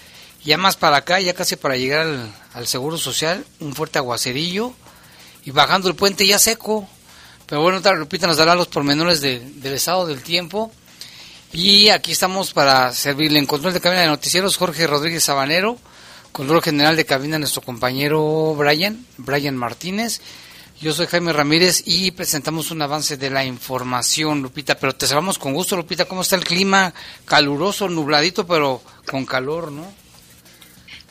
Ya 0.43 0.57
más 0.57 0.77
para 0.77 0.97
acá, 0.97 1.19
ya 1.19 1.35
casi 1.35 1.55
para 1.55 1.77
llegar 1.77 2.07
al, 2.55 2.65
Seguro 2.65 2.97
Social, 2.97 3.45
un 3.59 3.75
fuerte 3.75 3.99
aguacerillo. 3.99 4.73
Y 5.45 5.51
bajando 5.51 5.89
el 5.89 5.95
puente 5.95 6.25
ya 6.25 6.39
seco. 6.39 6.89
Pero 7.45 7.61
bueno, 7.61 7.81
Lupita 7.93 8.25
nos 8.25 8.37
dará 8.37 8.55
los 8.55 8.65
pormenores 8.65 9.21
del 9.21 9.63
estado 9.63 10.07
del 10.07 10.23
tiempo. 10.23 10.71
Y 11.53 11.89
aquí 11.89 12.13
estamos 12.13 12.51
para 12.51 12.91
servirle 12.93 13.37
en 13.37 13.45
control 13.45 13.73
de 13.73 13.79
cabina 13.79 14.01
de 14.01 14.07
noticieros 14.07 14.57
Jorge 14.57 14.87
Rodríguez 14.87 15.23
Sabanero, 15.23 15.77
control 16.31 16.63
general 16.63 16.95
de 16.95 17.05
cabina 17.05 17.37
nuestro 17.37 17.61
compañero 17.61 18.55
Brian, 18.55 19.05
Brian 19.17 19.55
Martínez. 19.55 20.19
Yo 20.81 20.93
soy 20.93 21.05
Jaime 21.05 21.31
Ramírez 21.31 21.83
y 21.85 22.09
presentamos 22.09 22.71
un 22.71 22.81
avance 22.81 23.15
de 23.15 23.29
la 23.29 23.45
información, 23.45 24.41
Lupita, 24.41 24.79
pero 24.79 24.95
te 24.95 25.05
saludamos 25.05 25.37
con 25.37 25.53
gusto, 25.53 25.77
Lupita. 25.77 26.05
¿Cómo 26.05 26.23
está 26.23 26.35
el 26.35 26.43
clima? 26.43 26.91
Caluroso, 27.25 27.87
nubladito, 27.87 28.47
pero 28.47 28.81
con 29.05 29.27
calor, 29.27 29.71
¿no? 29.71 29.85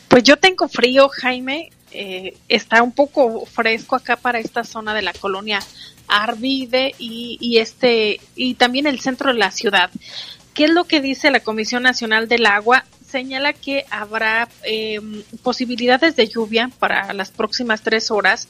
Pues 0.08 0.24
yo 0.24 0.36
tengo 0.38 0.66
frío, 0.66 1.08
Jaime. 1.08 1.70
Eh, 1.92 2.36
está 2.48 2.82
un 2.82 2.90
poco 2.90 3.46
fresco 3.46 3.94
acá 3.94 4.16
para 4.16 4.40
esta 4.40 4.64
zona 4.64 4.92
de 4.92 5.02
la 5.02 5.12
colonia 5.12 5.60
Arvide 6.08 6.96
y, 6.98 7.38
y, 7.40 7.58
este 7.58 8.20
y 8.34 8.54
también 8.54 8.88
el 8.88 8.98
centro 8.98 9.32
de 9.32 9.38
la 9.38 9.52
ciudad. 9.52 9.90
¿Qué 10.52 10.64
es 10.64 10.70
lo 10.70 10.82
que 10.82 11.00
dice 11.00 11.30
la 11.30 11.40
Comisión 11.40 11.84
Nacional 11.84 12.26
del 12.26 12.46
Agua? 12.46 12.86
Señala 13.10 13.52
que 13.52 13.84
habrá 13.90 14.48
eh, 14.62 15.00
posibilidades 15.42 16.14
de 16.14 16.28
lluvia 16.28 16.70
para 16.78 17.12
las 17.12 17.30
próximas 17.30 17.82
tres 17.82 18.10
horas. 18.10 18.48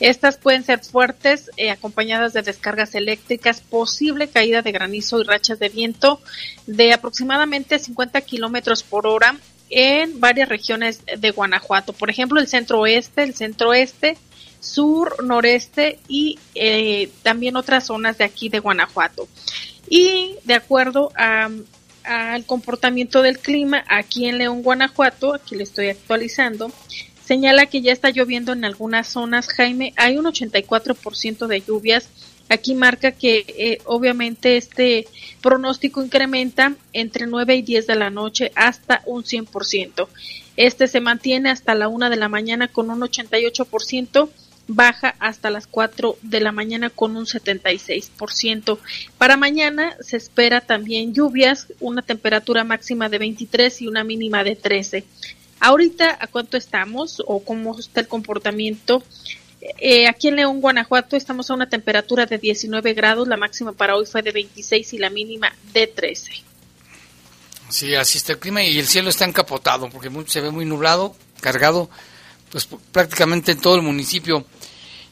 Estas 0.00 0.36
pueden 0.36 0.64
ser 0.64 0.84
fuertes, 0.84 1.50
eh, 1.56 1.70
acompañadas 1.70 2.34
de 2.34 2.42
descargas 2.42 2.94
eléctricas, 2.94 3.60
posible 3.60 4.28
caída 4.28 4.60
de 4.60 4.72
granizo 4.72 5.20
y 5.20 5.24
rachas 5.24 5.58
de 5.58 5.70
viento 5.70 6.20
de 6.66 6.92
aproximadamente 6.92 7.78
50 7.78 8.20
kilómetros 8.20 8.82
por 8.82 9.06
hora 9.06 9.36
en 9.70 10.20
varias 10.20 10.48
regiones 10.48 11.00
de 11.18 11.30
Guanajuato. 11.30 11.94
Por 11.94 12.10
ejemplo, 12.10 12.38
el 12.38 12.48
centro 12.48 12.80
oeste, 12.80 13.22
el 13.22 13.34
centro 13.34 13.70
oeste, 13.70 14.18
sur, 14.60 15.24
noreste 15.24 15.98
y 16.06 16.38
eh, 16.54 17.10
también 17.22 17.56
otras 17.56 17.86
zonas 17.86 18.18
de 18.18 18.24
aquí 18.24 18.50
de 18.50 18.58
Guanajuato. 18.58 19.26
Y 19.88 20.36
de 20.44 20.54
acuerdo 20.54 21.10
al 22.04 22.44
comportamiento 22.44 23.22
del 23.22 23.38
clima 23.38 23.84
aquí 23.88 24.26
en 24.26 24.38
León, 24.38 24.62
Guanajuato, 24.62 25.34
aquí 25.34 25.56
le 25.56 25.64
estoy 25.64 25.88
actualizando, 25.88 26.72
señala 27.24 27.66
que 27.66 27.82
ya 27.82 27.92
está 27.92 28.10
lloviendo 28.10 28.52
en 28.52 28.64
algunas 28.64 29.08
zonas, 29.08 29.48
Jaime, 29.48 29.92
hay 29.96 30.18
un 30.18 30.26
84% 30.26 31.46
de 31.46 31.60
lluvias. 31.60 32.08
Aquí 32.48 32.74
marca 32.74 33.12
que 33.12 33.46
eh, 33.48 33.78
obviamente 33.86 34.58
este 34.58 35.06
pronóstico 35.40 36.02
incrementa 36.02 36.74
entre 36.92 37.26
9 37.26 37.56
y 37.56 37.62
10 37.62 37.86
de 37.86 37.94
la 37.94 38.10
noche 38.10 38.52
hasta 38.56 39.00
un 39.06 39.22
100%. 39.22 40.06
Este 40.56 40.86
se 40.86 41.00
mantiene 41.00 41.48
hasta 41.48 41.74
la 41.74 41.88
1 41.88 42.10
de 42.10 42.16
la 42.16 42.28
mañana 42.28 42.68
con 42.68 42.90
un 42.90 43.00
88% 43.00 44.28
baja 44.66 45.14
hasta 45.18 45.50
las 45.50 45.66
4 45.66 46.18
de 46.22 46.40
la 46.40 46.52
mañana 46.52 46.90
con 46.90 47.16
un 47.16 47.26
76%. 47.26 48.78
Para 49.18 49.36
mañana 49.36 49.96
se 50.00 50.16
espera 50.16 50.60
también 50.60 51.14
lluvias, 51.14 51.68
una 51.80 52.02
temperatura 52.02 52.64
máxima 52.64 53.08
de 53.08 53.18
23 53.18 53.82
y 53.82 53.86
una 53.86 54.04
mínima 54.04 54.44
de 54.44 54.56
13. 54.56 55.04
Ahorita, 55.60 56.16
¿a 56.20 56.26
cuánto 56.26 56.56
estamos 56.56 57.22
o 57.26 57.44
cómo 57.44 57.78
está 57.78 58.00
el 58.00 58.08
comportamiento? 58.08 59.02
Eh, 59.78 60.08
aquí 60.08 60.28
en 60.28 60.36
León, 60.36 60.60
Guanajuato, 60.60 61.16
estamos 61.16 61.50
a 61.50 61.54
una 61.54 61.68
temperatura 61.68 62.26
de 62.26 62.38
19 62.38 62.94
grados, 62.94 63.28
la 63.28 63.36
máxima 63.36 63.72
para 63.72 63.94
hoy 63.94 64.06
fue 64.06 64.22
de 64.22 64.32
26 64.32 64.92
y 64.92 64.98
la 64.98 65.08
mínima 65.08 65.52
de 65.72 65.86
13. 65.86 66.32
Sí, 67.68 67.94
así 67.94 68.18
está 68.18 68.32
el 68.32 68.38
clima 68.38 68.62
y 68.62 68.78
el 68.78 68.86
cielo 68.86 69.08
está 69.08 69.24
encapotado 69.24 69.88
porque 69.88 70.10
se 70.26 70.40
ve 70.40 70.50
muy 70.50 70.64
nublado, 70.64 71.14
cargado 71.40 71.88
pues 72.52 72.68
prácticamente 72.92 73.50
en 73.52 73.60
todo 73.60 73.74
el 73.76 73.82
municipio. 73.82 74.44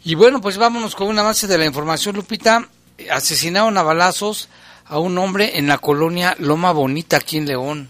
Y 0.05 0.15
bueno, 0.15 0.43
pues 0.43 0.59
vámonos 0.59 0.95
con 0.95 1.09
un 1.09 1.19
avance 1.19 1.47
de 1.47 1.57
la 1.59 1.65
información, 1.65 2.15
Lupita. 2.15 2.69
Asesinaron 3.11 3.77
a 3.79 3.83
balazos 3.83 4.51
a 4.85 4.99
un 4.99 5.17
hombre 5.17 5.59
en 5.59 5.67
la 5.67 5.79
colonia 5.79 6.37
Loma 6.39 6.73
Bonita, 6.73 7.17
aquí 7.17 7.39
en 7.39 7.47
León. 7.47 7.89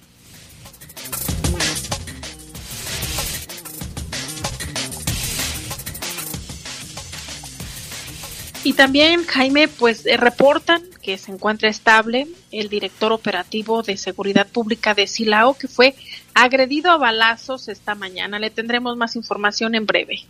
Y 8.63 8.75
también, 8.75 9.27
Jaime, 9.27 9.67
pues 9.67 10.07
eh, 10.07 10.17
reportan 10.17 10.90
que 11.03 11.19
se 11.19 11.33
encuentra 11.33 11.69
estable 11.69 12.29
el 12.53 12.69
director 12.69 13.13
operativo 13.13 13.83
de 13.83 13.97
seguridad 13.97 14.47
pública 14.47 14.95
de 14.95 15.07
Silao, 15.07 15.55
que 15.55 15.69
fue 15.69 15.95
agredido 16.35 16.91
a 16.91 16.99
balazos 16.99 17.69
esta 17.69 17.95
mañana. 17.95 18.39
Le 18.39 18.51
tendremos 18.51 18.97
más 18.97 19.17
información 19.17 19.75
en 19.75 19.87
breve. 19.87 20.25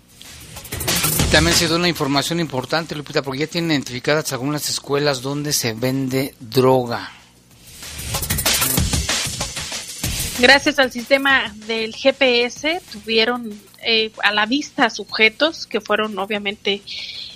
También 1.30 1.56
se 1.56 1.68
da 1.68 1.76
una 1.76 1.88
información 1.88 2.40
importante, 2.40 2.96
Lupita, 2.96 3.22
porque 3.22 3.40
ya 3.40 3.46
tienen 3.46 3.70
identificadas 3.70 4.32
algunas 4.32 4.68
escuelas 4.68 5.22
donde 5.22 5.52
se 5.52 5.74
vende 5.74 6.34
droga. 6.40 7.12
Gracias 10.40 10.78
al 10.78 10.90
sistema 10.90 11.54
del 11.66 11.94
GPS 11.94 12.80
tuvieron 12.90 13.52
eh, 13.84 14.10
a 14.22 14.32
la 14.32 14.46
vista 14.46 14.88
sujetos 14.88 15.66
que 15.66 15.80
fueron 15.80 16.18
obviamente 16.18 16.82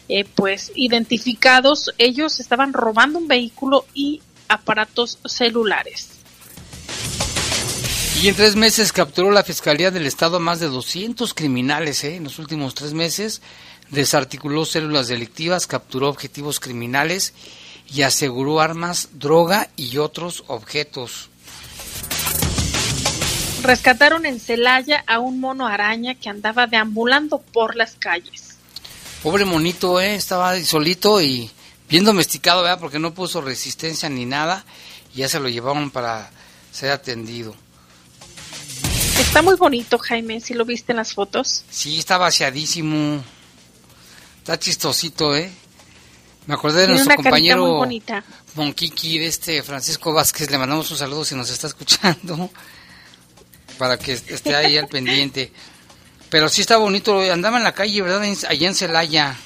eh, 0.09 0.25
pues 0.25 0.72
identificados. 0.75 1.92
Ellos 1.98 2.41
estaban 2.41 2.72
robando 2.72 3.19
un 3.19 3.28
vehículo 3.28 3.87
y 3.94 4.22
aparatos 4.48 5.19
celulares. 5.26 6.09
Y 8.22 8.28
en 8.28 8.34
tres 8.37 8.56
meses 8.56 8.92
capturó 8.92 9.31
la 9.31 9.42
Fiscalía 9.42 9.91
del 9.91 10.06
Estado 10.06 10.37
a 10.37 10.41
más 10.41 10.60
de 10.60 10.69
200 10.69 11.34
criminales. 11.34 12.04
¿eh? 12.04 12.16
En 12.16 12.25
los 12.25 12.38
últimos 12.38 12.75
tres 12.75 12.94
meses 12.94 13.42
desarticuló 13.91 14.65
células 14.65 15.09
delictivas, 15.09 15.66
capturó 15.66 16.09
objetivos 16.09 16.60
criminales 16.60 17.34
y 17.92 18.03
aseguró 18.03 18.60
armas, 18.60 19.10
droga 19.12 19.69
y 19.76 19.98
otros 19.98 20.45
objetos. 20.47 21.28
Rescataron 23.62 24.27
en 24.27 24.41
Celaya 24.41 25.04
a 25.07 25.18
un 25.18 25.41
mono 25.41 25.66
araña 25.66 26.15
que 26.15 26.28
andaba 26.28 26.66
deambulando 26.66 27.41
por 27.41 27.77
las 27.77 27.95
calles. 27.95 28.53
Pobre 29.24 29.47
monito, 29.47 30.03
¿eh? 30.03 30.16
estaba 30.16 30.60
solito 30.60 31.18
y 31.22 31.50
bien 31.88 32.04
domesticado, 32.04 32.62
¿verdad? 32.62 32.78
Porque 32.78 32.98
no 32.98 33.15
puso 33.15 33.41
resistencia 33.41 34.10
ni 34.10 34.26
nada 34.26 34.66
y 35.15 35.21
ya 35.21 35.30
se 35.30 35.41
lo 35.41 35.48
llevaron 35.48 35.91
para 35.91 36.30
ser 36.71 36.91
atendido. 36.91 37.56
Está 39.18 39.41
muy 39.41 39.56
bonito, 39.56 39.97
Jaime, 39.97 40.41
si 40.41 40.53
lo 40.53 40.66
viste 40.66 40.92
en 40.92 40.98
las 40.98 41.15
fotos. 41.15 41.65
Sí, 41.71 41.98
está 41.98 42.18
vaciadísimo. 42.18 43.24
Está 44.41 44.59
chistosito, 44.59 45.34
¿eh? 45.34 45.50
Me 46.47 46.53
acordé 46.53 46.82
de 46.82 46.88
nuestro 46.88 47.16
compañero 47.16 47.82
Monquiqui, 48.56 49.18
de 49.18 49.26
este 49.28 49.62
Francisco 49.62 50.12
Vázquez. 50.12 50.50
Le 50.50 50.59
mandamos 50.59 50.91
un 50.91 50.98
saludo 50.98 51.24
si 51.24 51.34
nos 51.34 51.48
está 51.48 51.66
escuchando. 51.68 52.50
Para 53.78 53.98
que 53.98 54.12
esté 54.12 54.54
ahí 54.54 54.76
al 54.76 54.88
pendiente. 54.88 55.50
Pero 56.30 56.48
sí 56.48 56.60
está 56.60 56.76
bonito. 56.76 57.21
Andaba 57.21 57.59
en 57.59 57.65
la 57.65 57.72
calle, 57.72 58.03
¿verdad? 58.03 58.22
Allá 58.48 58.68
en 58.68 58.74
Celaya. 58.74 59.36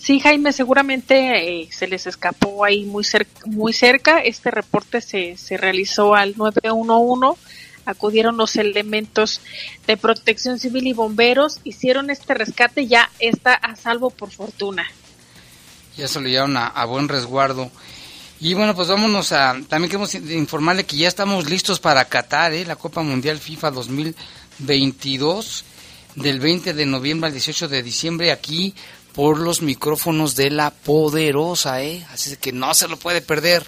Sí, 0.00 0.20
Jaime, 0.20 0.52
seguramente 0.52 1.62
eh, 1.62 1.68
se 1.72 1.86
les 1.86 2.06
escapó 2.06 2.64
ahí 2.64 2.84
muy, 2.84 3.04
muy 3.46 3.72
cerca. 3.72 4.20
Este 4.20 4.50
reporte 4.50 5.00
se, 5.00 5.36
se 5.36 5.56
realizó 5.56 6.14
al 6.14 6.34
911 6.36 7.40
acudieron 7.86 8.36
los 8.36 8.56
elementos 8.56 9.40
de 9.86 9.96
protección 9.96 10.58
civil 10.58 10.88
y 10.88 10.92
bomberos, 10.92 11.60
hicieron 11.64 12.10
este 12.10 12.34
rescate, 12.34 12.86
ya 12.86 13.10
está 13.18 13.54
a 13.54 13.76
salvo 13.76 14.10
por 14.10 14.30
fortuna. 14.30 14.86
Ya 15.96 16.08
se 16.08 16.20
lo 16.20 16.28
llevaron 16.28 16.56
a, 16.58 16.84
buen 16.84 17.08
resguardo. 17.08 17.70
Y 18.38 18.52
bueno, 18.52 18.74
pues 18.74 18.88
vámonos 18.88 19.32
a, 19.32 19.56
también 19.66 19.88
queremos 19.88 20.14
informarle 20.14 20.84
que 20.84 20.96
ya 20.98 21.08
estamos 21.08 21.48
listos 21.48 21.80
para 21.80 22.04
Qatar, 22.04 22.52
¿eh? 22.52 22.66
la 22.66 22.76
Copa 22.76 23.02
Mundial 23.02 23.38
FIFA 23.38 23.70
2022, 24.58 25.64
del 26.16 26.40
20 26.40 26.72
de 26.74 26.86
noviembre 26.86 27.28
al 27.28 27.32
18 27.32 27.68
de 27.68 27.82
diciembre, 27.82 28.32
aquí 28.32 28.74
por 29.12 29.38
los 29.38 29.62
micrófonos 29.62 30.36
de 30.36 30.50
la 30.50 30.70
poderosa, 30.70 31.82
¿eh? 31.82 32.06
Así 32.12 32.36
que 32.36 32.52
no 32.52 32.74
se 32.74 32.88
lo 32.88 32.98
puede 32.98 33.22
perder. 33.22 33.66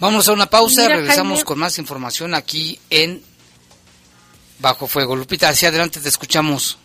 Vamos 0.00 0.26
a 0.26 0.32
una 0.32 0.46
pausa, 0.46 0.88
regresamos 0.88 1.44
con 1.44 1.58
más 1.58 1.78
información 1.78 2.34
aquí 2.34 2.78
en 2.90 3.22
Bajo 4.58 4.88
Fuego. 4.88 5.14
Lupita, 5.14 5.48
hacia 5.48 5.68
adelante 5.68 6.00
te 6.00 6.08
escuchamos. 6.08 6.78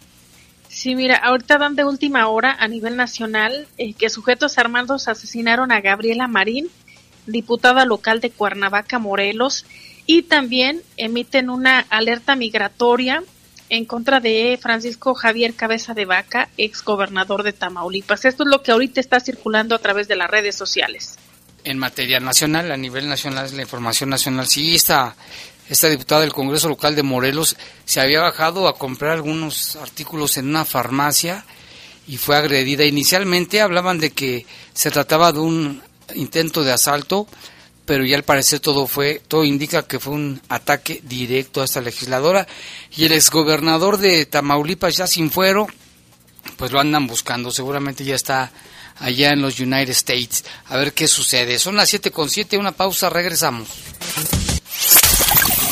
Sí, 0.67 0.95
mira, 0.95 1.15
ahorita 1.17 1.57
dan 1.57 1.75
de 1.75 1.85
última 1.85 2.27
hora 2.27 2.55
a 2.59 2.67
nivel 2.67 2.95
nacional 2.97 3.67
eh, 3.79 3.93
que 3.93 4.09
sujetos 4.09 4.59
armados 4.59 5.07
asesinaron 5.07 5.71
a 5.71 5.81
Gabriela 5.81 6.27
Marín, 6.27 6.69
diputada 7.25 7.85
local 7.85 8.19
de 8.19 8.29
Cuernavaca, 8.29 8.99
Morelos, 8.99 9.65
y 10.07 10.23
también 10.23 10.81
emiten 10.95 11.51
una 11.51 11.81
alerta 11.89 12.35
migratoria 12.35 13.23
en 13.69 13.85
contra 13.85 14.21
de 14.21 14.57
Francisco 14.59 15.13
Javier 15.13 15.53
Cabeza 15.53 15.93
de 15.93 16.05
Vaca, 16.05 16.49
ex 16.57 16.83
gobernador 16.83 17.43
de 17.43 17.51
Tamaulipas. 17.51 18.23
Esto 18.23 18.43
es 18.43 18.49
lo 18.49 18.63
que 18.63 18.71
ahorita 18.71 19.01
está 19.01 19.19
circulando 19.19 19.75
a 19.75 19.79
través 19.79 20.07
de 20.07 20.15
las 20.15 20.31
redes 20.31 20.55
sociales. 20.55 21.17
En 21.65 21.77
materia 21.77 22.21
nacional, 22.21 22.71
a 22.71 22.77
nivel 22.77 23.09
nacional, 23.09 23.53
la 23.53 23.61
información 23.61 24.09
nacional, 24.09 24.47
sí, 24.47 24.73
esta, 24.73 25.17
esta 25.69 25.89
diputada 25.89 26.21
del 26.21 26.31
Congreso 26.31 26.69
Local 26.69 26.95
de 26.95 27.03
Morelos 27.03 27.57
se 27.83 27.99
había 27.99 28.21
bajado 28.21 28.69
a 28.69 28.77
comprar 28.77 29.11
algunos 29.11 29.75
artículos 29.75 30.37
en 30.37 30.47
una 30.47 30.63
farmacia 30.63 31.43
y 32.07 32.15
fue 32.15 32.37
agredida. 32.37 32.85
Inicialmente 32.85 33.59
hablaban 33.59 33.99
de 33.99 34.11
que 34.11 34.45
se 34.73 34.91
trataba 34.91 35.33
de 35.33 35.39
un 35.39 35.81
intento 36.15 36.63
de 36.63 36.71
asalto, 36.71 37.27
pero 37.87 38.05
ya 38.05 38.17
al 38.17 38.23
parecer 38.23 38.59
todo 38.59 38.85
fue, 38.85 39.21
todo 39.29 39.45
indica 39.45 39.87
que 39.87 39.97
fue 39.97 40.13
un 40.13 40.41
ataque 40.49 40.99
directo 41.03 41.61
a 41.61 41.65
esta 41.65 41.79
legisladora 41.79 42.45
y 42.95 43.05
el 43.05 43.13
exgobernador 43.13 43.97
de 43.97 44.25
Tamaulipas 44.25 44.97
ya 44.97 45.07
sin 45.07 45.31
fuero, 45.31 45.67
pues 46.57 46.73
lo 46.73 46.81
andan 46.81 47.07
buscando, 47.07 47.49
seguramente 47.49 48.03
ya 48.03 48.15
está 48.15 48.51
allá 48.99 49.31
en 49.31 49.41
los 49.41 49.61
United 49.61 49.91
States. 49.91 50.43
A 50.65 50.75
ver 50.75 50.91
qué 50.91 51.07
sucede. 51.07 51.59
Son 51.59 51.77
las 51.77 51.89
siete 51.89 52.11
con 52.11 52.29
siete, 52.29 52.57
una 52.57 52.73
pausa, 52.73 53.09
regresamos. 53.09 53.69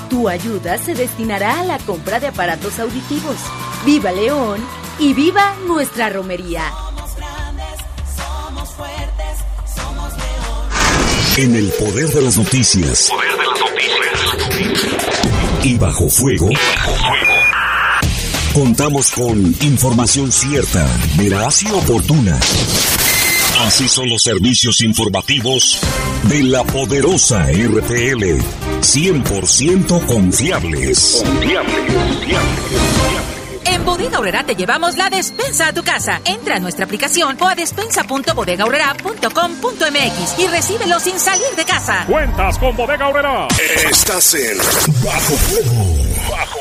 Tu 0.09 0.27
ayuda 0.31 0.79
se 0.79 0.95
destinará 0.95 1.61
a 1.61 1.65
la 1.65 1.79
compra 1.81 2.19
de 2.19 2.29
aparatos 2.29 2.79
auditivos. 2.79 3.37
¡Viva 3.85 4.13
León! 4.13 4.61
Y 4.99 5.13
viva 5.13 5.57
nuestra 5.67 6.09
romería. 6.09 6.71
Somos 6.71 7.17
grandes, 7.17 7.77
somos 8.17 8.71
fuertes, 8.71 9.39
somos. 9.77 10.22
En 11.37 11.55
el 11.55 11.71
poder 11.71 12.09
de 12.11 12.23
las 12.23 12.37
noticias. 12.37 13.09
Poder 13.11 13.31
de 13.31 13.45
las 13.47 13.59
noticias 13.59 15.03
y 15.65 15.79
bajo 15.79 16.09
fuego. 16.11 16.51
Contamos 18.53 19.11
con 19.13 19.55
información 19.63 20.31
cierta, 20.31 20.87
veraz 21.17 21.63
y 21.63 21.71
oportuna. 21.71 22.39
Así 23.61 23.89
son 23.89 24.11
los 24.11 24.23
servicios 24.23 24.83
informativos 24.83 25.79
de 26.25 26.43
la 26.43 26.65
poderosa 26.65 27.47
RTL. 27.47 28.41
100% 28.83 30.07
confiables. 30.07 31.23
Confiables, 31.25 31.95
confiables. 31.95 32.72
En 33.83 33.87
Bodega 33.87 34.19
Aurrera 34.19 34.45
te 34.45 34.55
llevamos 34.55 34.97
la 34.97 35.11
despensa 35.11 35.67
a 35.67 35.73
tu 35.73 35.83
casa. 35.83 36.21
Entra 36.25 36.55
a 36.55 36.61
nuestra 36.61 36.85
aplicación 36.85 37.37
o 37.41 37.49
a 37.49 37.57
despensa.bodegaurrera.com.mx 37.57 40.39
y 40.39 40.47
recíbelo 40.47 41.01
sin 41.01 41.19
salir 41.19 41.51
de 41.57 41.65
casa. 41.65 42.05
Cuentas 42.07 42.59
con 42.59 42.77
Bodega 42.77 43.07
Aurrera. 43.07 43.49
Estás 43.91 44.35
en 44.35 44.57
Bajo 45.03 45.35
Fuego. 45.35 45.97
Bajo 46.31 46.61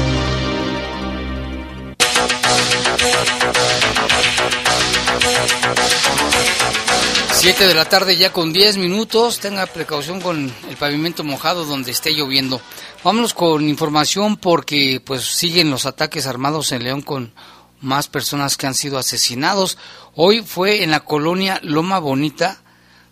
7 7.41 7.65
de 7.65 7.73
la 7.73 7.85
tarde 7.85 8.17
ya 8.17 8.31
con 8.31 8.53
10 8.53 8.77
minutos. 8.77 9.39
Tenga 9.39 9.65
precaución 9.65 10.21
con 10.21 10.53
el 10.69 10.77
pavimento 10.77 11.23
mojado 11.23 11.65
donde 11.65 11.89
esté 11.89 12.11
lloviendo. 12.11 12.61
Vámonos 13.03 13.33
con 13.33 13.67
información 13.67 14.37
porque 14.37 15.01
pues 15.03 15.23
siguen 15.23 15.71
los 15.71 15.87
ataques 15.87 16.27
armados 16.27 16.71
en 16.71 16.83
León 16.83 17.01
con 17.01 17.33
más 17.79 18.07
personas 18.07 18.57
que 18.57 18.67
han 18.67 18.75
sido 18.75 18.99
asesinados. 18.99 19.79
Hoy 20.13 20.43
fue 20.43 20.83
en 20.83 20.91
la 20.91 20.99
colonia 20.99 21.59
Loma 21.63 21.97
Bonita 21.97 22.59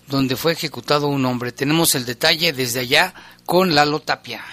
donde 0.05 0.35
fue 0.35 0.51
ejecutado 0.51 1.07
un 1.07 1.25
hombre. 1.25 1.51
Tenemos 1.51 1.95
el 1.95 2.05
detalle 2.05 2.53
desde 2.53 2.81
allá 2.81 3.15
con 3.47 3.73
Lalo 3.73 3.99
Tapia. 3.99 4.43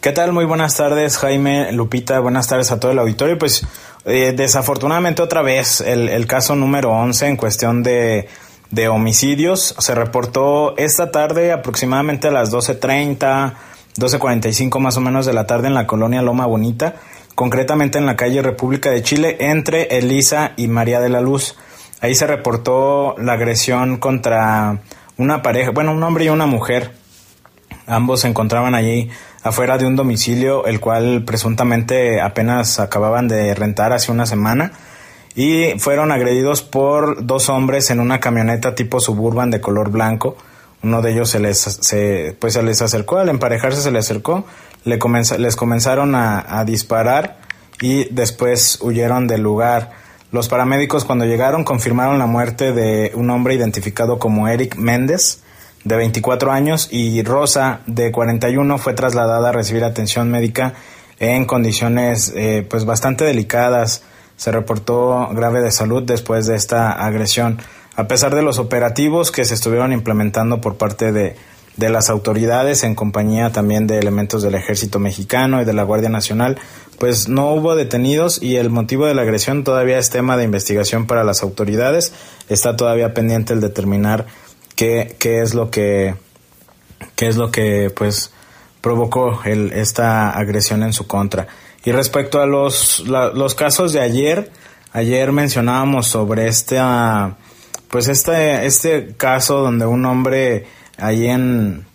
¿Qué 0.00 0.12
tal? 0.12 0.32
Muy 0.32 0.46
buenas 0.46 0.78
tardes, 0.78 1.18
Jaime, 1.18 1.72
Lupita, 1.72 2.20
buenas 2.20 2.48
tardes 2.48 2.72
a 2.72 2.80
todo 2.80 2.90
el 2.90 2.98
auditorio. 2.98 3.36
Pues 3.36 3.66
eh, 4.06 4.32
desafortunadamente 4.34 5.20
otra 5.20 5.42
vez 5.42 5.82
el, 5.82 6.08
el, 6.08 6.26
caso 6.26 6.56
número 6.56 6.90
11 6.90 7.26
en 7.26 7.36
cuestión 7.36 7.82
de, 7.82 8.26
de, 8.70 8.88
homicidios 8.88 9.74
se 9.78 9.94
reportó 9.94 10.76
esta 10.76 11.10
tarde 11.10 11.52
aproximadamente 11.52 12.28
a 12.28 12.30
las 12.30 12.52
12.30, 12.52 13.54
12.45 13.96 14.78
más 14.78 14.96
o 14.96 15.00
menos 15.00 15.26
de 15.26 15.32
la 15.32 15.46
tarde 15.46 15.68
en 15.68 15.74
la 15.74 15.86
colonia 15.86 16.22
Loma 16.22 16.46
Bonita, 16.46 16.96
concretamente 17.34 17.98
en 17.98 18.06
la 18.06 18.16
calle 18.16 18.42
República 18.42 18.90
de 18.90 19.02
Chile 19.02 19.36
entre 19.40 19.98
Elisa 19.98 20.52
y 20.56 20.68
María 20.68 21.00
de 21.00 21.08
la 21.08 21.20
Luz. 21.20 21.56
Ahí 22.00 22.14
se 22.14 22.26
reportó 22.26 23.14
la 23.18 23.34
agresión 23.34 23.98
contra 23.98 24.80
una 25.16 25.42
pareja, 25.42 25.70
bueno, 25.70 25.92
un 25.92 26.02
hombre 26.02 26.24
y 26.24 26.28
una 26.28 26.46
mujer. 26.46 26.92
Ambos 27.86 28.20
se 28.20 28.28
encontraban 28.28 28.74
allí 28.74 29.10
afuera 29.42 29.78
de 29.78 29.86
un 29.86 29.96
domicilio, 29.96 30.66
el 30.66 30.80
cual 30.80 31.24
presuntamente 31.24 32.20
apenas 32.20 32.78
acababan 32.78 33.28
de 33.28 33.54
rentar 33.54 33.92
hace 33.92 34.12
una 34.12 34.26
semana 34.26 34.72
y 35.34 35.78
fueron 35.78 36.12
agredidos 36.12 36.62
por 36.62 37.24
dos 37.24 37.48
hombres 37.48 37.90
en 37.90 38.00
una 38.00 38.20
camioneta 38.20 38.74
tipo 38.74 39.00
suburban 39.00 39.50
de 39.50 39.60
color 39.60 39.90
blanco. 39.90 40.36
Uno 40.82 41.02
de 41.02 41.12
ellos 41.12 41.30
se 41.30 41.40
les, 41.40 41.58
se, 41.58 42.36
pues 42.38 42.54
se 42.54 42.62
les 42.62 42.80
acercó, 42.82 43.18
al 43.18 43.28
emparejarse 43.28 43.82
se 43.82 43.90
le 43.90 43.98
acercó, 43.98 44.44
le 44.84 44.98
les 45.38 45.56
comenzaron 45.56 46.14
a, 46.14 46.58
a 46.58 46.64
disparar 46.64 47.38
y 47.80 48.04
después 48.12 48.78
huyeron 48.80 49.26
del 49.26 49.42
lugar. 49.42 49.90
Los 50.32 50.48
paramédicos 50.48 51.04
cuando 51.04 51.24
llegaron 51.24 51.64
confirmaron 51.64 52.18
la 52.18 52.26
muerte 52.26 52.72
de 52.72 53.12
un 53.14 53.30
hombre 53.30 53.54
identificado 53.54 54.18
como 54.18 54.48
Eric 54.48 54.76
Méndez, 54.76 55.42
de 55.84 55.96
24 55.96 56.52
años, 56.52 56.88
y 56.90 57.22
Rosa, 57.22 57.80
de 57.86 58.12
41, 58.12 58.78
fue 58.78 58.92
trasladada 58.92 59.48
a 59.48 59.52
recibir 59.52 59.82
atención 59.82 60.30
médica 60.30 60.74
en 61.18 61.46
condiciones 61.46 62.32
eh, 62.36 62.66
pues 62.68 62.84
bastante 62.84 63.24
delicadas. 63.24 64.02
Se 64.40 64.50
reportó 64.50 65.28
grave 65.34 65.60
de 65.60 65.70
salud 65.70 66.02
después 66.02 66.46
de 66.46 66.56
esta 66.56 66.92
agresión. 66.92 67.58
A 67.94 68.08
pesar 68.08 68.34
de 68.34 68.40
los 68.40 68.58
operativos 68.58 69.30
que 69.30 69.44
se 69.44 69.52
estuvieron 69.52 69.92
implementando 69.92 70.62
por 70.62 70.76
parte 70.78 71.12
de, 71.12 71.36
de 71.76 71.90
las 71.90 72.08
autoridades 72.08 72.82
en 72.82 72.94
compañía 72.94 73.52
también 73.52 73.86
de 73.86 73.98
elementos 73.98 74.42
del 74.42 74.54
ejército 74.54 74.98
mexicano 74.98 75.60
y 75.60 75.66
de 75.66 75.74
la 75.74 75.82
Guardia 75.82 76.08
Nacional, 76.08 76.56
pues 76.98 77.28
no 77.28 77.52
hubo 77.52 77.76
detenidos 77.76 78.42
y 78.42 78.56
el 78.56 78.70
motivo 78.70 79.04
de 79.04 79.12
la 79.12 79.20
agresión 79.20 79.62
todavía 79.62 79.98
es 79.98 80.08
tema 80.08 80.38
de 80.38 80.44
investigación 80.44 81.06
para 81.06 81.22
las 81.22 81.42
autoridades. 81.42 82.14
Está 82.48 82.78
todavía 82.78 83.12
pendiente 83.12 83.52
el 83.52 83.60
determinar 83.60 84.24
qué, 84.74 85.16
qué 85.18 85.42
es 85.42 85.52
lo 85.52 85.70
que 85.70 86.14
qué 87.14 87.28
es 87.28 87.36
lo 87.36 87.50
que 87.50 87.92
pues 87.94 88.30
provocó 88.80 89.42
el, 89.44 89.74
esta 89.74 90.30
agresión 90.30 90.82
en 90.82 90.94
su 90.94 91.06
contra. 91.06 91.46
Y 91.84 91.92
respecto 91.92 92.40
a 92.40 92.46
los, 92.46 93.04
los 93.06 93.54
casos 93.54 93.92
de 93.92 94.00
ayer, 94.00 94.50
ayer 94.92 95.32
mencionábamos 95.32 96.08
sobre 96.08 96.48
este, 96.48 96.78
pues 97.88 98.08
este, 98.08 98.66
este 98.66 99.14
caso 99.16 99.58
donde 99.58 99.86
un 99.86 100.04
hombre 100.04 100.66
ahí 100.98 101.26
en, 101.26 101.86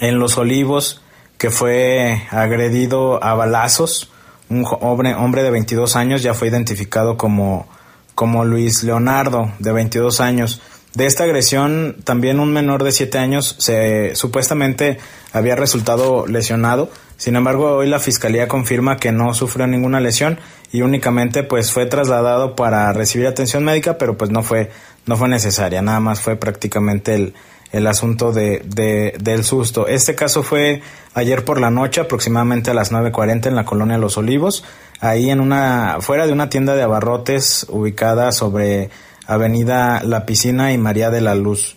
en 0.00 0.18
Los 0.18 0.36
Olivos 0.38 1.02
que 1.38 1.50
fue 1.50 2.22
agredido 2.30 3.22
a 3.22 3.34
balazos, 3.34 4.10
un 4.48 4.66
hombre, 4.80 5.14
hombre 5.14 5.42
de 5.42 5.50
22 5.50 5.96
años 5.96 6.22
ya 6.22 6.34
fue 6.34 6.48
identificado 6.48 7.16
como, 7.16 7.66
como 8.14 8.44
Luis 8.44 8.82
Leonardo, 8.82 9.52
de 9.58 9.72
22 9.72 10.20
años. 10.20 10.60
De 10.94 11.06
esta 11.06 11.24
agresión, 11.24 11.96
también 12.04 12.38
un 12.38 12.52
menor 12.52 12.84
de 12.84 12.92
7 12.92 13.18
años 13.18 13.56
se 13.58 14.14
supuestamente 14.14 14.98
había 15.32 15.56
resultado 15.56 16.26
lesionado. 16.26 16.88
Sin 17.16 17.36
embargo, 17.36 17.76
hoy 17.76 17.88
la 17.88 18.00
fiscalía 18.00 18.48
confirma 18.48 18.96
que 18.96 19.12
no 19.12 19.34
sufrió 19.34 19.66
ninguna 19.66 20.00
lesión 20.00 20.38
y 20.72 20.82
únicamente 20.82 21.42
pues 21.42 21.72
fue 21.72 21.86
trasladado 21.86 22.56
para 22.56 22.92
recibir 22.92 23.26
atención 23.26 23.64
médica, 23.64 23.98
pero 23.98 24.16
pues 24.16 24.30
no 24.30 24.42
fue 24.42 24.70
no 25.06 25.16
fue 25.16 25.28
necesaria, 25.28 25.82
nada 25.82 26.00
más 26.00 26.20
fue 26.20 26.36
prácticamente 26.36 27.14
el, 27.14 27.34
el 27.72 27.86
asunto 27.86 28.32
de, 28.32 28.62
de, 28.64 29.14
del 29.20 29.44
susto. 29.44 29.86
Este 29.86 30.14
caso 30.14 30.42
fue 30.42 30.80
ayer 31.14 31.44
por 31.44 31.60
la 31.60 31.70
noche, 31.70 32.00
aproximadamente 32.00 32.70
a 32.70 32.74
las 32.74 32.92
9.40 32.92 33.46
en 33.46 33.56
la 33.56 33.64
colonia 33.64 33.98
Los 33.98 34.16
Olivos, 34.16 34.64
ahí 35.00 35.30
en 35.30 35.40
una, 35.40 35.98
fuera 36.00 36.26
de 36.26 36.32
una 36.32 36.48
tienda 36.48 36.74
de 36.74 36.82
abarrotes 36.82 37.66
ubicada 37.68 38.32
sobre 38.32 38.90
Avenida 39.26 40.02
La 40.04 40.24
Piscina 40.24 40.72
y 40.72 40.78
María 40.78 41.10
de 41.10 41.20
la 41.20 41.34
Luz. 41.34 41.76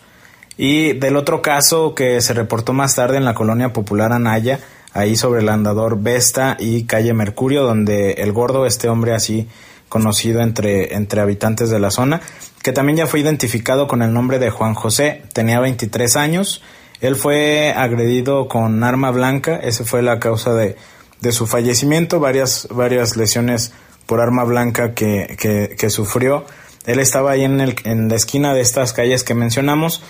Y 0.56 0.94
del 0.94 1.16
otro 1.16 1.42
caso 1.42 1.94
que 1.94 2.20
se 2.20 2.34
reportó 2.34 2.72
más 2.72 2.94
tarde 2.94 3.16
en 3.16 3.24
la 3.24 3.34
colonia 3.34 3.72
popular 3.72 4.12
Anaya, 4.12 4.58
ahí 4.92 5.16
sobre 5.16 5.40
el 5.40 5.48
andador 5.48 6.00
Vesta 6.00 6.56
y 6.58 6.84
calle 6.84 7.12
Mercurio, 7.12 7.62
donde 7.62 8.12
el 8.12 8.32
gordo, 8.32 8.66
este 8.66 8.88
hombre 8.88 9.14
así 9.14 9.48
conocido 9.88 10.40
entre, 10.42 10.94
entre 10.94 11.20
habitantes 11.20 11.70
de 11.70 11.78
la 11.78 11.90
zona, 11.90 12.20
que 12.62 12.72
también 12.72 12.98
ya 12.98 13.06
fue 13.06 13.20
identificado 13.20 13.86
con 13.86 14.02
el 14.02 14.12
nombre 14.12 14.38
de 14.38 14.50
Juan 14.50 14.74
José, 14.74 15.22
tenía 15.32 15.60
23 15.60 16.16
años, 16.16 16.62
él 17.00 17.16
fue 17.16 17.72
agredido 17.76 18.48
con 18.48 18.82
arma 18.82 19.10
blanca, 19.10 19.56
esa 19.56 19.84
fue 19.84 20.02
la 20.02 20.18
causa 20.18 20.52
de, 20.54 20.76
de 21.20 21.32
su 21.32 21.46
fallecimiento, 21.46 22.20
varias, 22.20 22.68
varias 22.70 23.16
lesiones 23.16 23.72
por 24.06 24.20
arma 24.20 24.44
blanca 24.44 24.94
que, 24.94 25.36
que, 25.38 25.76
que 25.78 25.90
sufrió. 25.90 26.44
Él 26.86 26.98
estaba 26.98 27.32
ahí 27.32 27.44
en, 27.44 27.60
el, 27.60 27.76
en 27.84 28.08
la 28.08 28.16
esquina 28.16 28.54
de 28.54 28.62
estas 28.62 28.92
calles 28.92 29.22
que 29.22 29.34
mencionamos, 29.34 30.02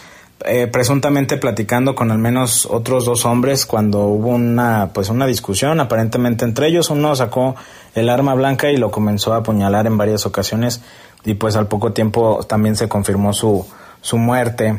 eh, 0.45 0.68
presuntamente 0.68 1.37
platicando 1.37 1.95
con 1.95 2.11
al 2.11 2.18
menos 2.18 2.66
otros 2.66 3.04
dos 3.04 3.25
hombres 3.25 3.66
cuando 3.66 4.04
hubo 4.04 4.28
una 4.28 4.90
pues 4.92 5.09
una 5.09 5.26
discusión 5.26 5.80
aparentemente 5.80 6.45
entre 6.45 6.68
ellos. 6.68 6.90
Uno 6.90 7.14
sacó 7.16 7.57
el 7.95 8.09
arma 8.09 8.35
blanca 8.35 8.71
y 8.71 8.76
lo 8.76 8.90
comenzó 8.90 9.33
a 9.33 9.38
apuñalar 9.38 9.87
en 9.87 9.97
varias 9.97 10.26
ocasiones 10.26 10.80
y 11.25 11.35
pues 11.35 11.57
al 11.57 11.66
poco 11.66 11.92
tiempo 11.92 12.40
también 12.49 12.76
se 12.76 12.88
confirmó 12.88 13.33
su, 13.33 13.66
su 14.00 14.16
muerte. 14.16 14.78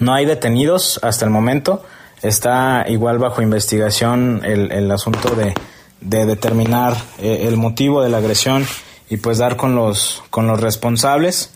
No 0.00 0.14
hay 0.14 0.24
detenidos 0.24 0.98
hasta 1.02 1.24
el 1.24 1.30
momento. 1.30 1.84
Está 2.22 2.86
igual 2.88 3.18
bajo 3.18 3.42
investigación 3.42 4.40
el, 4.44 4.72
el 4.72 4.90
asunto 4.90 5.34
de, 5.34 5.54
de 6.00 6.26
determinar 6.26 6.96
eh, 7.18 7.46
el 7.48 7.56
motivo 7.56 8.02
de 8.02 8.08
la 8.08 8.18
agresión 8.18 8.66
y 9.10 9.16
pues 9.16 9.38
dar 9.38 9.56
con 9.56 9.74
los, 9.74 10.22
con 10.30 10.46
los 10.46 10.60
responsables. 10.60 11.50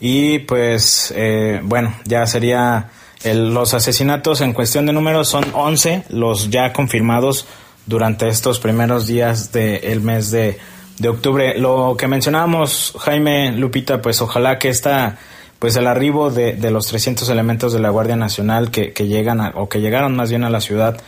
Y 0.00 0.40
pues 0.40 1.12
eh, 1.16 1.60
bueno, 1.62 1.94
ya 2.04 2.26
sería 2.26 2.90
el, 3.24 3.54
los 3.54 3.74
asesinatos 3.74 4.40
en 4.40 4.52
cuestión 4.52 4.86
de 4.86 4.92
números 4.92 5.28
son 5.28 5.44
11 5.52 6.04
los 6.10 6.50
ya 6.50 6.72
confirmados 6.72 7.46
durante 7.86 8.28
estos 8.28 8.60
primeros 8.60 9.06
días 9.06 9.52
del 9.52 10.00
mes 10.00 10.30
de, 10.30 10.58
de 10.98 11.08
octubre. 11.08 11.58
Lo 11.58 11.96
que 11.98 12.08
mencionábamos, 12.08 12.94
Jaime 13.00 13.52
Lupita, 13.52 14.02
pues 14.02 14.20
ojalá 14.20 14.58
que 14.58 14.68
esta 14.68 15.18
pues 15.58 15.74
el 15.76 15.86
arribo 15.86 16.30
de, 16.30 16.52
de, 16.52 16.70
los 16.70 16.86
300 16.88 17.30
elementos 17.30 17.72
de 17.72 17.78
la 17.78 17.88
Guardia 17.88 18.16
Nacional 18.16 18.70
que, 18.70 18.92
que 18.92 19.06
llegan 19.06 19.40
o 19.54 19.70
que 19.70 19.80
llegaron 19.80 20.14
más 20.14 20.28
bien 20.28 20.44
a 20.44 20.50
la 20.50 20.60
ciudad 20.60 21.00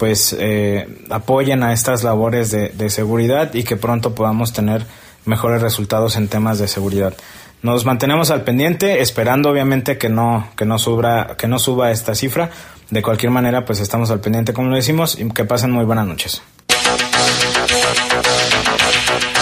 pues 0.00 0.34
eh, 0.38 0.88
apoyen 1.10 1.62
a 1.62 1.74
estas 1.74 2.02
labores 2.02 2.50
de, 2.50 2.70
de 2.70 2.88
seguridad 2.88 3.52
y 3.52 3.64
que 3.64 3.76
pronto 3.76 4.14
podamos 4.14 4.54
tener 4.54 4.86
mejores 5.26 5.60
resultados 5.60 6.16
en 6.16 6.28
temas 6.28 6.58
de 6.58 6.68
seguridad. 6.68 7.12
Nos 7.62 7.84
mantenemos 7.84 8.30
al 8.30 8.42
pendiente, 8.42 9.02
esperando 9.02 9.50
obviamente 9.50 9.98
que 9.98 10.08
no, 10.08 10.50
que 10.56 10.64
no 10.64 10.78
suba, 10.78 11.36
que 11.36 11.46
no 11.46 11.58
suba 11.58 11.90
esta 11.90 12.14
cifra. 12.14 12.50
De 12.88 13.02
cualquier 13.02 13.30
manera, 13.30 13.64
pues 13.66 13.80
estamos 13.80 14.10
al 14.10 14.20
pendiente, 14.20 14.54
como 14.54 14.70
lo 14.70 14.76
decimos, 14.76 15.18
y 15.18 15.28
que 15.30 15.44
pasen 15.44 15.70
muy 15.70 15.84
buenas 15.84 16.06
noches. 16.06 16.42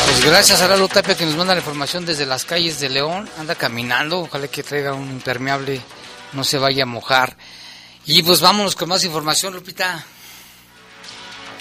Pues 0.04 0.25
gracias 0.25 0.60
a 0.62 0.68
Lalo 0.68 0.88
Tapia 0.88 1.16
que 1.16 1.25
nos 1.25 1.37
manda 1.37 1.54
la 1.54 1.60
información 1.60 2.04
desde 2.04 2.26
las 2.26 2.44
calles 2.44 2.80
de 2.80 2.88
León. 2.88 3.28
Anda 3.38 3.54
caminando, 3.54 4.20
ojalá 4.20 4.48
que 4.48 4.64
traiga 4.64 4.94
un 4.94 5.08
impermeable, 5.10 5.80
no 6.32 6.42
se 6.42 6.58
vaya 6.58 6.82
a 6.82 6.87
mojar. 6.87 7.37
Y 8.04 8.22
pues 8.25 8.40
vámonos 8.40 8.75
con 8.75 8.88
más 8.88 9.04
información, 9.04 9.54
Lupita. 9.54 10.04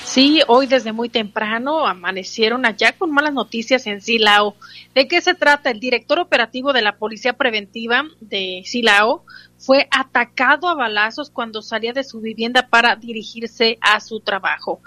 Sí, 0.07 0.41
hoy 0.47 0.67
desde 0.67 0.93
muy 0.93 1.09
temprano 1.09 1.85
amanecieron 1.85 2.65
allá 2.65 2.93
con 2.93 3.11
malas 3.11 3.33
noticias 3.33 3.85
en 3.87 3.99
Silao. 3.99 4.55
¿De 4.95 5.05
qué 5.05 5.19
se 5.19 5.35
trata? 5.35 5.69
El 5.69 5.81
director 5.81 6.17
operativo 6.19 6.71
de 6.71 6.81
la 6.81 6.95
Policía 6.95 7.33
Preventiva 7.33 8.05
de 8.21 8.61
Silao 8.65 9.25
fue 9.57 9.89
atacado 9.91 10.69
a 10.69 10.75
balazos 10.75 11.29
cuando 11.29 11.61
salía 11.61 11.91
de 11.91 12.05
su 12.05 12.21
vivienda 12.21 12.69
para 12.69 12.95
dirigirse 12.95 13.77
a 13.81 13.99
su 13.99 14.21
trabajo. 14.21 14.79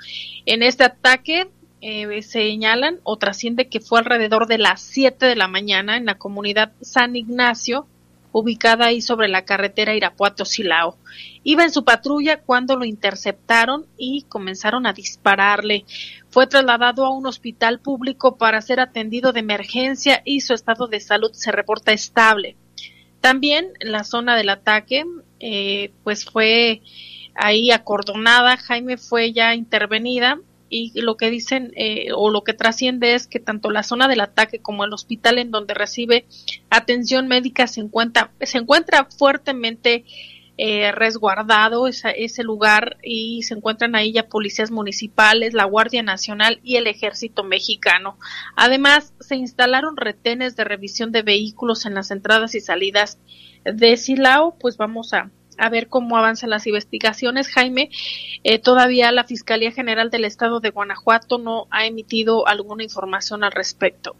En 0.47 0.63
este 0.63 0.85
ataque 0.85 1.51
eh, 1.83 2.23
señalan 2.23 2.99
o 3.03 3.19
trasciende 3.19 3.69
que 3.69 3.81
fue 3.81 3.99
alrededor 3.99 4.47
de 4.47 4.57
las 4.57 4.81
7 4.81 5.27
de 5.27 5.37
la 5.37 5.49
mañana 5.49 5.99
en 5.99 6.07
la 6.07 6.17
comunidad 6.17 6.73
San 6.81 7.15
Ignacio, 7.15 7.87
ubicada 8.33 8.87
ahí 8.87 9.01
sobre 9.01 9.29
la 9.29 9.45
carretera 9.45 9.95
Irapuato-Silao. 9.95 10.97
Iba 11.43 11.65
en 11.65 11.73
su 11.73 11.85
patrulla 11.85 12.41
cuando 12.41 12.77
lo 12.77 12.85
interceptaron 12.85 13.87
y 13.97 14.23
comenzaron 14.23 14.87
a 14.87 14.93
dispararle. 14.93 15.85
Fue 16.29 16.47
trasladado 16.47 17.05
a 17.05 17.11
un 17.11 17.27
hospital 17.27 17.81
público 17.81 18.37
para 18.37 18.61
ser 18.61 18.81
atendido 18.81 19.33
de 19.33 19.41
emergencia 19.41 20.23
y 20.25 20.41
su 20.41 20.55
estado 20.55 20.87
de 20.87 21.01
salud 21.01 21.33
se 21.33 21.53
reporta 21.53 21.93
estable. 21.93 22.57
También 23.21 23.73
la 23.81 24.05
zona 24.05 24.37
del 24.37 24.49
ataque, 24.49 25.05
eh, 25.41 25.93
pues 26.05 26.25
fue 26.25 26.83
ahí 27.35 27.71
acordonada, 27.71 28.57
Jaime 28.57 28.97
fue 28.97 29.33
ya 29.33 29.55
intervenida 29.55 30.41
y 30.71 30.99
lo 31.01 31.17
que 31.17 31.29
dicen 31.29 31.73
eh, 31.77 32.09
o 32.15 32.31
lo 32.31 32.43
que 32.43 32.55
trasciende 32.55 33.15
es 33.15 33.27
que 33.27 33.41
tanto 33.41 33.71
la 33.71 33.83
zona 33.83 34.09
del 34.09 34.21
ataque 34.21 34.61
como 34.61 34.85
el 34.85 34.93
hospital 34.93 35.39
en 35.39 35.51
donde 35.51 35.75
recibe 35.75 36.27
atención 36.71 37.27
médica 37.27 37.67
se 37.67 37.81
encuentra, 37.81 38.31
se 38.41 38.59
encuentra 38.59 39.07
fuertemente 39.07 40.05
eh, 40.63 40.93
resguardado 40.93 41.87
ese 41.89 42.43
lugar 42.43 42.99
y 43.03 43.45
se 43.45 43.55
encuentran 43.55 43.95
ahí 43.95 44.13
ya 44.13 44.29
policías 44.29 44.71
municipales, 44.71 45.55
la 45.55 45.65
Guardia 45.65 46.03
Nacional 46.03 46.61
y 46.63 46.77
el 46.77 46.87
Ejército 46.87 47.45
Mexicano. 47.45 48.19
Además, 48.57 49.15
se 49.21 49.37
instalaron 49.37 49.97
retenes 49.97 50.57
de 50.57 50.65
revisión 50.65 51.13
de 51.13 51.23
vehículos 51.23 51.87
en 51.87 51.95
las 51.95 52.11
entradas 52.11 52.55
y 52.55 52.61
salidas 52.61 53.19
de 53.65 53.97
Silao, 53.97 54.55
pues 54.61 54.77
vamos 54.77 55.15
a, 55.15 55.31
a 55.61 55.69
ver 55.69 55.89
cómo 55.89 56.17
avanzan 56.17 56.51
las 56.51 56.67
investigaciones. 56.67 57.49
Jaime, 57.49 57.91
eh, 58.43 58.59
todavía 58.59 59.13
la 59.13 59.25
Fiscalía 59.25 59.71
General 59.71 60.11
del 60.11 60.25
Estado 60.25 60.61
de 60.61 60.71
Guanajuato 60.71 61.39
no 61.39 61.67
ha 61.71 61.87
emitido 61.87 62.49
alguna 62.49 62.83
información 62.83 63.45
al 63.45 63.53
respecto. 63.53 64.17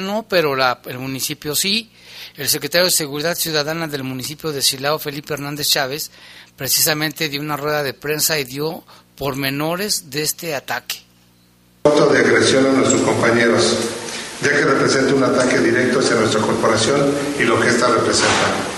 No, 0.00 0.26
pero 0.28 0.56
la, 0.56 0.80
el 0.86 0.98
municipio 0.98 1.54
sí. 1.54 1.90
El 2.36 2.48
secretario 2.48 2.86
de 2.86 2.90
Seguridad 2.90 3.34
Ciudadana 3.34 3.86
del 3.86 4.02
municipio 4.02 4.50
de 4.52 4.62
Silao, 4.62 4.98
Felipe 4.98 5.34
Hernández 5.34 5.68
Chávez, 5.68 6.10
precisamente 6.56 7.28
dio 7.28 7.40
una 7.40 7.56
rueda 7.56 7.82
de 7.82 7.94
prensa 7.94 8.38
y 8.38 8.44
dio 8.44 8.84
pormenores 9.16 10.10
de 10.10 10.22
este 10.22 10.54
ataque. 10.54 11.02
de 11.84 12.18
agresión 12.18 12.66
a 12.66 12.72
nuestros 12.72 13.02
compañeros, 13.02 13.78
ya 14.42 14.50
que 14.50 14.64
representa 14.64 15.14
un 15.14 15.24
ataque 15.24 15.58
directo 15.60 16.00
hacia 16.00 16.16
nuestra 16.16 16.40
corporación 16.40 17.14
y 17.38 17.44
lo 17.44 17.60
que 17.60 17.68
ésta 17.68 17.88
representa. 17.88 18.75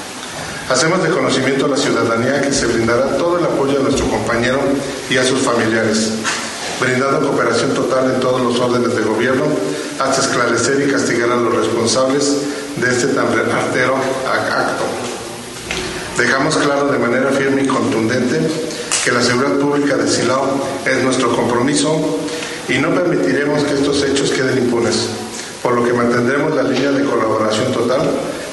Hacemos 0.70 1.02
de 1.02 1.08
conocimiento 1.08 1.64
a 1.64 1.68
la 1.68 1.78
ciudadanía 1.78 2.42
que 2.42 2.52
se 2.52 2.66
brindará 2.66 3.16
todo 3.16 3.38
el 3.38 3.44
apoyo 3.46 3.78
a 3.80 3.82
nuestro 3.82 4.06
compañero 4.06 4.60
y 5.08 5.16
a 5.16 5.25
sus 5.25 5.40
familiares, 5.40 6.10
brindando 6.78 7.26
cooperación 7.26 7.72
total 7.72 8.10
en 8.10 8.20
todos 8.20 8.42
los 8.42 8.60
órdenes 8.60 8.94
de 8.94 9.02
gobierno 9.02 9.44
hasta 9.98 10.20
esclarecer 10.20 10.87
y 10.87 10.92
castigar 10.92 11.30
a 11.32 11.37
los 11.37 11.54
responsables 11.54 12.42
de 12.76 12.88
este 12.90 13.08
tan 13.08 13.28
artero 13.28 13.96
acto. 14.30 14.84
Dejamos 16.18 16.56
claro 16.58 16.88
de 16.88 16.98
manera 16.98 17.30
firme 17.30 17.62
y 17.62 17.66
contundente 17.66 18.38
que 19.02 19.12
la 19.12 19.22
seguridad 19.22 19.56
pública 19.56 19.96
de 19.96 20.06
Silao 20.06 20.62
es 20.84 21.02
nuestro 21.02 21.34
compromiso 21.34 22.18
y 22.68 22.76
no 22.76 22.94
permitiremos 22.94 23.62
que 23.62 23.72
estos 23.72 24.02
hechos 24.02 24.30
queden 24.32 24.58
impunes, 24.58 25.08
por 25.68 25.76
lo 25.76 25.84
que 25.84 25.92
mantendremos 25.92 26.54
la 26.54 26.62
línea 26.62 26.90
de 26.90 27.04
colaboración 27.04 27.70
total 27.75 28.00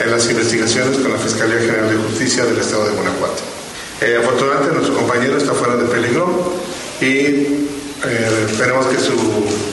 en 0.04 0.12
las 0.12 0.30
investigaciones 0.30 0.98
con 0.98 1.14
la 1.14 1.18
Fiscalía 1.18 1.60
General 1.60 1.90
de 1.90 1.96
Justicia 1.96 2.44
del 2.44 2.58
Estado 2.58 2.88
de 2.88 2.92
Guanajuato. 2.92 3.42
Eh, 4.02 4.18
afortunadamente 4.20 4.76
nuestro 4.76 4.96
compañero 4.98 5.38
está 5.38 5.54
fuera 5.54 5.78
de 5.78 5.86
peligro 5.86 6.28
y 7.00 7.06
eh, 7.08 8.48
esperemos 8.52 8.88
que, 8.88 9.00
su, 9.00 9.16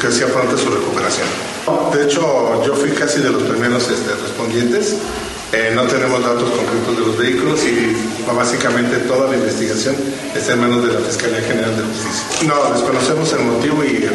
que 0.00 0.12
sea 0.12 0.28
pronta 0.28 0.56
su 0.56 0.70
recuperación. 0.70 1.26
De 1.92 2.04
hecho, 2.04 2.62
yo 2.64 2.76
fui 2.76 2.90
casi 2.90 3.18
de 3.18 3.30
los 3.30 3.42
primeros 3.42 3.90
este, 3.90 4.14
respondientes. 4.22 4.94
Eh, 5.52 5.72
no 5.74 5.82
tenemos 5.88 6.22
datos 6.22 6.48
concretos 6.48 6.96
de 6.96 7.06
los 7.06 7.18
vehículos 7.18 7.58
y 7.64 7.96
básicamente 8.24 8.98
toda 8.98 9.28
la 9.30 9.36
investigación 9.36 9.96
está 10.32 10.52
en 10.52 10.60
manos 10.60 10.86
de 10.86 10.94
la 10.94 11.00
Fiscalía 11.00 11.42
General 11.42 11.76
de 11.76 11.82
Justicia. 11.82 12.46
No, 12.46 12.72
desconocemos 12.72 13.32
el 13.32 13.40
motivo 13.40 13.82
y 13.82 14.08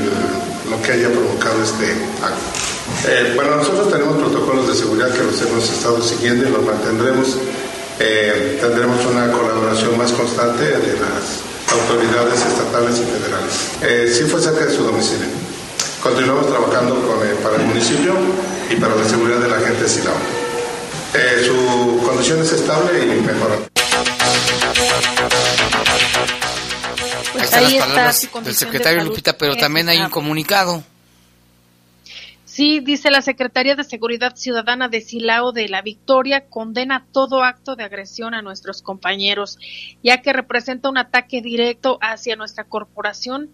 lo 0.71 0.81
que 0.81 0.93
haya 0.93 1.09
provocado 1.09 1.61
este 1.61 1.91
acto. 2.23 2.66
Eh, 3.05 3.33
bueno, 3.35 3.57
nosotros 3.57 3.91
tenemos 3.91 4.17
protocolos 4.17 4.67
de 4.67 4.75
seguridad 4.75 5.11
que 5.11 5.23
los 5.23 5.41
hemos 5.41 5.69
estado 5.69 6.01
siguiendo 6.01 6.47
y 6.47 6.51
los 6.51 6.63
mantendremos. 6.63 7.37
tendremos 7.97 9.05
una 9.05 9.31
colaboración 9.31 9.97
más 9.97 10.11
constante 10.11 10.63
de 10.63 10.93
las 10.99 11.47
autoridades 11.73 12.39
estatales 12.45 12.99
y 12.99 13.05
federales. 13.05 13.53
Eh, 13.81 14.13
sí 14.13 14.23
fue 14.23 14.41
cerca 14.41 14.65
de 14.65 14.75
su 14.75 14.83
domicilio. 14.83 15.27
Continuamos 16.01 16.47
trabajando 16.47 16.95
con, 16.95 17.19
para 17.43 17.55
el 17.57 17.63
municipio 17.63 18.13
y 18.69 18.75
para 18.75 18.95
la 18.95 19.05
seguridad 19.07 19.39
de 19.39 19.49
la 19.49 19.59
gente 19.59 19.83
de 19.83 19.89
Silao. 19.89 20.15
Eh, 21.13 21.43
su 21.45 22.01
condición 22.05 22.41
es 22.41 22.53
estable 22.53 23.03
y 23.03 23.21
mejora. 23.21 23.55
Pues 27.33 27.53
ahí 27.53 27.75
están 27.75 27.95
las 27.95 28.25
palabras 28.25 28.29
del 28.43 28.55
secretario 28.55 29.03
Lupita, 29.03 29.37
pero 29.37 29.55
también 29.55 29.89
hay 29.89 29.99
un 29.99 30.09
comunicado. 30.09 30.83
Sí, 32.57 32.79
dice 32.79 33.11
la 33.11 33.21
Secretaría 33.21 33.75
de 33.75 33.83
Seguridad 33.83 34.35
Ciudadana 34.35 34.89
de 34.89 35.01
Silao 35.01 35.51
de 35.51 35.69
la 35.69 35.83
Victoria, 35.83 36.49
condena 36.49 37.05
todo 37.11 37.43
acto 37.43 37.75
de 37.75 37.83
agresión 37.83 38.33
a 38.33 38.41
nuestros 38.41 38.81
compañeros, 38.81 39.59
ya 40.01 40.23
que 40.23 40.33
representa 40.33 40.89
un 40.89 40.97
ataque 40.97 41.43
directo 41.43 41.99
hacia 42.01 42.35
nuestra 42.35 42.63
corporación 42.63 43.51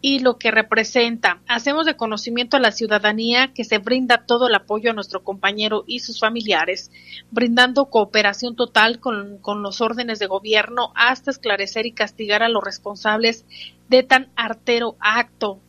y 0.00 0.20
lo 0.20 0.38
que 0.38 0.52
representa. 0.52 1.42
Hacemos 1.48 1.86
de 1.86 1.96
conocimiento 1.96 2.56
a 2.56 2.60
la 2.60 2.70
ciudadanía 2.70 3.52
que 3.52 3.64
se 3.64 3.78
brinda 3.78 4.26
todo 4.26 4.46
el 4.46 4.54
apoyo 4.54 4.92
a 4.92 4.94
nuestro 4.94 5.24
compañero 5.24 5.82
y 5.84 5.98
sus 5.98 6.20
familiares, 6.20 6.92
brindando 7.32 7.86
cooperación 7.86 8.54
total 8.54 9.00
con, 9.00 9.38
con 9.38 9.60
los 9.64 9.80
órdenes 9.80 10.20
de 10.20 10.28
gobierno 10.28 10.92
hasta 10.94 11.32
esclarecer 11.32 11.84
y 11.86 11.90
castigar 11.90 12.44
a 12.44 12.48
los 12.48 12.62
responsables 12.62 13.44
de 13.88 14.04
tan 14.04 14.30
artero 14.36 14.94
acto. 15.00 15.62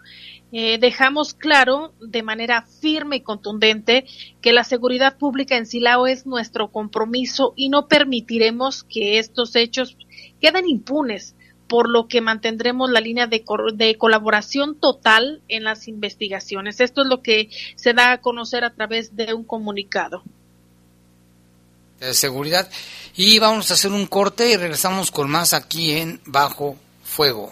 Eh, 0.53 0.77
dejamos 0.79 1.33
claro 1.33 1.93
de 1.99 2.23
manera 2.23 2.61
firme 2.61 3.17
y 3.17 3.21
contundente 3.21 4.05
que 4.41 4.53
la 4.53 4.63
seguridad 4.63 5.17
pública 5.17 5.57
en 5.57 5.65
Silao 5.65 6.07
es 6.07 6.25
nuestro 6.25 6.69
compromiso 6.71 7.53
y 7.57 7.67
no 7.67 7.87
permitiremos 7.87 8.83
que 8.83 9.19
estos 9.19 9.55
hechos 9.57 9.97
queden 10.39 10.69
impunes, 10.69 11.35
por 11.67 11.89
lo 11.89 12.07
que 12.07 12.21
mantendremos 12.21 12.89
la 12.89 13.01
línea 13.01 13.27
de, 13.27 13.43
de 13.73 13.97
colaboración 13.97 14.79
total 14.79 15.41
en 15.49 15.65
las 15.65 15.89
investigaciones. 15.89 16.79
Esto 16.79 17.01
es 17.01 17.07
lo 17.07 17.21
que 17.21 17.49
se 17.75 17.93
da 17.93 18.13
a 18.13 18.21
conocer 18.21 18.63
a 18.63 18.73
través 18.73 19.17
de 19.17 19.33
un 19.33 19.43
comunicado. 19.43 20.23
De 21.99 22.13
seguridad. 22.13 22.69
Y 23.17 23.39
vamos 23.39 23.69
a 23.69 23.73
hacer 23.73 23.91
un 23.91 24.05
corte 24.05 24.49
y 24.51 24.55
regresamos 24.55 25.11
con 25.11 25.29
más 25.29 25.53
aquí 25.53 25.91
en 25.91 26.21
Bajo 26.25 26.77
Fuego. 27.03 27.51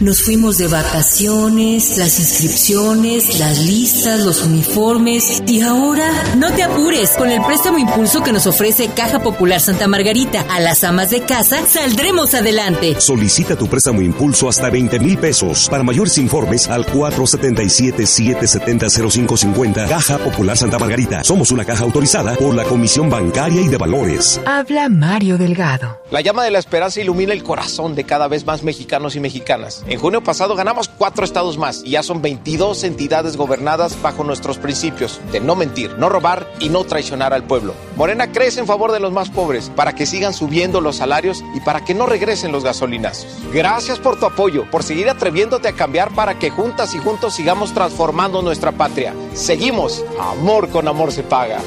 Nos 0.00 0.22
fuimos 0.22 0.56
de 0.56 0.66
vacaciones, 0.66 1.98
las 1.98 2.18
inscripciones, 2.18 3.38
las 3.38 3.58
listas, 3.58 4.20
los 4.20 4.42
uniformes 4.42 5.42
y 5.46 5.60
ahora 5.60 6.10
no 6.38 6.50
te 6.54 6.62
apures 6.62 7.10
con 7.18 7.30
el 7.30 7.42
préstamo 7.42 7.76
impulso 7.76 8.22
que 8.22 8.32
nos 8.32 8.46
ofrece 8.46 8.88
Caja 8.96 9.18
Popular 9.18 9.60
Santa 9.60 9.86
Margarita. 9.88 10.46
A 10.48 10.58
las 10.58 10.84
amas 10.84 11.10
de 11.10 11.20
casa 11.20 11.66
saldremos 11.66 12.32
adelante. 12.32 12.98
Solicita 12.98 13.56
tu 13.56 13.68
préstamo 13.68 14.00
impulso 14.00 14.48
hasta 14.48 14.70
20 14.70 15.00
mil 15.00 15.18
pesos. 15.18 15.68
Para 15.68 15.82
mayores 15.82 16.16
informes 16.16 16.66
al 16.68 16.86
477-770-0550 16.86 19.86
Caja 19.86 20.16
Popular 20.16 20.56
Santa 20.56 20.78
Margarita. 20.78 21.22
Somos 21.24 21.50
una 21.50 21.66
caja 21.66 21.84
autorizada 21.84 22.36
por 22.36 22.54
la 22.54 22.64
Comisión 22.64 23.10
Bancaria 23.10 23.60
y 23.60 23.68
de 23.68 23.76
Valores. 23.76 24.40
Habla 24.46 24.88
Mario 24.88 25.36
Delgado. 25.36 26.00
La 26.10 26.22
llama 26.22 26.42
de 26.42 26.52
la 26.52 26.58
esperanza 26.58 27.02
ilumina 27.02 27.34
el 27.34 27.42
corazón 27.42 27.94
de 27.94 28.04
cada 28.04 28.28
vez 28.28 28.46
más 28.46 28.62
mexicanos 28.62 29.14
y 29.14 29.20
mexicanas 29.20 29.84
En 29.90 29.98
junio 29.98 30.22
pasado 30.22 30.54
ganamos 30.54 30.88
cuatro 30.88 31.24
estados 31.24 31.58
más 31.58 31.82
y 31.84 31.90
ya 31.90 32.04
son 32.04 32.22
22 32.22 32.84
entidades 32.84 33.36
gobernadas 33.36 34.00
bajo 34.00 34.22
nuestros 34.22 34.56
principios 34.56 35.20
de 35.32 35.40
no 35.40 35.56
mentir, 35.56 35.98
no 35.98 36.08
robar 36.08 36.48
y 36.60 36.68
no 36.68 36.84
traicionar 36.84 37.34
al 37.34 37.42
pueblo. 37.42 37.74
Morena 37.96 38.30
crece 38.30 38.60
en 38.60 38.68
favor 38.68 38.92
de 38.92 39.00
los 39.00 39.10
más 39.10 39.30
pobres 39.30 39.68
para 39.74 39.92
que 39.92 40.06
sigan 40.06 40.32
subiendo 40.32 40.80
los 40.80 40.94
salarios 40.94 41.42
y 41.56 41.60
para 41.62 41.84
que 41.84 41.94
no 41.94 42.06
regresen 42.06 42.52
los 42.52 42.62
gasolinazos. 42.62 43.26
Gracias 43.52 43.98
por 43.98 44.16
tu 44.16 44.26
apoyo, 44.26 44.70
por 44.70 44.84
seguir 44.84 45.10
atreviéndote 45.10 45.66
a 45.66 45.72
cambiar 45.72 46.14
para 46.14 46.38
que 46.38 46.50
juntas 46.50 46.94
y 46.94 46.98
juntos 46.98 47.34
sigamos 47.34 47.74
transformando 47.74 48.42
nuestra 48.42 48.70
patria. 48.70 49.12
Seguimos. 49.34 50.04
Amor 50.20 50.68
con 50.68 50.86
amor 50.86 51.10
se 51.10 51.24
paga. 51.24 51.58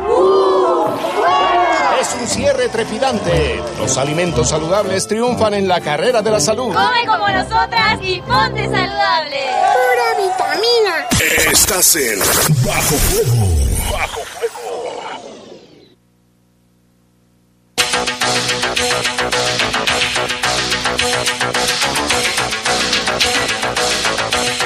Es 2.01 2.15
un 2.19 2.27
cierre 2.27 2.67
trepidante. 2.67 3.61
Los 3.77 3.95
alimentos 3.99 4.49
saludables 4.49 5.07
triunfan 5.07 5.53
en 5.53 5.67
la 5.67 5.81
carrera 5.81 6.23
de 6.23 6.31
la 6.31 6.39
salud. 6.39 6.73
Come 6.73 7.05
como 7.05 7.27
nosotras 7.27 7.99
y 8.01 8.19
ponte 8.21 8.63
saludable. 8.63 9.37
Pura 9.77 10.07
vitamina. 10.17 11.07
Estás 11.51 11.95
en 11.97 12.17
Bajo 12.65 12.95
Fuego. 12.95 13.45
Bajo 13.91 14.21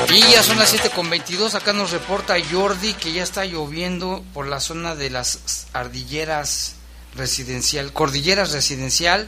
Y 0.08 0.22
ya 0.32 0.42
son 0.42 0.58
las 0.58 0.74
7.22, 0.74 1.56
acá 1.56 1.74
nos 1.74 1.92
reporta 1.92 2.36
Jordi 2.50 2.94
que 2.94 3.12
ya 3.12 3.24
está 3.24 3.44
lloviendo 3.44 4.24
por 4.34 4.48
la 4.48 4.62
zona 4.62 4.96
de 4.96 5.10
las 5.10 5.68
ardilleras 5.74 6.76
residencial, 7.16 7.94
cordilleras 7.94 8.52
residencial, 8.52 9.28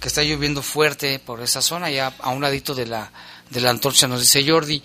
que 0.00 0.08
está 0.08 0.22
lloviendo 0.22 0.62
fuerte 0.62 1.18
por 1.18 1.42
esa 1.42 1.62
zona, 1.62 1.90
ya 1.90 2.14
a 2.18 2.30
un 2.30 2.42
ladito 2.42 2.74
de 2.74 2.86
la, 2.86 3.10
de 3.50 3.60
la 3.60 3.70
antorcha, 3.70 4.06
nos 4.06 4.20
dice 4.20 4.46
Jordi. 4.46 4.82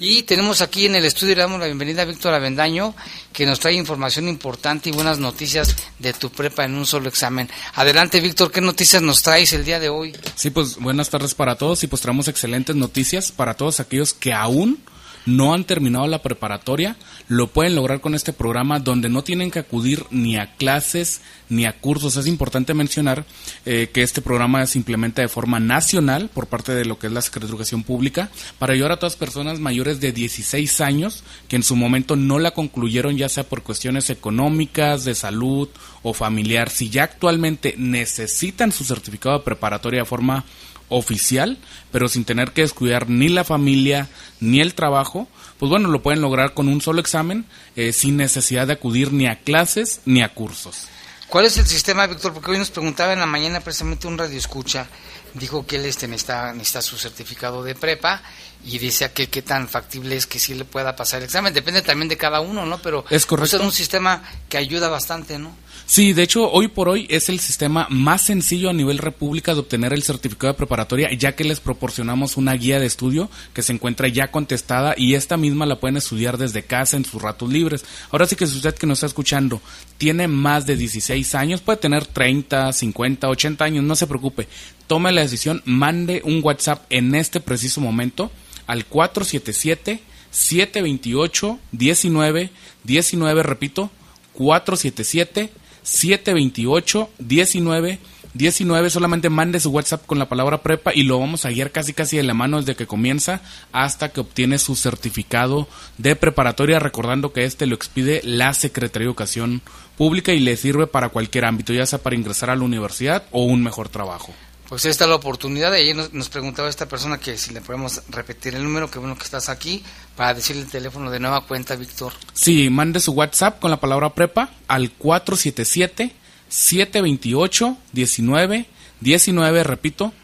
Y 0.00 0.22
tenemos 0.22 0.60
aquí 0.60 0.86
en 0.86 0.96
el 0.96 1.04
estudio, 1.04 1.36
le 1.36 1.42
damos 1.42 1.60
la 1.60 1.66
bienvenida 1.66 2.02
a 2.02 2.04
Víctor 2.04 2.34
Avendaño, 2.34 2.94
que 3.32 3.46
nos 3.46 3.60
trae 3.60 3.74
información 3.74 4.28
importante 4.28 4.88
y 4.88 4.92
buenas 4.92 5.18
noticias 5.18 5.76
de 5.98 6.12
tu 6.12 6.30
prepa 6.30 6.64
en 6.64 6.74
un 6.74 6.86
solo 6.86 7.08
examen. 7.08 7.48
Adelante, 7.74 8.20
Víctor, 8.20 8.50
¿qué 8.50 8.60
noticias 8.60 9.02
nos 9.02 9.22
traes 9.22 9.52
el 9.52 9.64
día 9.64 9.78
de 9.78 9.88
hoy? 9.88 10.16
Sí, 10.34 10.50
pues 10.50 10.76
buenas 10.76 11.10
tardes 11.10 11.34
para 11.34 11.56
todos 11.56 11.84
y 11.84 11.86
pues 11.86 12.02
traemos 12.02 12.26
excelentes 12.26 12.74
noticias 12.74 13.30
para 13.30 13.54
todos 13.54 13.80
aquellos 13.80 14.14
que 14.14 14.32
aún 14.32 14.82
no 15.26 15.54
han 15.54 15.64
terminado 15.64 16.06
la 16.06 16.22
preparatoria, 16.22 16.96
lo 17.28 17.48
pueden 17.48 17.74
lograr 17.74 18.00
con 18.00 18.14
este 18.14 18.32
programa 18.32 18.80
donde 18.80 19.08
no 19.08 19.24
tienen 19.24 19.50
que 19.50 19.60
acudir 19.60 20.04
ni 20.10 20.36
a 20.36 20.54
clases 20.56 21.20
ni 21.48 21.64
a 21.66 21.72
cursos. 21.72 22.16
Es 22.16 22.26
importante 22.26 22.74
mencionar 22.74 23.24
eh, 23.64 23.90
que 23.92 24.02
este 24.02 24.22
programa 24.22 24.66
se 24.66 24.78
implementa 24.78 25.22
de 25.22 25.28
forma 25.28 25.60
nacional 25.60 26.30
por 26.32 26.46
parte 26.46 26.74
de 26.74 26.84
lo 26.84 26.98
que 26.98 27.06
es 27.06 27.12
la 27.12 27.22
Secretaría 27.22 27.48
de 27.48 27.54
Educación 27.54 27.82
Pública 27.82 28.30
para 28.58 28.72
ayudar 28.72 28.92
a 28.92 28.98
todas 28.98 29.16
personas 29.16 29.60
mayores 29.60 30.00
de 30.00 30.12
16 30.12 30.80
años 30.80 31.24
que 31.48 31.56
en 31.56 31.62
su 31.62 31.76
momento 31.76 32.16
no 32.16 32.38
la 32.38 32.52
concluyeron 32.52 33.16
ya 33.16 33.28
sea 33.28 33.44
por 33.44 33.62
cuestiones 33.62 34.10
económicas, 34.10 35.04
de 35.04 35.14
salud 35.14 35.68
o 36.02 36.12
familiar. 36.12 36.70
Si 36.70 36.90
ya 36.90 37.04
actualmente 37.04 37.74
necesitan 37.78 38.72
su 38.72 38.84
certificado 38.84 39.38
de 39.38 39.44
preparatoria 39.44 40.00
de 40.00 40.06
forma 40.06 40.44
oficial, 40.88 41.58
pero 41.90 42.08
sin 42.08 42.24
tener 42.24 42.52
que 42.52 42.62
descuidar 42.62 43.08
ni 43.08 43.28
la 43.28 43.44
familia 43.44 44.08
ni 44.40 44.60
el 44.60 44.74
trabajo, 44.74 45.28
pues 45.58 45.70
bueno, 45.70 45.88
lo 45.88 46.02
pueden 46.02 46.20
lograr 46.20 46.54
con 46.54 46.68
un 46.68 46.80
solo 46.80 47.00
examen 47.00 47.46
eh, 47.76 47.92
sin 47.92 48.16
necesidad 48.16 48.66
de 48.66 48.74
acudir 48.74 49.12
ni 49.12 49.26
a 49.26 49.40
clases 49.40 50.00
ni 50.04 50.22
a 50.22 50.28
cursos. 50.34 50.88
¿Cuál 51.28 51.46
es 51.46 51.56
el 51.58 51.66
sistema, 51.66 52.06
Víctor? 52.06 52.32
Porque 52.32 52.52
hoy 52.52 52.58
nos 52.58 52.70
preguntaba 52.70 53.12
en 53.12 53.18
la 53.18 53.26
mañana 53.26 53.60
precisamente 53.60 54.06
un 54.06 54.18
radio 54.18 54.38
escucha, 54.38 54.86
dijo 55.32 55.66
que 55.66 55.76
él 55.76 55.86
este, 55.86 56.06
necesita, 56.06 56.52
necesita 56.52 56.82
su 56.82 56.96
certificado 56.96 57.64
de 57.64 57.74
prepa 57.74 58.22
y 58.64 58.78
decía 58.78 59.12
que 59.12 59.28
qué 59.28 59.42
tan 59.42 59.68
factible 59.68 60.16
es 60.16 60.26
que 60.26 60.38
sí 60.38 60.54
le 60.54 60.64
pueda 60.64 60.94
pasar 60.94 61.18
el 61.18 61.24
examen. 61.24 61.52
Depende 61.52 61.82
también 61.82 62.08
de 62.08 62.16
cada 62.16 62.40
uno, 62.40 62.66
¿no? 62.66 62.78
Pero 62.78 63.04
es, 63.10 63.26
correcto. 63.26 63.56
es 63.56 63.62
un 63.62 63.72
sistema 63.72 64.22
que 64.48 64.58
ayuda 64.58 64.88
bastante, 64.88 65.38
¿no? 65.38 65.56
Sí, 65.86 66.14
de 66.14 66.22
hecho, 66.22 66.50
hoy 66.50 66.68
por 66.68 66.88
hoy 66.88 67.06
es 67.10 67.28
el 67.28 67.40
sistema 67.40 67.86
más 67.90 68.22
sencillo 68.22 68.70
a 68.70 68.72
nivel 68.72 68.96
república 68.96 69.52
de 69.52 69.60
obtener 69.60 69.92
el 69.92 70.02
certificado 70.02 70.54
de 70.54 70.56
preparatoria, 70.56 71.12
ya 71.12 71.36
que 71.36 71.44
les 71.44 71.60
proporcionamos 71.60 72.38
una 72.38 72.54
guía 72.54 72.80
de 72.80 72.86
estudio 72.86 73.28
que 73.52 73.62
se 73.62 73.74
encuentra 73.74 74.08
ya 74.08 74.30
contestada 74.30 74.94
y 74.96 75.14
esta 75.14 75.36
misma 75.36 75.66
la 75.66 75.78
pueden 75.78 75.98
estudiar 75.98 76.38
desde 76.38 76.62
casa 76.62 76.96
en 76.96 77.04
sus 77.04 77.20
ratos 77.20 77.50
libres. 77.50 77.84
Ahora 78.10 78.26
sí 78.26 78.34
que 78.34 78.46
si 78.46 78.56
usted 78.56 78.74
que 78.74 78.86
nos 78.86 78.98
está 78.98 79.08
escuchando 79.08 79.60
tiene 79.98 80.26
más 80.26 80.64
de 80.64 80.76
16 80.76 81.34
años, 81.34 81.60
puede 81.60 81.76
tener 81.76 82.06
30, 82.06 82.72
50, 82.72 83.28
80 83.28 83.64
años, 83.64 83.84
no 83.84 83.94
se 83.94 84.06
preocupe. 84.06 84.48
Tome 84.86 85.12
la 85.12 85.20
decisión, 85.20 85.60
mande 85.66 86.22
un 86.24 86.40
WhatsApp 86.42 86.86
en 86.88 87.14
este 87.14 87.40
preciso 87.40 87.82
momento 87.82 88.30
al 88.66 88.86
477 88.86 90.00
728 90.30 91.58
19 91.72 92.50
19, 92.84 93.42
repito, 93.42 93.90
477 94.32 95.50
728 95.84 97.10
19 97.18 97.98
19 98.34 98.90
solamente 98.90 99.30
mande 99.30 99.60
su 99.60 99.70
WhatsApp 99.70 100.06
con 100.06 100.18
la 100.18 100.28
palabra 100.28 100.60
prepa 100.60 100.92
y 100.92 101.04
lo 101.04 101.20
vamos 101.20 101.44
a 101.44 101.50
guiar 101.50 101.70
casi 101.70 101.92
casi 101.92 102.16
de 102.16 102.24
la 102.24 102.34
mano 102.34 102.58
desde 102.58 102.74
que 102.74 102.88
comienza 102.88 103.40
hasta 103.70 104.08
que 104.08 104.20
obtiene 104.20 104.58
su 104.58 104.74
certificado 104.74 105.68
de 105.98 106.16
preparatoria 106.16 106.80
recordando 106.80 107.32
que 107.32 107.44
este 107.44 107.66
lo 107.66 107.76
expide 107.76 108.22
la 108.24 108.52
Secretaría 108.52 109.04
de 109.04 109.10
Educación 109.10 109.62
Pública 109.96 110.32
y 110.32 110.40
le 110.40 110.56
sirve 110.56 110.88
para 110.88 111.10
cualquier 111.10 111.44
ámbito 111.44 111.72
ya 111.72 111.86
sea 111.86 112.02
para 112.02 112.16
ingresar 112.16 112.50
a 112.50 112.56
la 112.56 112.64
universidad 112.64 113.22
o 113.30 113.44
un 113.44 113.62
mejor 113.62 113.88
trabajo. 113.88 114.34
Pues 114.68 114.84
esta 114.86 115.04
es 115.04 115.10
la 115.10 115.16
oportunidad. 115.16 115.72
Ayer 115.72 115.94
nos, 116.12 116.28
preguntaba 116.28 116.68
esta 116.68 116.86
persona 116.88 117.18
que 117.18 117.36
si 117.36 117.52
le 117.52 117.60
podemos 117.60 118.00
repetir 118.08 118.54
el 118.54 118.64
número, 118.64 118.90
que 118.90 118.98
bueno 118.98 119.16
que 119.16 119.24
estás 119.24 119.48
aquí, 119.48 119.82
para 120.16 120.34
decirle 120.34 120.62
el 120.62 120.68
teléfono 120.68 121.10
de 121.10 121.20
nueva 121.20 121.46
cuenta, 121.46 121.76
Víctor. 121.76 122.12
Sí, 122.32 122.70
mande 122.70 123.00
su 123.00 123.12
WhatsApp 123.12 123.60
con 123.60 123.70
la 123.70 123.78
palabra 123.78 124.14
prepa 124.14 124.50
al 124.68 124.96
477-728-19, 124.98 126.12
19, 126.50 126.54
repito, 126.54 126.54
477 126.54 127.44
728 127.54 127.76
19 127.92 128.74
19 129.00 130.23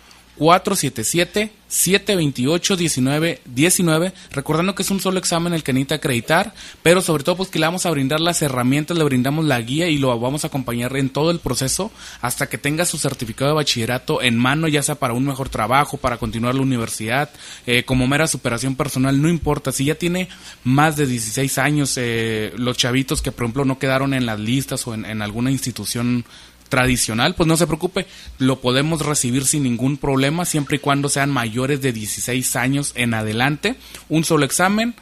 recordando 4.32 4.74
que 4.74 4.82
es 4.82 4.90
un 4.90 5.00
solo 5.00 5.18
examen 5.18 5.52
el 5.52 5.62
que 5.62 5.72
necesita 5.72 5.96
acreditar 5.96 6.52
pero 6.82 7.00
sobre 7.00 7.22
todo 7.22 7.36
pues 7.36 7.50
que 7.50 7.58
le 7.60 7.66
vamos 7.66 7.86
a 7.86 7.90
brindar 7.90 8.20
las 8.20 8.42
herramientas 8.42 8.96
le 8.96 9.04
brindamos 9.04 9.44
la 9.44 9.60
guía 9.60 9.88
y 9.88 9.98
lo 9.98 10.18
vamos 10.18 10.42
a 10.44 10.48
acompañar 10.48 10.96
en 10.96 11.10
todo 11.10 11.30
el 11.30 11.38
proceso 11.38 11.92
hasta 12.22 12.48
que 12.48 12.58
tenga 12.58 12.84
su 12.84 12.98
certificado 12.98 13.50
de 13.50 13.56
bachillerato 13.56 14.20
en 14.22 14.36
mano 14.36 14.66
ya 14.66 14.82
sea 14.82 14.96
para 14.96 15.14
un 15.14 15.24
mejor 15.24 15.48
trabajo 15.48 15.96
para 15.96 16.16
continuar 16.16 16.54
la 16.54 16.62
universidad 16.62 17.30
eh, 17.66 17.84
como 17.84 18.06
mera 18.06 18.26
superación 18.26 18.76
personal 18.76 19.20
no 19.20 19.28
importa. 19.28 19.72
Si 19.72 19.84
ya 19.84 19.94
tiene 19.94 20.28
más 20.64 20.96
de 20.96 21.06
16 21.06 21.58
años 21.58 21.94
eh, 21.96 22.52
los 22.56 22.76
chavitos 22.76 23.22
que 23.22 23.32
por 23.32 23.44
ejemplo 23.44 23.64
no 23.64 23.78
quedaron 23.78 24.14
en 24.14 24.26
las 24.26 24.40
listas 24.40 24.86
o 24.86 24.94
en, 24.94 25.04
en 25.04 25.22
alguna 25.22 25.50
institución 25.50 26.24
tradicional, 26.70 27.34
pues 27.34 27.46
no 27.46 27.58
se 27.58 27.66
preocupe, 27.66 28.06
lo 28.38 28.62
podemos 28.62 29.04
recibir 29.04 29.44
sin 29.44 29.64
ningún 29.64 29.98
problema, 29.98 30.46
siempre 30.46 30.76
y 30.76 30.78
cuando 30.78 31.10
sean 31.10 31.30
mayores 31.30 31.82
de 31.82 31.92
16 31.92 32.56
años 32.56 32.92
en 32.94 33.12
adelante. 33.12 33.74
Un 34.08 34.24
solo 34.24 34.46
examen, 34.46 34.94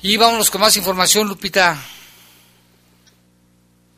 Y 0.01 0.17
vámonos 0.17 0.51
con 0.51 0.63
más 0.63 0.77
información, 0.77 1.29
Lupita. 1.29 1.79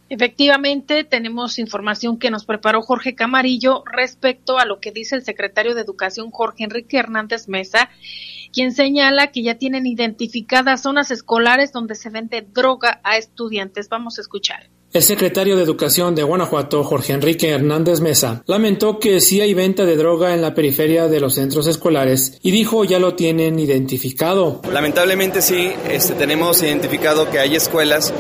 Efectivamente, 0.09 1.05
tenemos 1.05 1.59
información 1.59 2.19
que 2.19 2.31
nos 2.31 2.45
preparó 2.45 2.81
Jorge 2.83 3.15
Camarillo 3.15 3.83
respecto 3.91 4.59
a 4.59 4.65
lo 4.65 4.79
que 4.79 4.93
dice 4.93 5.17
el 5.17 5.25
secretario 5.25 5.75
de 5.75 5.81
Educación 5.81 6.31
Jorge 6.31 6.65
Enrique 6.65 6.99
Hernández 6.99 7.49
Mesa, 7.49 7.91
quien 8.53 8.73
señala 8.73 9.33
que 9.33 9.43
ya 9.43 9.57
tienen 9.57 9.87
identificadas 9.87 10.83
zonas 10.83 11.11
escolares 11.11 11.73
donde 11.73 11.97
se 11.97 12.11
vende 12.11 12.43
droga 12.43 13.01
a 13.03 13.17
estudiantes. 13.17 13.89
Vamos 13.89 14.19
a 14.19 14.21
escuchar. 14.21 14.71
El 14.93 15.03
secretario 15.03 15.57
de 15.57 15.63
Educación 15.63 16.15
de 16.15 16.23
Guanajuato, 16.23 16.83
Jorge 16.85 17.13
Enrique 17.13 17.51
Hernández 17.51 18.01
Mesa, 18.01 18.43
lamentó 18.47 18.99
que 18.99 19.21
sí 19.21 19.41
hay 19.41 19.53
venta 19.53 19.85
de 19.85 19.97
droga 19.97 20.33
en 20.33 20.41
la 20.41 20.55
periferia 20.55 21.09
de 21.09 21.21
los 21.21 21.35
centros 21.35 21.67
escolares 21.67 22.39
y 22.43 22.53
dijo 22.53 22.85
ya 22.85 22.99
lo 22.99 23.15
tienen 23.15 23.59
identificado. 23.59 24.63
Lamentablemente 24.73 25.43
sí, 25.43 25.71
este, 25.91 26.15
tenemos 26.15 26.63
identificado 26.63 27.29
que 27.29 27.41
hay 27.41 27.57
escuelas 27.57 28.15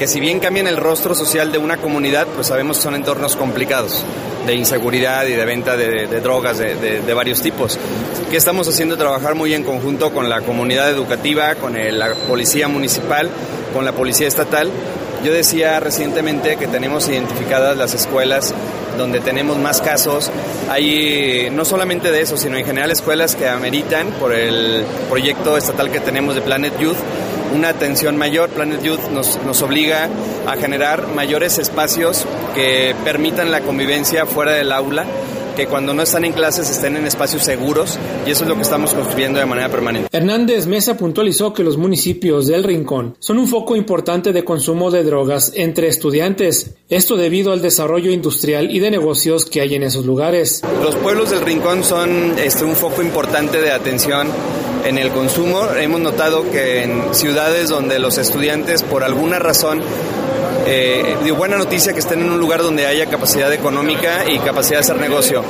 que 0.00 0.06
si 0.06 0.18
bien 0.18 0.40
cambian 0.40 0.66
el 0.66 0.78
rostro 0.78 1.14
social 1.14 1.52
de 1.52 1.58
una 1.58 1.76
comunidad, 1.76 2.26
pues 2.28 2.46
sabemos 2.46 2.78
que 2.78 2.84
son 2.84 2.94
entornos 2.94 3.36
complicados 3.36 4.02
de 4.46 4.54
inseguridad 4.54 5.26
y 5.26 5.32
de 5.32 5.44
venta 5.44 5.76
de, 5.76 6.06
drogas 6.22 6.56
de, 6.56 7.12
varios 7.12 7.42
tipos. 7.42 7.78
¿Qué 8.30 8.38
estamos 8.38 8.66
haciendo? 8.66 8.96
Trabajar 8.96 9.34
muy 9.34 9.52
en 9.52 9.62
conjunto 9.62 10.10
con 10.10 10.30
la 10.30 10.40
comunidad 10.40 10.88
educativa, 10.88 11.54
con 11.56 11.74
la 11.74 12.14
policía 12.26 12.66
municipal, 12.66 13.28
con 13.74 13.84
la 13.84 13.92
policía 13.92 14.26
estatal. 14.26 14.70
Yo 15.22 15.34
decía 15.34 15.78
recientemente 15.80 16.56
que 16.56 16.66
tenemos 16.66 17.06
identificadas 17.10 17.76
las 17.76 17.92
escuelas 17.92 18.54
donde 18.96 19.20
tenemos 19.20 19.58
más 19.58 19.82
casos. 19.82 20.30
Hay 20.70 21.50
no 21.52 21.66
solamente 21.66 22.10
de 22.10 22.22
eso, 22.22 22.38
sino 22.38 22.56
en 22.56 22.64
general 22.64 22.90
escuelas 22.90 23.36
que 23.36 23.46
ameritan 23.46 24.12
por 24.12 24.32
el 24.32 24.82
proyecto 25.10 25.58
estatal 25.58 25.90
que 25.90 26.00
tenemos 26.00 26.36
de 26.36 26.40
Planet 26.40 26.78
Youth 26.78 26.96
una 27.54 27.68
atención 27.68 28.16
mayor. 28.16 28.50
Planet 28.50 28.82
Youth 28.82 29.10
nos, 29.12 29.38
nos 29.44 29.62
obliga 29.62 30.08
a 30.46 30.56
generar 30.56 31.08
mayores 31.08 31.58
espacios 31.58 32.26
que 32.54 32.94
permitan 33.04 33.50
la 33.50 33.60
convivencia 33.60 34.26
fuera 34.26 34.52
del 34.52 34.72
aula 34.72 35.06
que 35.60 35.66
cuando 35.66 35.92
no 35.92 36.00
están 36.00 36.24
en 36.24 36.32
clases 36.32 36.70
estén 36.70 36.96
en 36.96 37.06
espacios 37.06 37.42
seguros 37.42 37.98
y 38.26 38.30
eso 38.30 38.44
es 38.44 38.48
lo 38.48 38.56
que 38.56 38.62
estamos 38.62 38.94
construyendo 38.94 39.38
de 39.40 39.44
manera 39.44 39.68
permanente. 39.68 40.08
Hernández 40.10 40.66
Mesa 40.66 40.96
puntualizó 40.96 41.52
que 41.52 41.62
los 41.62 41.76
municipios 41.76 42.46
del 42.46 42.64
Rincón 42.64 43.14
son 43.18 43.36
un 43.36 43.46
foco 43.46 43.76
importante 43.76 44.32
de 44.32 44.42
consumo 44.42 44.90
de 44.90 45.04
drogas 45.04 45.52
entre 45.54 45.88
estudiantes, 45.88 46.76
esto 46.88 47.16
debido 47.16 47.52
al 47.52 47.60
desarrollo 47.60 48.10
industrial 48.10 48.74
y 48.74 48.78
de 48.78 48.90
negocios 48.90 49.44
que 49.44 49.60
hay 49.60 49.74
en 49.74 49.82
esos 49.82 50.06
lugares. 50.06 50.62
Los 50.82 50.96
pueblos 50.96 51.28
del 51.28 51.42
Rincón 51.42 51.84
son 51.84 52.38
este, 52.38 52.64
un 52.64 52.74
foco 52.74 53.02
importante 53.02 53.60
de 53.60 53.70
atención 53.70 54.28
en 54.86 54.96
el 54.96 55.10
consumo. 55.10 55.66
Hemos 55.78 56.00
notado 56.00 56.50
que 56.50 56.84
en 56.84 57.14
ciudades 57.14 57.68
donde 57.68 57.98
los 57.98 58.16
estudiantes 58.16 58.82
por 58.82 59.04
alguna 59.04 59.38
razón 59.38 59.82
eh, 60.66 61.32
buena 61.40 61.56
noticia 61.56 61.94
que 61.94 62.00
estén 62.00 62.20
en 62.20 62.30
un 62.30 62.38
lugar 62.38 62.60
donde 62.60 62.86
haya 62.86 63.06
capacidad 63.06 63.50
económica 63.52 64.24
y 64.28 64.38
capacidad 64.40 64.76
de 64.76 64.80
hacer 64.80 64.96
negocio, 64.96 65.42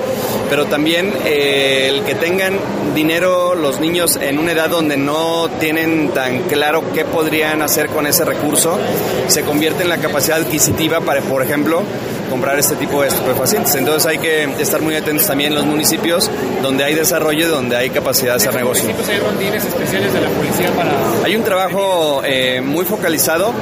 pero 0.49 0.66
también 0.66 1.12
eh, 1.25 1.88
el 1.88 2.05
que 2.05 2.14
tengan 2.14 2.59
dinero 2.94 3.57
los 3.57 3.81
niños 3.81 4.16
en 4.23 4.38
una 4.38 4.53
edad 4.53 4.70
donde 4.70 4.96
no 4.96 5.49
tienen 5.59 6.11
tan 6.11 6.42
claro 6.42 6.85
qué 6.94 7.05
podrían 7.05 7.61
hacer 7.62 7.88
con 7.88 8.07
ese 8.07 8.25
recurso, 8.25 8.79
se 9.27 9.42
convierte 9.42 9.83
en 9.83 9.88
la 9.88 9.99
capacidad 9.99 10.38
adquisitiva 10.38 11.01
para, 11.01 11.23
por 11.23 11.42
ejemplo, 11.42 11.83
comprar 12.31 12.59
este 12.59 12.77
tipo 12.77 13.03
de 13.03 13.09
estupefacientes. 13.09 13.75
Entonces 13.75 14.07
hay 14.07 14.18
que 14.18 14.44
estar 14.61 14.81
muy 14.81 14.94
atentos 14.94 15.27
también 15.27 15.51
en 15.51 15.57
los 15.57 15.66
municipios 15.66 16.31
donde 16.62 16.85
hay 16.85 16.94
desarrollo 16.94 17.46
y 17.46 17.51
donde 17.51 17.77
hay 17.77 17.90
capacidad 17.90 18.33
de 18.33 18.37
hacer 18.37 18.55
negocio. 18.55 18.88
¿Hay 18.88 19.57
especiales 19.57 20.12
de 20.12 20.20
la 20.20 20.29
policía 20.29 20.70
para...? 20.77 20.92
Hay 21.25 21.35
un 21.35 21.42
trabajo 21.42 22.23
eh, 22.25 22.61
muy 22.61 22.85
focalizado 22.85 23.53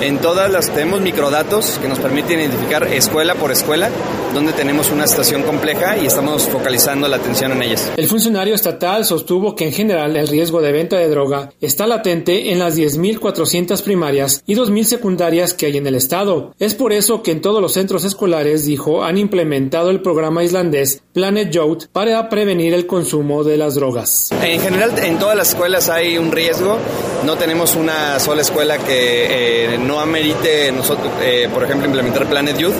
en 0.00 0.18
todas 0.18 0.50
las... 0.50 0.70
Tenemos 0.70 1.00
microdatos 1.00 1.78
que 1.80 1.88
nos 1.88 1.98
permiten 1.98 2.40
identificar 2.40 2.86
escuela 2.88 3.34
por 3.34 3.50
escuela 3.52 3.90
donde 4.36 4.52
tenemos 4.52 4.90
una 4.90 5.06
situación 5.06 5.42
compleja 5.44 5.96
y 5.96 6.04
estamos 6.04 6.42
focalizando 6.42 7.08
la 7.08 7.16
atención 7.16 7.52
en 7.52 7.62
ellas. 7.62 7.90
El 7.96 8.06
funcionario 8.06 8.54
estatal 8.54 9.06
sostuvo 9.06 9.56
que 9.56 9.64
en 9.64 9.72
general 9.72 10.14
el 10.14 10.28
riesgo 10.28 10.60
de 10.60 10.72
venta 10.72 10.98
de 10.98 11.08
droga 11.08 11.50
está 11.60 11.86
latente 11.86 12.52
en 12.52 12.58
las 12.58 12.76
10.400 12.76 13.82
primarias 13.82 14.42
y 14.46 14.54
2.000 14.54 14.84
secundarias 14.84 15.54
que 15.54 15.64
hay 15.66 15.78
en 15.78 15.86
el 15.86 15.94
estado. 15.94 16.54
Es 16.58 16.74
por 16.74 16.92
eso 16.92 17.22
que 17.22 17.30
en 17.30 17.40
todos 17.40 17.62
los 17.62 17.72
centros 17.72 18.04
escolares, 18.04 18.66
dijo, 18.66 19.04
han 19.04 19.16
implementado 19.16 19.88
el 19.88 20.02
programa 20.02 20.44
islandés 20.44 21.02
Planet 21.14 21.50
Youth 21.50 21.86
para 21.92 22.28
prevenir 22.28 22.74
el 22.74 22.86
consumo 22.86 23.42
de 23.42 23.56
las 23.56 23.74
drogas. 23.74 24.30
En 24.42 24.60
general, 24.60 24.92
en 25.02 25.18
todas 25.18 25.36
las 25.36 25.48
escuelas 25.48 25.88
hay 25.88 26.18
un 26.18 26.30
riesgo. 26.30 26.76
No 27.24 27.36
tenemos 27.36 27.74
una 27.74 28.20
sola 28.20 28.42
escuela 28.42 28.76
que 28.76 29.74
eh, 29.74 29.78
no 29.86 30.00
amerite 30.00 30.70
nosotros, 30.72 31.08
eh, 31.22 31.48
por 31.52 31.64
ejemplo, 31.64 31.86
implementar 31.86 32.26
Planet 32.26 32.56
Youth, 32.58 32.74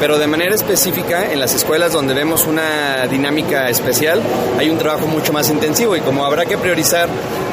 pero 0.00 0.18
de 0.18 0.26
manera 0.26 0.54
específica 0.54 1.32
en 1.32 1.40
las 1.40 1.54
escuelas 1.54 1.92
donde 1.92 2.14
vemos 2.14 2.46
una 2.46 3.06
dinámica 3.06 3.68
especial 3.68 4.20
hay 4.58 4.70
un 4.70 4.78
trabajo 4.78 5.06
mucho 5.06 5.32
más 5.32 5.50
intensivo 5.50 5.96
y 5.96 6.00
como 6.00 6.24
habrá 6.24 6.44
que 6.44 6.58
priorizar 6.58 7.08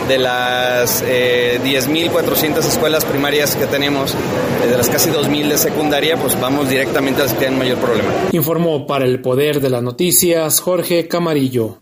de 0.08 0.18
las 0.18 1.04
eh, 1.06 1.60
10.400 1.64 2.58
escuelas 2.66 3.06
primarias 3.06 3.56
que 3.56 3.68
tenemos, 3.68 4.16
eh, 4.64 4.68
de 4.68 4.78
las 4.78 4.90
casi 4.90 5.12
2.000 5.12 5.50
de 5.50 5.58
secundaria, 5.58 6.18
pues 6.18 6.40
vamos 6.40 6.68
directamente 6.70 7.22
a 7.22 7.26
las 7.26 7.34
que 7.34 7.40
tienen 7.40 7.60
mayor 7.60 7.78
problema. 7.78 8.10
Informó 8.32 8.88
para 8.88 9.06
el 9.06 9.22
Poder 9.22 9.62
de 9.62 9.70
las 9.70 9.84
Noticias 9.84 10.60
Jorge 10.62 11.08
Camarillo. 11.08 11.82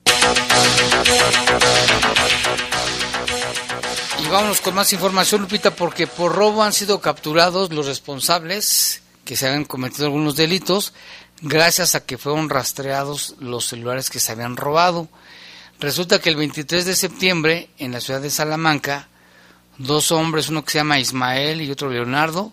Y 4.27 4.29
vámonos 4.29 4.59
con 4.59 4.75
más 4.75 4.91
información, 4.91 5.39
Lupita, 5.43 5.71
porque 5.71 6.05
por 6.05 6.35
robo 6.35 6.61
han 6.61 6.73
sido 6.73 6.99
capturados 6.99 7.71
los 7.71 7.85
responsables 7.85 9.01
que 9.23 9.37
se 9.37 9.47
habían 9.47 9.63
cometido 9.63 10.07
algunos 10.07 10.35
delitos 10.35 10.91
gracias 11.39 11.95
a 11.95 12.05
que 12.05 12.17
fueron 12.17 12.49
rastreados 12.49 13.35
los 13.39 13.67
celulares 13.67 14.09
que 14.09 14.19
se 14.19 14.33
habían 14.33 14.57
robado. 14.57 15.07
Resulta 15.79 16.19
que 16.19 16.27
el 16.27 16.35
23 16.35 16.85
de 16.85 16.95
septiembre, 16.95 17.69
en 17.77 17.93
la 17.93 18.01
ciudad 18.01 18.19
de 18.19 18.29
Salamanca, 18.29 19.07
dos 19.77 20.11
hombres, 20.11 20.49
uno 20.49 20.65
que 20.65 20.71
se 20.71 20.79
llama 20.79 20.99
Ismael 20.99 21.61
y 21.61 21.71
otro 21.71 21.89
Leonardo, 21.89 22.51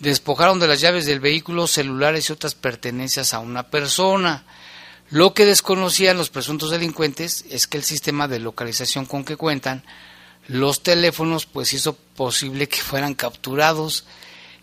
despojaron 0.00 0.60
de 0.60 0.68
las 0.68 0.82
llaves 0.82 1.06
del 1.06 1.20
vehículo 1.20 1.66
celulares 1.66 2.28
y 2.28 2.34
otras 2.34 2.54
pertenencias 2.54 3.32
a 3.32 3.38
una 3.38 3.70
persona. 3.70 4.44
Lo 5.08 5.32
que 5.32 5.46
desconocían 5.46 6.18
los 6.18 6.28
presuntos 6.28 6.70
delincuentes 6.70 7.46
es 7.48 7.66
que 7.66 7.78
el 7.78 7.84
sistema 7.84 8.28
de 8.28 8.38
localización 8.38 9.06
con 9.06 9.24
que 9.24 9.38
cuentan 9.38 9.82
los 10.48 10.82
teléfonos 10.82 11.46
pues 11.46 11.72
hizo 11.72 11.94
posible 11.94 12.68
que 12.68 12.80
fueran 12.80 13.14
capturados. 13.14 14.04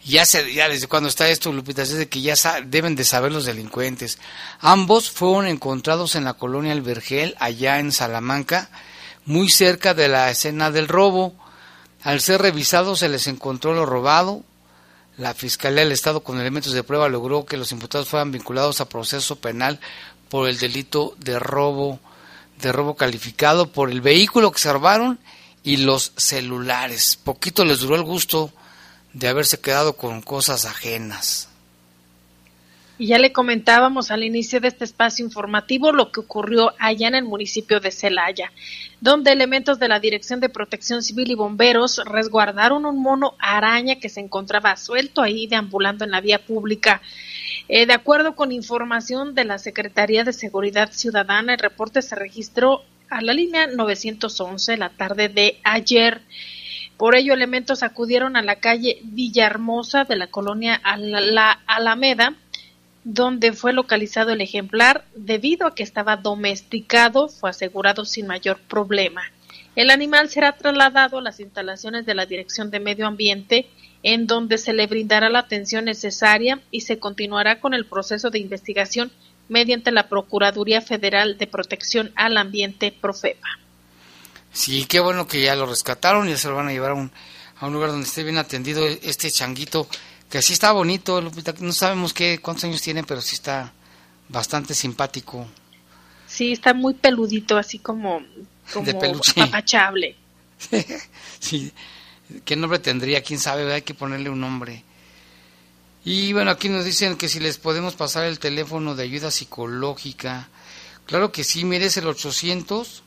Ya, 0.04 0.26
se, 0.26 0.54
ya 0.54 0.70
desde 0.70 0.88
cuando 0.88 1.10
está 1.10 1.28
esto, 1.30 1.52
Lupita, 1.52 1.82
es 1.82 1.92
de 1.92 2.08
que 2.08 2.22
ya 2.22 2.36
deben 2.66 2.96
de 2.96 3.04
saber 3.04 3.32
los 3.32 3.46
delincuentes. 3.46 4.20
Ambos 4.60 5.10
fueron 5.10 5.48
encontrados 5.48 6.16
en 6.16 6.24
la 6.24 6.36
colonia 6.36 6.74
El 6.74 6.82
Vergel, 6.82 7.36
allá 7.40 7.80
en 7.80 7.92
Salamanca, 7.92 8.70
muy 9.26 9.50
cerca 9.50 9.94
de 9.94 10.08
la 10.08 10.30
escena 10.30 10.72
del 10.72 10.88
robo. 10.88 11.36
Al 12.04 12.22
ser 12.22 12.42
revisados 12.42 13.00
se 13.00 13.10
les 13.10 13.28
encontró 13.28 13.74
lo 13.74 13.86
robado. 13.86 14.44
La 15.18 15.34
Fiscalía 15.34 15.84
del 15.84 15.92
Estado 15.92 16.22
con 16.22 16.40
elementos 16.40 16.74
de 16.74 16.84
prueba 16.84 17.10
logró 17.10 17.46
que 17.46 17.58
los 17.58 17.72
imputados 17.72 18.08
fueran 18.08 18.32
vinculados 18.32 18.82
a 18.82 18.90
proceso 18.90 19.38
penal 19.38 19.80
por 20.30 20.48
el 20.48 20.60
delito 20.60 21.16
de 21.18 21.40
robo, 21.40 22.00
de 22.62 22.72
robo 22.72 22.96
calificado 22.96 23.72
por 23.72 23.90
el 23.90 24.02
vehículo 24.02 24.52
que 24.52 24.60
se 24.60 24.72
robaron 24.72 25.20
y 25.68 25.76
los 25.76 26.14
celulares. 26.16 27.20
Poquito 27.22 27.66
les 27.66 27.82
duró 27.82 27.96
el 27.96 28.04
gusto 28.04 28.54
de 29.12 29.28
haberse 29.28 29.60
quedado 29.60 29.98
con 29.98 30.22
cosas 30.22 30.64
ajenas. 30.64 31.50
Y 32.98 33.08
ya 33.08 33.20
le 33.20 33.34
comentábamos 33.34 34.10
al 34.10 34.24
inicio 34.24 34.62
de 34.62 34.70
este 34.70 34.86
espacio 34.86 35.26
informativo 35.26 35.92
lo 35.92 36.14
que 36.14 36.22
ocurrió 36.22 36.72
allá 36.80 37.10
en 37.10 37.16
el 37.16 37.26
municipio 37.26 37.82
de 37.82 37.92
Celaya, 37.92 38.54
donde 39.02 39.34
elementos 39.34 39.78
de 39.78 39.90
la 39.90 40.00
Dirección 40.00 40.40
de 40.40 40.48
Protección 40.48 41.04
Civil 41.04 41.32
y 41.32 41.36
Bomberos 41.36 42.02
resguardaron 42.06 42.86
un 42.86 43.02
mono 43.02 43.34
araña 43.38 44.00
que 44.00 44.08
se 44.08 44.22
encontraba 44.22 44.78
suelto 44.78 45.22
ahí 45.22 45.48
deambulando 45.48 46.06
en 46.06 46.12
la 46.12 46.22
vía 46.22 46.40
pública. 46.46 47.02
Eh, 47.68 47.86
de 47.86 47.94
acuerdo 47.94 48.36
con 48.36 48.54
información 48.54 49.36
de 49.36 49.44
la 49.44 49.60
Secretaría 49.60 50.24
de 50.24 50.32
Seguridad 50.32 50.94
Ciudadana, 50.94 51.56
el 51.56 51.60
reporte 51.60 52.02
se 52.02 52.16
registró 52.16 52.86
a 53.10 53.22
la 53.22 53.34
línea 53.34 53.68
911 53.68 54.78
la 54.78 54.90
tarde 54.90 55.30
de 55.30 55.60
ayer. 55.64 56.22
Por 56.98 57.16
ello, 57.16 57.34
elementos 57.34 57.84
acudieron 57.84 58.36
a 58.36 58.42
la 58.42 58.56
calle 58.56 59.00
Villahermosa 59.04 60.04
de 60.04 60.16
la 60.16 60.28
colonia 60.28 60.82
la 60.84 61.60
Alameda 61.68 62.36
donde 63.10 63.54
fue 63.54 63.72
localizado 63.72 64.34
el 64.34 64.42
ejemplar 64.42 65.06
debido 65.16 65.66
a 65.66 65.74
que 65.74 65.82
estaba 65.82 66.18
domesticado, 66.18 67.30
fue 67.30 67.50
asegurado 67.50 68.04
sin 68.04 68.28
mayor 68.28 68.60
problema. 68.68 69.22
El 69.78 69.92
animal 69.92 70.28
será 70.28 70.52
trasladado 70.58 71.20
a 71.20 71.22
las 71.22 71.40
instalaciones 71.40 72.06
de 72.06 72.16
la 72.16 72.26
Dirección 72.26 72.70
de 72.70 72.82
Medio 72.82 73.08
Ambiente, 73.08 73.70
en 74.04 74.28
donde 74.28 74.58
se 74.58 74.74
le 74.74 74.88
brindará 74.88 75.30
la 75.30 75.40
atención 75.40 75.86
necesaria 75.86 76.60
y 76.70 76.82
se 76.82 77.00
continuará 77.00 77.62
con 77.62 77.74
el 77.74 77.86
proceso 77.86 78.30
de 78.30 78.40
investigación 78.40 79.10
mediante 79.50 79.92
la 79.92 80.10
Procuraduría 80.10 80.82
Federal 80.82 81.38
de 81.38 81.48
Protección 81.48 82.12
al 82.16 82.38
Ambiente, 82.38 82.92
Profepa. 82.92 83.48
Sí, 84.52 84.86
qué 84.86 85.00
bueno 85.00 85.28
que 85.28 85.42
ya 85.42 85.56
lo 85.56 85.66
rescataron 85.66 86.28
y 86.28 86.32
ya 86.32 86.38
se 86.38 86.50
lo 86.50 86.56
van 86.56 86.68
a 86.68 86.72
llevar 86.72 86.92
a 86.92 86.96
un, 86.96 87.12
a 87.60 87.68
un 87.68 87.74
lugar 87.74 87.92
donde 87.92 88.08
esté 88.08 88.24
bien 88.24 88.38
atendido 88.38 88.86
este 88.88 89.30
changuito 89.32 89.88
que 90.30 90.42
sí 90.42 90.54
está 90.54 90.72
bonito, 90.72 91.22
no 91.22 91.74
sabemos 91.74 92.14
qué, 92.14 92.40
cuántos 92.40 92.66
años 92.66 92.82
tiene, 92.82 93.04
pero 93.04 93.22
sí 93.22 93.36
está 93.36 93.72
bastante 94.28 94.74
simpático. 94.74 95.48
Sí, 96.28 96.52
está 96.52 96.74
muy 96.74 96.94
peludito, 96.94 97.58
así 97.58 97.80
como, 97.80 98.22
como 98.74 98.86
de 98.86 98.94
peluche. 98.94 99.34
papachable. 99.34 100.18
sí, 101.40 101.72
¿qué 102.44 102.56
nombre 102.58 102.80
tendría? 102.80 103.24
¿Quién 103.24 103.40
sabe? 103.40 103.72
Hay 103.74 103.84
que 103.84 103.94
ponerle 103.94 104.30
un 104.30 104.42
nombre. 104.42 104.84
Y 106.06 106.34
bueno, 106.34 106.52
aquí 106.52 106.70
nos 106.70 106.86
dicen 106.86 107.18
que 107.18 107.28
si 107.28 107.40
les 107.40 107.58
podemos 107.58 107.96
pasar 107.96 108.26
el 108.26 108.40
teléfono 108.40 108.96
de 108.96 109.04
ayuda 109.04 109.32
psicológica. 109.32 110.50
Claro 111.06 111.32
que 111.32 111.44
sí, 111.44 111.66
mire, 111.66 111.88
es 111.88 111.98
el 111.98 112.08
800 112.08 113.04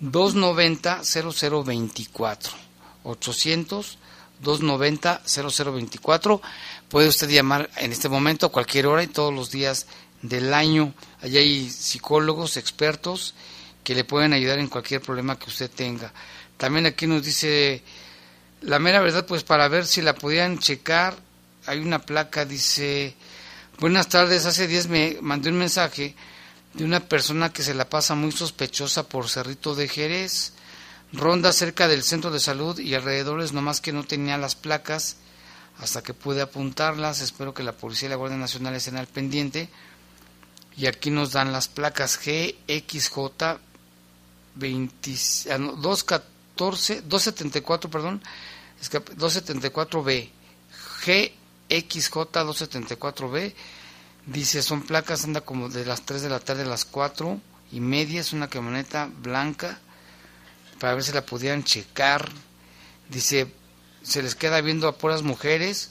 290 0.00 1.02
0024. 1.04 2.52
800 3.04 3.98
290-0024. 4.42 6.40
Puede 6.88 7.08
usted 7.08 7.28
llamar 7.28 7.70
en 7.76 7.92
este 7.92 8.08
momento 8.08 8.46
a 8.46 8.52
cualquier 8.52 8.86
hora 8.86 9.02
y 9.02 9.08
todos 9.08 9.32
los 9.32 9.50
días 9.50 9.86
del 10.22 10.54
año. 10.54 10.94
Allí 11.20 11.38
hay 11.38 11.70
psicólogos, 11.70 12.56
expertos 12.56 13.34
que 13.82 13.94
le 13.94 14.04
pueden 14.04 14.32
ayudar 14.32 14.58
en 14.58 14.68
cualquier 14.68 15.00
problema 15.00 15.38
que 15.38 15.50
usted 15.50 15.70
tenga. 15.70 16.12
También 16.56 16.86
aquí 16.86 17.06
nos 17.06 17.22
dice 17.22 17.82
la 18.62 18.78
mera 18.78 19.00
verdad, 19.00 19.26
pues 19.26 19.42
para 19.44 19.68
ver 19.68 19.86
si 19.86 20.00
la 20.00 20.14
podían 20.14 20.58
checar, 20.58 21.16
hay 21.66 21.80
una 21.80 22.00
placa, 22.00 22.44
dice, 22.44 23.14
buenas 23.78 24.08
tardes, 24.08 24.46
hace 24.46 24.66
10 24.66 24.88
me 24.88 25.18
mandé 25.20 25.50
un 25.50 25.58
mensaje 25.58 26.14
de 26.74 26.84
una 26.84 27.00
persona 27.00 27.52
que 27.52 27.62
se 27.62 27.74
la 27.74 27.88
pasa 27.88 28.14
muy 28.14 28.32
sospechosa 28.32 29.08
por 29.08 29.28
Cerrito 29.28 29.74
de 29.74 29.88
Jerez 29.88 30.52
ronda 31.14 31.52
cerca 31.52 31.88
del 31.88 32.02
centro 32.02 32.30
de 32.30 32.40
salud 32.40 32.78
y 32.78 32.94
alrededores, 32.94 33.52
nomás 33.52 33.80
que 33.80 33.92
no 33.92 34.04
tenía 34.04 34.36
las 34.36 34.56
placas 34.56 35.16
hasta 35.78 36.02
que 36.02 36.14
pude 36.14 36.40
apuntarlas. 36.40 37.20
Espero 37.20 37.54
que 37.54 37.62
la 37.62 37.72
policía 37.72 38.06
y 38.06 38.10
la 38.10 38.16
Guardia 38.16 38.38
Nacional 38.38 38.74
estén 38.74 38.96
al 38.96 39.06
pendiente. 39.06 39.68
Y 40.76 40.86
aquí 40.86 41.10
nos 41.10 41.32
dan 41.32 41.52
las 41.52 41.68
placas 41.68 42.18
GXJ 42.18 43.18
214, 44.56 47.02
274, 47.02 47.90
perdón, 47.90 48.22
274B. 48.82 50.30
GXJ 51.06 51.43
274B. 51.68 53.54
Dice, 54.26 54.62
son 54.62 54.82
placas, 54.82 55.24
anda 55.24 55.42
como 55.42 55.68
de 55.68 55.84
las 55.84 56.02
3 56.02 56.22
de 56.22 56.30
la 56.30 56.40
tarde 56.40 56.62
a 56.62 56.66
las 56.66 56.84
4 56.84 57.40
y 57.72 57.80
media. 57.80 58.20
Es 58.20 58.32
una 58.32 58.48
camioneta 58.48 59.10
blanca 59.22 59.78
para 60.78 60.94
ver 60.94 61.04
si 61.04 61.12
la 61.12 61.26
pudieran 61.26 61.64
checar. 61.64 62.30
Dice, 63.08 63.52
se 64.02 64.22
les 64.22 64.34
queda 64.34 64.60
viendo 64.60 64.88
a 64.88 64.96
puras 64.96 65.22
mujeres. 65.22 65.90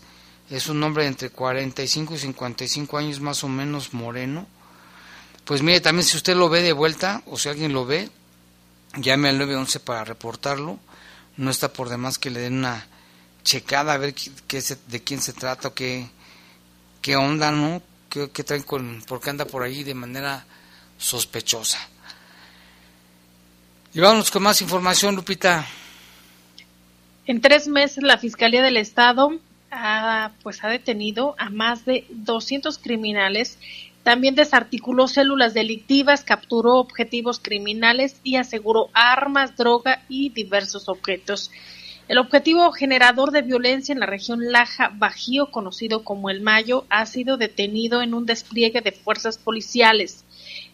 Es 0.50 0.68
un 0.68 0.82
hombre 0.84 1.04
de 1.04 1.10
entre 1.10 1.30
45 1.30 2.16
y 2.16 2.18
55 2.18 2.98
años 2.98 3.20
más 3.20 3.44
o 3.44 3.48
menos 3.48 3.94
moreno. 3.94 4.48
Pues 5.46 5.62
mire, 5.62 5.82
también 5.82 6.06
si 6.06 6.18
usted 6.18 6.36
lo 6.36 6.50
ve 6.50 6.62
de 6.62 6.74
vuelta 6.74 7.22
o 7.26 7.38
si 7.38 7.50
alguien 7.50 7.74
lo 7.74 7.86
ve, 7.86 8.10
llame 8.98 9.30
al 9.30 9.38
911 9.38 9.80
para 9.82 10.04
reportarlo. 10.04 10.80
No 11.38 11.52
está 11.52 11.74
por 11.74 11.90
demás 11.90 12.18
que 12.18 12.30
le 12.30 12.40
den 12.40 12.60
una 12.60 12.88
checada 13.44 13.94
a 13.94 13.98
ver 13.98 14.14
qué, 14.14 14.64
de 14.88 15.04
quién 15.04 15.22
se 15.22 15.34
trata 15.34 15.74
qué, 15.74 16.08
qué 17.02 17.16
onda, 17.16 17.52
¿no? 17.52 17.82
¿Qué, 18.10 18.30
qué 18.32 18.44
traen 18.44 18.64
con, 18.64 19.04
por 19.08 19.20
qué 19.20 19.30
anda 19.30 19.46
por 19.46 19.64
ahí 19.64 19.84
de 19.84 19.94
manera 19.94 20.46
sospechosa. 21.04 21.80
Y 23.94 24.00
vamos 24.00 24.32
con 24.32 24.42
más 24.42 24.62
información, 24.62 25.16
Lupita. 25.16 25.66
En 27.26 27.42
tres 27.42 27.68
meses, 27.68 28.04
la 28.04 28.18
Fiscalía 28.18 28.64
del 28.64 28.78
Estado 28.78 29.32
ha, 29.70 30.32
pues, 30.42 30.64
ha 30.64 30.70
detenido 30.70 31.36
a 31.38 31.50
más 31.50 31.86
de 31.86 32.06
200 32.10 32.78
criminales. 32.80 33.60
También 34.04 34.36
desarticuló 34.36 35.08
células 35.08 35.54
delictivas, 35.54 36.24
capturó 36.24 36.76
objetivos 36.76 37.40
criminales 37.40 38.18
y 38.24 38.38
aseguró 38.38 38.90
armas, 38.94 39.56
droga 39.56 40.04
y 40.10 40.30
diversos 40.30 40.90
objetos. 40.90 41.52
El 42.10 42.18
objetivo 42.18 42.72
generador 42.74 43.32
de 43.32 43.42
violencia 43.42 43.94
en 43.94 44.00
la 44.00 44.06
región 44.06 44.52
Laja 44.52 44.92
Bajío, 44.94 45.52
conocido 45.52 46.04
como 46.04 46.30
el 46.30 46.42
Mayo, 46.42 46.86
ha 46.90 47.06
sido 47.06 47.38
detenido 47.38 48.02
en 48.02 48.14
un 48.14 48.26
despliegue 48.26 48.82
de 48.82 48.92
fuerzas 48.92 49.38
policiales. 49.38 50.26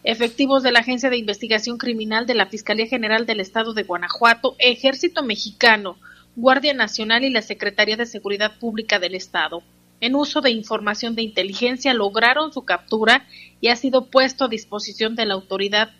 Efectivos 0.02 0.62
de 0.62 0.72
la 0.72 0.80
Agencia 0.80 1.08
de 1.08 1.18
Investigación 1.18 1.78
Criminal 1.78 2.26
de 2.26 2.34
la 2.34 2.46
Fiscalía 2.46 2.86
General 2.86 3.26
del 3.26 3.40
Estado 3.40 3.74
de 3.74 3.84
Guanajuato, 3.84 4.56
Ejército 4.58 5.22
Mexicano, 5.22 5.96
Guardia 6.34 6.74
Nacional 6.74 7.22
y 7.22 7.30
la 7.30 7.42
Secretaría 7.42 7.96
de 7.96 8.06
Seguridad 8.06 8.58
Pública 8.58 8.98
del 8.98 9.14
Estado, 9.14 9.62
en 10.00 10.14
uso 10.14 10.40
de 10.40 10.50
información 10.50 11.14
de 11.14 11.22
inteligencia, 11.22 11.92
lograron 11.92 12.52
su 12.52 12.64
captura 12.64 13.26
y 13.60 13.68
ha 13.68 13.76
sido 13.76 14.06
puesto 14.06 14.44
a 14.44 14.48
disposición 14.48 15.14
de 15.14 15.26
la 15.26 15.34
autoridad 15.34 15.90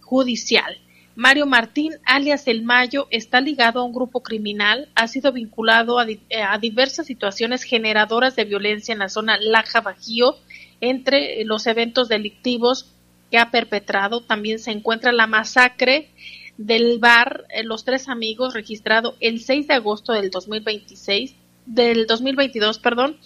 judicial. 0.00 0.78
Mario 1.16 1.46
Martín, 1.46 1.92
alias 2.04 2.46
El 2.46 2.62
Mayo, 2.62 3.08
está 3.10 3.40
ligado 3.40 3.80
a 3.80 3.84
un 3.84 3.92
grupo 3.92 4.22
criminal, 4.22 4.88
ha 4.94 5.08
sido 5.08 5.32
vinculado 5.32 5.98
a, 5.98 6.06
a 6.48 6.58
diversas 6.58 7.06
situaciones 7.06 7.62
generadoras 7.64 8.36
de 8.36 8.44
violencia 8.44 8.92
en 8.92 9.00
la 9.00 9.08
zona 9.08 9.36
Laja 9.38 9.80
Bajío, 9.80 10.36
entre 10.80 11.44
los 11.44 11.66
eventos 11.66 12.08
delictivos 12.08 12.92
que 13.30 13.38
ha 13.38 13.50
perpetrado. 13.50 14.22
También 14.22 14.58
se 14.58 14.70
encuentra 14.70 15.12
la 15.12 15.26
masacre 15.26 16.10
del 16.56 16.98
bar 16.98 17.46
eh, 17.50 17.62
Los 17.64 17.84
Tres 17.84 18.08
Amigos 18.08 18.54
registrado 18.54 19.16
el 19.20 19.40
6 19.40 19.68
de 19.68 19.74
agosto 19.74 20.12
del 20.12 20.30
2026 20.30 21.34
del 21.66 22.06
2022, 22.06 22.78
perdón, 22.78 23.16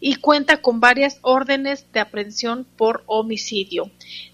y 0.00 0.16
cuenta 0.16 0.62
con 0.62 0.80
varias 0.80 1.18
órdenes 1.22 1.86
de 1.92 2.00
aprehensión 2.00 2.66
por 2.76 3.04
homicidio. 3.06 3.90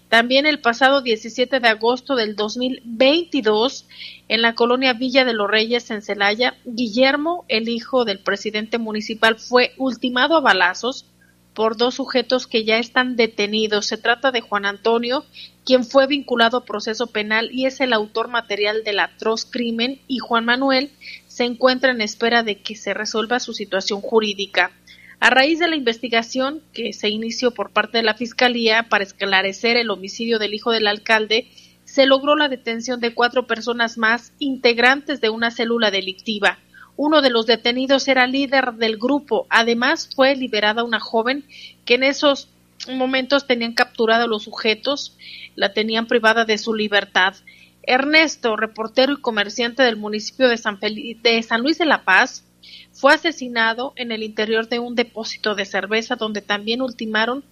También 0.09 0.45
el 0.45 0.59
pasado 0.59 1.01
17 1.01 1.59
de 1.59 1.67
agosto 1.67 2.15
del 2.15 2.35
2022, 2.35 3.85
en 4.29 4.41
la 4.41 4.55
colonia 4.55 4.93
Villa 4.93 5.25
de 5.25 5.33
los 5.33 5.49
Reyes, 5.49 5.91
en 5.91 6.01
Celaya, 6.01 6.55
Guillermo, 6.65 7.43
el 7.49 7.67
hijo 7.67 8.05
del 8.05 8.19
presidente 8.19 8.77
municipal, 8.77 9.37
fue 9.37 9.73
ultimado 9.77 10.37
a 10.37 10.41
balazos 10.41 11.05
por 11.53 11.75
dos 11.75 11.95
sujetos 11.95 12.47
que 12.47 12.63
ya 12.63 12.77
están 12.77 13.15
detenidos. 13.15 13.87
Se 13.87 13.97
trata 13.97 14.31
de 14.31 14.41
Juan 14.41 14.65
Antonio, 14.65 15.25
quien 15.65 15.83
fue 15.83 16.07
vinculado 16.07 16.57
a 16.57 16.65
proceso 16.65 17.07
penal 17.07 17.49
y 17.51 17.65
es 17.65 17.81
el 17.81 17.91
autor 17.91 18.29
material 18.29 18.83
del 18.85 18.99
atroz 18.99 19.43
crimen, 19.43 19.99
y 20.07 20.19
Juan 20.19 20.45
Manuel 20.45 20.91
se 21.27 21.43
encuentra 21.43 21.91
en 21.91 21.99
espera 21.99 22.43
de 22.43 22.61
que 22.61 22.75
se 22.75 22.93
resuelva 22.93 23.39
su 23.39 23.53
situación 23.53 24.01
jurídica. 24.01 24.71
A 25.19 25.31
raíz 25.31 25.59
de 25.59 25.67
la 25.67 25.75
investigación 25.75 26.61
que 26.73 26.93
se 26.93 27.09
inició 27.09 27.51
por 27.51 27.71
parte 27.71 27.97
de 27.97 28.03
la 28.03 28.13
Fiscalía 28.13 28.87
para 28.89 29.03
esclarecer 29.03 29.75
el 29.75 29.89
homicidio 29.89 30.37
del 30.37 30.53
hijo 30.53 30.71
del 30.71 30.87
alcalde, 30.87 31.49
se 31.85 32.05
logró 32.05 32.35
la 32.35 32.49
detención 32.49 32.99
de 32.99 33.13
cuatro 33.13 33.47
personas 33.47 33.97
más 33.97 34.31
integrantes 34.37 35.19
de 35.19 35.29
una 35.29 35.49
célula 35.49 35.89
delictiva. 35.89 36.59
Uno 36.97 37.21
de 37.21 37.29
los 37.29 37.45
detenidos 37.45 38.07
era 38.07 38.27
líder 38.27 38.73
del 38.73 38.97
grupo. 38.97 39.47
Además, 39.49 40.09
fue 40.15 40.35
liberada 40.35 40.83
una 40.83 40.99
joven 40.99 41.45
que 41.85 41.95
en 41.95 42.03
esos 42.03 42.49
momentos 42.87 43.47
tenían 43.47 43.73
capturado 43.73 44.25
a 44.25 44.27
los 44.27 44.43
sujetos, 44.43 45.15
la 45.55 45.73
tenían 45.73 46.07
privada 46.07 46.45
de 46.45 46.57
su 46.57 46.73
libertad. 46.73 47.35
Ernesto, 47.83 48.55
reportero 48.55 49.13
y 49.13 49.21
comerciante 49.21 49.81
del 49.83 49.95
municipio 49.95 50.49
de 50.49 50.57
San, 50.57 50.79
de 50.79 51.43
San 51.43 51.61
Luis 51.61 51.77
de 51.77 51.85
la 51.85 52.03
Paz, 52.03 52.43
fue 52.91 53.13
asesinado 53.13 53.93
en 53.95 54.11
el 54.11 54.23
interior 54.23 54.67
de 54.69 54.79
un 54.79 54.95
depósito 54.95 55.55
de 55.55 55.65
cerveza 55.65 56.15
donde 56.15 56.41
también 56.41 56.81
ultimaron 56.81 57.43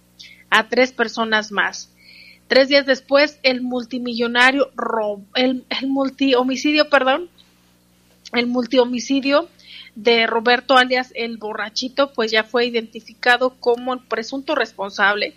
a 0.50 0.68
tres 0.68 0.92
personas 0.92 1.52
más. 1.52 1.92
Tres 2.48 2.68
días 2.68 2.86
después, 2.86 3.40
el 3.42 3.60
multimillonario, 3.62 4.70
el, 5.34 5.64
el 5.68 5.88
multihomicidio, 5.88 6.88
perdón, 6.88 7.28
el 8.32 8.46
multihomicidio 8.46 9.48
de 9.94 10.26
Roberto 10.26 10.76
alias 10.76 11.12
el 11.14 11.38
borrachito, 11.38 12.12
pues 12.12 12.30
ya 12.30 12.44
fue 12.44 12.66
identificado 12.66 13.56
como 13.58 13.94
el 13.94 14.00
presunto 14.00 14.54
responsable 14.54 15.34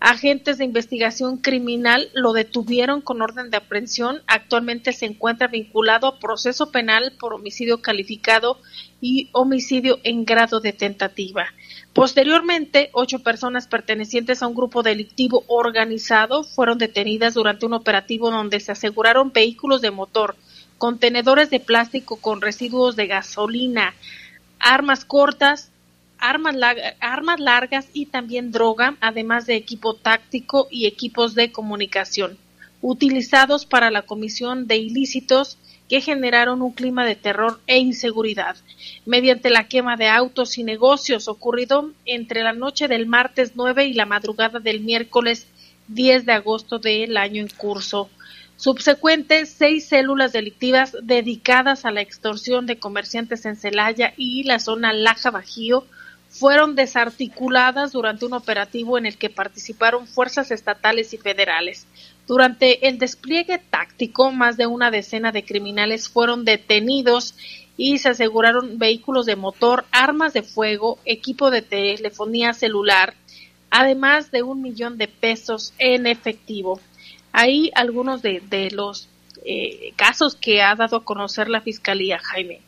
Agentes 0.00 0.58
de 0.58 0.64
investigación 0.64 1.38
criminal 1.38 2.10
lo 2.14 2.32
detuvieron 2.32 3.00
con 3.00 3.22
orden 3.22 3.50
de 3.50 3.56
aprehensión. 3.56 4.22
Actualmente 4.26 4.92
se 4.92 5.06
encuentra 5.06 5.46
vinculado 5.46 6.06
a 6.06 6.18
proceso 6.18 6.70
penal 6.70 7.12
por 7.18 7.32
homicidio 7.32 7.80
calificado 7.80 8.58
y 9.00 9.28
homicidio 9.32 10.00
en 10.02 10.24
grado 10.24 10.60
de 10.60 10.72
tentativa. 10.72 11.46
Posteriormente, 11.92 12.90
ocho 12.92 13.20
personas 13.20 13.68
pertenecientes 13.68 14.42
a 14.42 14.46
un 14.46 14.54
grupo 14.54 14.82
delictivo 14.82 15.44
organizado 15.46 16.42
fueron 16.42 16.78
detenidas 16.78 17.34
durante 17.34 17.66
un 17.66 17.74
operativo 17.74 18.30
donde 18.30 18.60
se 18.60 18.72
aseguraron 18.72 19.32
vehículos 19.32 19.80
de 19.80 19.90
motor, 19.90 20.36
contenedores 20.76 21.50
de 21.50 21.60
plástico 21.60 22.16
con 22.16 22.40
residuos 22.40 22.96
de 22.96 23.06
gasolina, 23.06 23.94
armas 24.58 25.04
cortas, 25.04 25.70
armas, 26.24 27.38
largas 27.38 27.88
y 27.92 28.06
también 28.06 28.50
droga, 28.50 28.96
además 29.00 29.46
de 29.46 29.56
equipo 29.56 29.94
táctico 29.94 30.68
y 30.70 30.86
equipos 30.86 31.34
de 31.34 31.52
comunicación, 31.52 32.38
utilizados 32.80 33.66
para 33.66 33.90
la 33.90 34.02
comisión 34.02 34.66
de 34.66 34.76
ilícitos 34.76 35.58
que 35.88 36.00
generaron 36.00 36.62
un 36.62 36.72
clima 36.72 37.04
de 37.04 37.14
terror 37.14 37.60
e 37.66 37.78
inseguridad, 37.78 38.56
mediante 39.04 39.50
la 39.50 39.68
quema 39.68 39.96
de 39.96 40.08
autos 40.08 40.56
y 40.56 40.64
negocios 40.64 41.28
ocurrido 41.28 41.90
entre 42.06 42.42
la 42.42 42.54
noche 42.54 42.88
del 42.88 43.06
martes 43.06 43.52
9 43.54 43.84
y 43.86 43.92
la 43.92 44.06
madrugada 44.06 44.60
del 44.60 44.80
miércoles 44.80 45.46
10 45.88 46.24
de 46.24 46.32
agosto 46.32 46.78
del 46.78 47.18
año 47.18 47.42
en 47.42 47.48
curso. 47.48 48.08
Subsecuente, 48.56 49.44
seis 49.44 49.88
células 49.88 50.32
delictivas 50.32 50.96
dedicadas 51.02 51.84
a 51.84 51.90
la 51.90 52.00
extorsión 52.00 52.64
de 52.66 52.78
comerciantes 52.78 53.44
en 53.44 53.56
Celaya 53.56 54.14
y 54.16 54.44
la 54.44 54.58
zona 54.58 54.92
Laja 54.94 55.30
Bajío 55.30 55.84
fueron 56.34 56.74
desarticuladas 56.74 57.92
durante 57.92 58.26
un 58.26 58.32
operativo 58.32 58.98
en 58.98 59.06
el 59.06 59.16
que 59.16 59.30
participaron 59.30 60.08
fuerzas 60.08 60.50
estatales 60.50 61.14
y 61.14 61.16
federales. 61.16 61.86
Durante 62.26 62.88
el 62.88 62.98
despliegue 62.98 63.58
táctico, 63.58 64.32
más 64.32 64.56
de 64.56 64.66
una 64.66 64.90
decena 64.90 65.30
de 65.30 65.44
criminales 65.44 66.08
fueron 66.08 66.44
detenidos 66.44 67.36
y 67.76 67.98
se 67.98 68.08
aseguraron 68.08 68.78
vehículos 68.78 69.26
de 69.26 69.36
motor, 69.36 69.84
armas 69.92 70.32
de 70.32 70.42
fuego, 70.42 70.98
equipo 71.04 71.52
de 71.52 71.62
telefonía 71.62 72.52
celular, 72.52 73.14
además 73.70 74.32
de 74.32 74.42
un 74.42 74.60
millón 74.60 74.98
de 74.98 75.06
pesos 75.06 75.72
en 75.78 76.08
efectivo. 76.08 76.80
Hay 77.30 77.70
algunos 77.76 78.22
de, 78.22 78.70
los 78.72 79.08
eh, 79.44 79.92
casos 79.94 80.34
que 80.34 80.62
ha 80.62 80.74
dado 80.74 80.96
a 80.96 81.04
conocer 81.04 81.48
la 81.48 81.60
Fiscalía, 81.60 82.18
Jaime. 82.18 82.60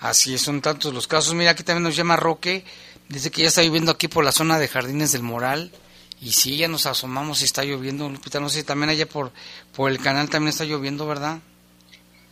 Así 0.00 0.34
es, 0.34 0.40
son 0.40 0.62
tantos 0.62 0.94
los 0.94 1.06
casos. 1.06 1.34
Mira, 1.34 1.50
aquí 1.50 1.62
también 1.62 1.82
nos 1.82 1.94
llama 1.94 2.16
Roque, 2.16 2.64
dice 3.08 3.30
que 3.30 3.42
ya 3.42 3.48
está 3.48 3.62
lloviendo 3.62 3.92
aquí 3.92 4.08
por 4.08 4.24
la 4.24 4.32
zona 4.32 4.58
de 4.58 4.66
Jardines 4.66 5.12
del 5.12 5.22
Moral. 5.22 5.70
Y 6.22 6.32
sí, 6.32 6.56
ya 6.56 6.68
nos 6.68 6.86
asomamos 6.86 7.40
y 7.40 7.44
está 7.44 7.64
lloviendo, 7.64 8.08
Lupita. 8.08 8.40
No 8.40 8.48
sé, 8.48 8.62
también 8.62 8.90
allá 8.90 9.06
por, 9.06 9.32
por 9.74 9.90
el 9.90 9.98
canal 9.98 10.28
también 10.28 10.50
está 10.50 10.64
lloviendo, 10.64 11.06
¿verdad? 11.06 11.38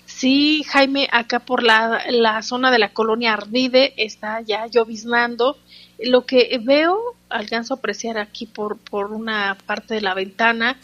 Sí, 0.05 0.63
Jaime, 0.69 1.09
acá 1.13 1.41
por 1.41 1.63
la, 1.63 2.03
la 2.11 2.43
zona 2.43 2.71
de 2.71 2.79
la 2.79 2.93
colonia 2.93 3.35
Ardide 3.35 3.95
está 3.97 4.41
ya 4.41 4.67
lloviznando. 4.67 5.59
Lo 5.99 6.27
que 6.27 6.59
veo, 6.63 6.99
alcanzo 7.29 7.75
a 7.75 7.77
apreciar 7.77 8.19
aquí 8.19 8.47
por, 8.47 8.79
por 8.79 9.13
una 9.13 9.57
parte 9.67 9.95
de 9.95 10.01
la 10.01 10.15
ventana, 10.15 10.79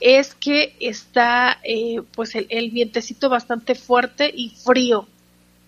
es 0.00 0.34
que 0.34 0.76
está 0.80 1.58
eh, 1.64 2.02
pues 2.14 2.34
el, 2.34 2.46
el 2.50 2.70
vientecito 2.70 3.28
bastante 3.28 3.74
fuerte 3.74 4.32
y 4.34 4.50
frío. 4.50 5.06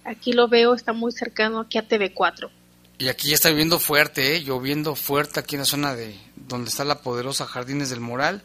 Aquí 0.04 0.32
lo 0.32 0.48
veo, 0.48 0.74
está 0.74 0.92
muy 0.92 1.12
cercano 1.12 1.60
aquí 1.60 1.78
a 1.78 1.88
TV4. 1.88 2.50
Y 2.98 3.08
aquí 3.08 3.28
ya 3.28 3.34
está 3.34 3.50
lloviendo 3.50 3.78
fuerte, 3.78 4.36
¿eh? 4.36 4.42
lloviendo 4.42 4.94
fuerte 4.94 5.40
aquí 5.40 5.56
en 5.56 5.60
la 5.60 5.66
zona 5.66 5.94
de 5.96 6.16
donde 6.36 6.70
está 6.70 6.84
la 6.84 7.00
poderosa 7.00 7.46
Jardines 7.46 7.90
del 7.90 8.00
Moral. 8.00 8.42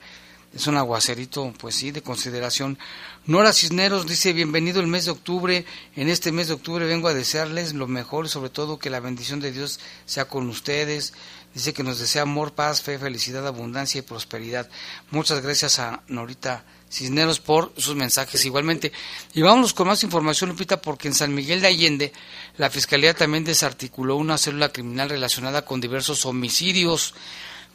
Es 0.55 0.65
un 0.65 0.77
aguacerito, 0.77 1.53
pues 1.59 1.75
sí, 1.75 1.91
de 1.91 2.01
consideración. 2.01 2.79
Nora 3.27 3.53
Cisneros 3.53 4.07
dice, 4.07 4.33
bienvenido 4.33 4.79
el 4.79 4.87
mes 4.87 5.05
de 5.05 5.11
octubre. 5.11 5.65
En 5.95 6.09
este 6.09 6.31
mes 6.31 6.47
de 6.47 6.55
octubre 6.55 6.87
vengo 6.87 7.07
a 7.07 7.13
desearles 7.13 7.73
lo 7.75 7.87
mejor 7.87 8.25
y 8.25 8.29
sobre 8.29 8.49
todo 8.49 8.79
que 8.79 8.89
la 8.89 8.99
bendición 8.99 9.39
de 9.39 9.51
Dios 9.51 9.79
sea 10.05 10.25
con 10.25 10.49
ustedes. 10.49 11.13
Dice 11.53 11.73
que 11.73 11.83
nos 11.83 11.99
desea 11.99 12.23
amor, 12.23 12.53
paz, 12.53 12.81
fe, 12.81 12.97
felicidad, 12.97 13.45
abundancia 13.45 13.99
y 13.99 14.01
prosperidad. 14.01 14.67
Muchas 15.11 15.41
gracias 15.43 15.77
a 15.77 16.01
Norita 16.07 16.63
Cisneros 16.89 17.39
por 17.39 17.71
sus 17.77 17.95
mensajes 17.95 18.43
igualmente. 18.45 18.91
Y 19.33 19.41
vámonos 19.41 19.73
con 19.73 19.87
más 19.87 20.03
información, 20.03 20.49
Lupita, 20.49 20.81
porque 20.81 21.07
en 21.07 21.13
San 21.13 21.33
Miguel 21.33 21.61
de 21.61 21.67
Allende 21.67 22.13
la 22.57 22.69
Fiscalía 22.69 23.13
también 23.13 23.43
desarticuló 23.43 24.15
una 24.15 24.37
célula 24.37 24.69
criminal 24.69 25.09
relacionada 25.09 25.63
con 25.63 25.81
diversos 25.81 26.25
homicidios 26.25 27.13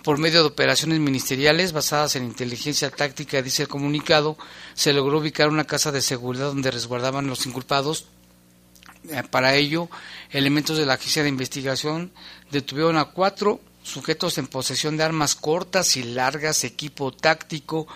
por 0.05 0.19
medio 0.19 0.43
de 0.43 0.49
operaciones 0.49 1.01
ministeriales 1.01 1.73
basadas 1.73 2.15
en 2.15 2.25
inteligencia 2.25 2.91
táctica, 2.91 3.41
dice 3.41 3.63
el 3.63 3.69
comunicado, 3.69 4.37
se 4.75 4.93
logró 4.93 5.19
ubicar 5.19 5.49
una 5.49 5.65
casa 5.65 5.93
de 5.93 6.03
seguridad 6.03 6.49
donde 6.49 6.71
resguardaban 6.71 7.27
los 7.27 7.47
inculpados. 7.47 8.05
Eh, 9.09 9.23
para 9.31 9.55
ello, 9.55 9.89
elementos 10.31 10.77
de 10.77 10.85
la 10.85 10.95
agencia 10.95 11.23
de 11.23 11.31
investigación 11.31 12.13
detuvieron 12.51 12.99
a 12.99 13.07
cuatro 13.07 13.61
sujetos 13.83 14.37
en 14.37 14.47
posesión 14.47 14.99
de 14.99 15.05
armas 15.05 15.35
cortas 15.35 15.97
y 15.97 16.03
largas, 16.03 16.65
equipo 16.65 17.11
táctico, 17.11 17.87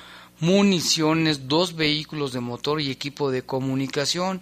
municiones, 0.40 1.48
dos 1.48 1.74
vehículos 1.74 2.32
de 2.32 2.40
motor 2.40 2.80
y 2.80 2.90
equipo 2.90 3.30
de 3.30 3.42
comunicación. 3.42 4.40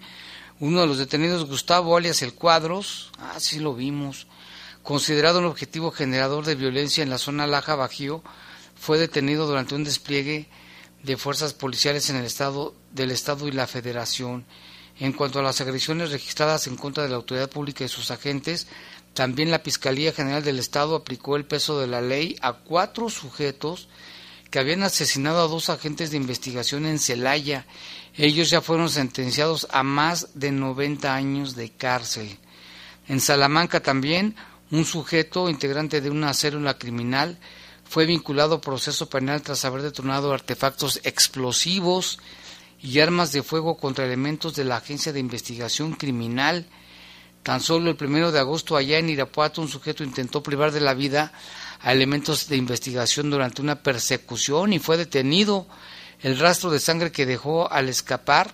Uno 0.61 0.81
de 0.81 0.87
los 0.87 0.99
detenidos, 0.99 1.47
Gustavo 1.47 1.97
alias 1.97 2.23
El 2.23 2.35
Cuadros, 2.35 3.11
así 3.35 3.59
lo 3.59 3.75
vimos, 3.75 4.27
considerado 4.83 5.39
un 5.39 5.45
objetivo 5.45 5.91
generador 5.91 6.45
de 6.45 6.55
violencia 6.55 7.03
en 7.03 7.11
la 7.11 7.19
zona 7.19 7.47
Laja 7.47 7.75
Bajío, 7.75 8.23
fue 8.75 8.99
detenido 8.99 9.47
durante 9.47 9.75
un 9.75 9.85
despliegue 9.85 10.49
de 11.03 11.17
fuerzas 11.17 11.55
policiales 11.55 12.11
en 12.11 12.17
el 12.17 12.25
estado 12.25 12.75
del 12.93 13.11
estado 13.11 13.49
y 13.49 13.53
la 13.53 13.67
Federación. 13.67 14.45
En 14.99 15.13
cuanto 15.13 15.41
a 15.41 15.43
las 15.43 15.61
agresiones 15.61 16.11
registradas 16.11 16.67
en 16.67 16.77
contra 16.77 17.03
de 17.03 17.11
la 17.11 17.17
autoridad 17.17 17.51
pública 17.51 17.85
y 17.85 17.89
sus 17.89 18.11
agentes, 18.11 18.67
también 19.13 19.51
la 19.51 19.59
Fiscalía 19.59 20.13
General 20.13 20.43
del 20.43 20.59
Estado 20.59 20.95
aplicó 20.95 21.37
el 21.37 21.45
peso 21.45 21.79
de 21.79 21.87
la 21.87 22.01
ley 22.01 22.37
a 22.41 22.55
cuatro 22.55 23.09
sujetos 23.11 23.89
que 24.51 24.59
habían 24.59 24.83
asesinado 24.83 25.43
a 25.43 25.49
dos 25.49 25.71
agentes 25.71 26.11
de 26.11 26.17
investigación 26.17 26.87
en 26.87 26.99
Celaya. 26.99 27.67
Ellos 28.15 28.51
ya 28.51 28.61
fueron 28.61 28.89
sentenciados 28.89 29.67
a 29.71 29.83
más 29.83 30.29
de 30.35 30.53
90 30.53 31.15
años 31.15 31.57
de 31.57 31.71
cárcel. 31.71 32.39
En 33.09 33.21
Salamanca 33.21 33.81
también, 33.81 34.35
un 34.71 34.85
sujeto 34.85 35.49
integrante 35.49 36.01
de 36.01 36.11
una 36.11 36.35
célula 36.35 36.79
criminal 36.79 37.39
fue 37.89 38.05
vinculado 38.05 38.57
a 38.57 38.61
proceso 38.61 39.09
penal 39.09 39.43
tras 39.43 39.65
haber 39.65 39.83
detonado 39.83 40.33
artefactos 40.33 41.01
explosivos 41.05 42.19
y 42.83 43.01
armas 43.01 43.33
de 43.33 43.43
fuego 43.43 43.77
contra 43.77 44.05
elementos 44.05 44.55
de 44.55 44.65
la 44.65 44.77
Agencia 44.77 45.13
de 45.13 45.21
Investigación 45.21 45.93
Criminal. 45.93 46.67
Tan 47.47 47.61
solo 47.61 47.91
el 47.91 47.97
primero 47.97 48.33
de 48.33 48.41
agosto 48.41 48.77
allá 48.77 48.99
en 48.99 49.09
Irapuato 49.09 49.63
un 49.63 49.69
sujeto 49.69 50.03
intentó 50.03 50.43
privar 50.43 50.73
de 50.73 50.81
la 50.81 50.95
vida 50.95 51.33
a 51.81 51.93
elementos 51.93 52.49
de 52.49 52.57
investigación 52.57 53.31
durante 53.31 53.63
una 53.63 53.85
persecución 53.85 54.73
y 54.73 54.81
fue 54.81 54.97
detenido. 54.97 55.69
El 56.21 56.41
rastro 56.41 56.73
de 56.73 56.81
sangre 56.81 57.13
que 57.13 57.25
dejó 57.25 57.71
al 57.71 57.89
escapar 57.89 58.53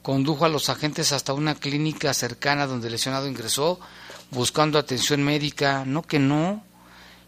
condujo 0.00 0.46
a 0.46 0.48
los 0.48 0.70
agentes 0.70 1.12
hasta 1.12 1.34
una 1.34 1.54
clínica 1.54 2.14
cercana 2.14 2.66
donde 2.66 2.86
el 2.86 2.92
lesionado 2.92 3.28
ingresó 3.28 3.78
buscando 4.30 4.78
atención 4.78 5.22
médica, 5.22 5.84
no 5.84 6.00
que 6.00 6.18
no, 6.18 6.64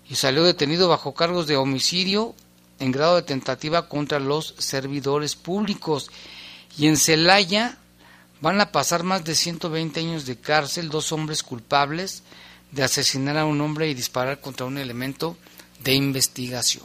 y 0.09 0.15
salió 0.15 0.45
detenido 0.45 0.89
bajo 0.89 1.13
cargos 1.13 1.47
de 1.47 1.59
homicidio 1.59 2.35
en 2.79 2.91
grado 2.91 3.17
de 3.17 3.23
tentativa 3.23 3.87
contra 3.87 4.19
los 4.19 4.55
servidores 4.57 5.37
públicos. 5.37 6.11
Y 6.79 6.87
en 6.87 6.97
Celaya 6.97 7.82
van 8.43 8.61
a 8.61 8.72
pasar 8.72 9.05
más 9.05 9.24
de 9.24 9.36
120 9.36 10.01
años 10.01 10.26
de 10.26 10.36
cárcel 10.36 10.90
dos 10.90 11.12
hombres 11.12 11.45
culpables 11.45 12.24
de 12.72 12.82
asesinar 12.82 13.38
a 13.38 13.47
un 13.47 13.61
hombre 13.61 13.88
y 13.88 13.95
disparar 13.95 14.40
contra 14.40 14.66
un 14.66 14.78
elemento 14.78 15.36
de 15.82 15.95
investigación. 15.95 16.84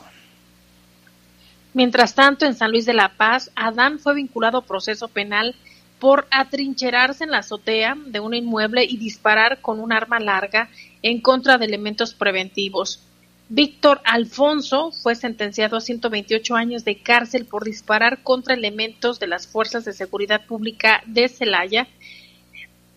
Mientras 1.73 2.13
tanto, 2.13 2.45
en 2.45 2.55
San 2.55 2.71
Luis 2.71 2.85
de 2.85 2.93
la 2.93 3.17
Paz, 3.17 3.51
Adán 3.55 3.99
fue 3.99 4.13
vinculado 4.13 4.59
a 4.59 4.65
proceso 4.65 5.07
penal 5.07 5.55
por 5.99 6.27
atrincherarse 6.29 7.23
en 7.23 7.31
la 7.31 7.39
azotea 7.39 7.97
de 8.05 8.19
un 8.19 8.35
inmueble 8.35 8.83
y 8.83 8.97
disparar 8.97 9.59
con 9.59 9.79
un 9.79 9.91
arma 9.91 10.19
larga 10.19 10.69
en 11.01 11.21
contra 11.21 11.57
de 11.57 11.65
elementos 11.65 12.13
preventivos. 12.13 13.01
Víctor 13.49 14.01
Alfonso 14.03 14.91
fue 14.91 15.15
sentenciado 15.15 15.77
a 15.77 15.81
128 15.81 16.55
años 16.55 16.83
de 16.83 17.01
cárcel 17.01 17.45
por 17.45 17.63
disparar 17.63 18.21
contra 18.21 18.55
elementos 18.55 19.19
de 19.19 19.27
las 19.27 19.47
Fuerzas 19.47 19.85
de 19.85 19.93
Seguridad 19.93 20.45
Pública 20.45 21.01
de 21.05 21.29
Celaya 21.29 21.87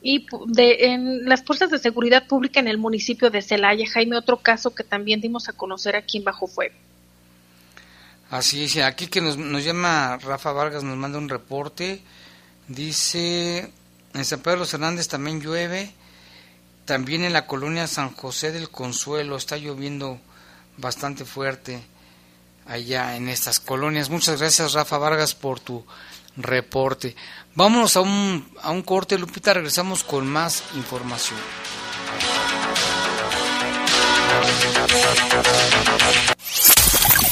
y 0.02 0.26
de, 0.46 0.86
en 0.86 1.28
las 1.28 1.44
Fuerzas 1.44 1.70
de 1.70 1.78
Seguridad 1.78 2.26
Pública 2.26 2.58
en 2.58 2.66
el 2.66 2.78
municipio 2.78 3.30
de 3.30 3.42
Celaya. 3.42 3.86
Jaime, 3.88 4.16
otro 4.16 4.38
caso 4.38 4.74
que 4.74 4.82
también 4.82 5.20
dimos 5.20 5.48
a 5.48 5.52
conocer 5.52 5.94
aquí 5.94 6.18
en 6.18 6.24
Bajo 6.24 6.48
Fuego. 6.48 6.74
Así 8.28 8.64
es, 8.64 8.76
aquí 8.78 9.06
que 9.06 9.20
nos, 9.20 9.36
nos 9.36 9.64
llama 9.64 10.18
Rafa 10.18 10.52
Vargas, 10.52 10.82
nos 10.82 10.96
manda 10.96 11.18
un 11.18 11.28
reporte. 11.28 12.00
Dice, 12.66 13.70
en 14.14 14.24
San 14.24 14.40
Pedro 14.40 14.64
Hernández 14.64 15.06
también 15.06 15.40
llueve. 15.40 15.92
También 16.86 17.22
en 17.22 17.32
la 17.32 17.46
colonia 17.46 17.86
San 17.86 18.12
José 18.14 18.50
del 18.50 18.68
Consuelo 18.68 19.36
está 19.36 19.56
lloviendo 19.56 20.18
bastante 20.76 21.24
fuerte 21.24 21.82
allá 22.66 23.16
en 23.16 23.28
estas 23.28 23.60
colonias. 23.60 24.10
Muchas 24.10 24.40
gracias 24.40 24.72
Rafa 24.72 24.98
Vargas 24.98 25.34
por 25.34 25.60
tu 25.60 25.84
reporte. 26.36 27.16
Vámonos 27.54 27.96
a 27.96 28.00
un, 28.00 28.48
a 28.62 28.70
un 28.70 28.82
corte, 28.82 29.18
Lupita, 29.18 29.52
regresamos 29.54 30.04
con 30.04 30.26
más 30.26 30.62
información. 30.74 31.38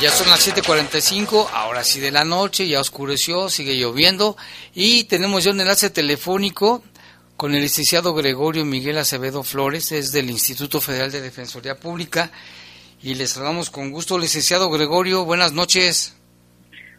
Ya 0.00 0.10
son 0.10 0.28
las 0.28 0.46
7:45, 0.46 1.48
ahora 1.54 1.82
sí 1.82 1.98
de 1.98 2.10
la 2.10 2.24
noche, 2.24 2.68
ya 2.68 2.80
oscureció, 2.80 3.48
sigue 3.48 3.76
lloviendo 3.76 4.36
y 4.74 5.04
tenemos 5.04 5.44
ya 5.44 5.52
un 5.52 5.60
enlace 5.60 5.88
telefónico 5.88 6.82
con 7.38 7.54
el 7.54 7.62
licenciado 7.62 8.12
Gregorio 8.14 8.66
Miguel 8.66 8.98
Acevedo 8.98 9.42
Flores, 9.42 9.92
es 9.92 10.12
del 10.12 10.28
Instituto 10.28 10.80
Federal 10.80 11.10
de 11.10 11.22
Defensoría 11.22 11.76
Pública 11.76 12.30
y 13.02 13.14
les 13.14 13.30
saludamos 13.30 13.70
con 13.70 13.90
gusto, 13.90 14.18
licenciado 14.18 14.70
Gregorio, 14.70 15.24
buenas 15.24 15.52
noches. 15.52 16.16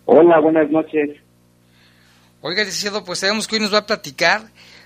Hola, 0.06 0.40
buenas 0.40 0.70
noches. 0.72 1.10
Oiga, 2.48 2.64
licenciado, 2.64 3.04
pues 3.04 3.18
sabemos 3.18 3.48
que 3.48 3.56
hoy 3.56 3.64
nos 3.64 3.74
va 3.74 3.80
a 3.80 3.86
platicar 3.88 4.42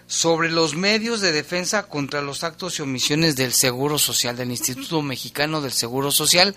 sobre 0.06 0.50
los 0.50 0.78
medios 0.78 1.20
de 1.20 1.34
defensa 1.34 1.90
contra 1.90 2.22
los 2.22 2.46
actos 2.46 2.80
y 2.80 2.84
omisiones 2.84 3.36
del 3.36 3.52
Seguro 3.52 3.98
Social, 3.98 4.38
del 4.38 4.52
Instituto 4.52 5.02
Mexicano 5.02 5.60
del 5.60 5.72
Seguro 5.72 6.10
Social. 6.10 6.56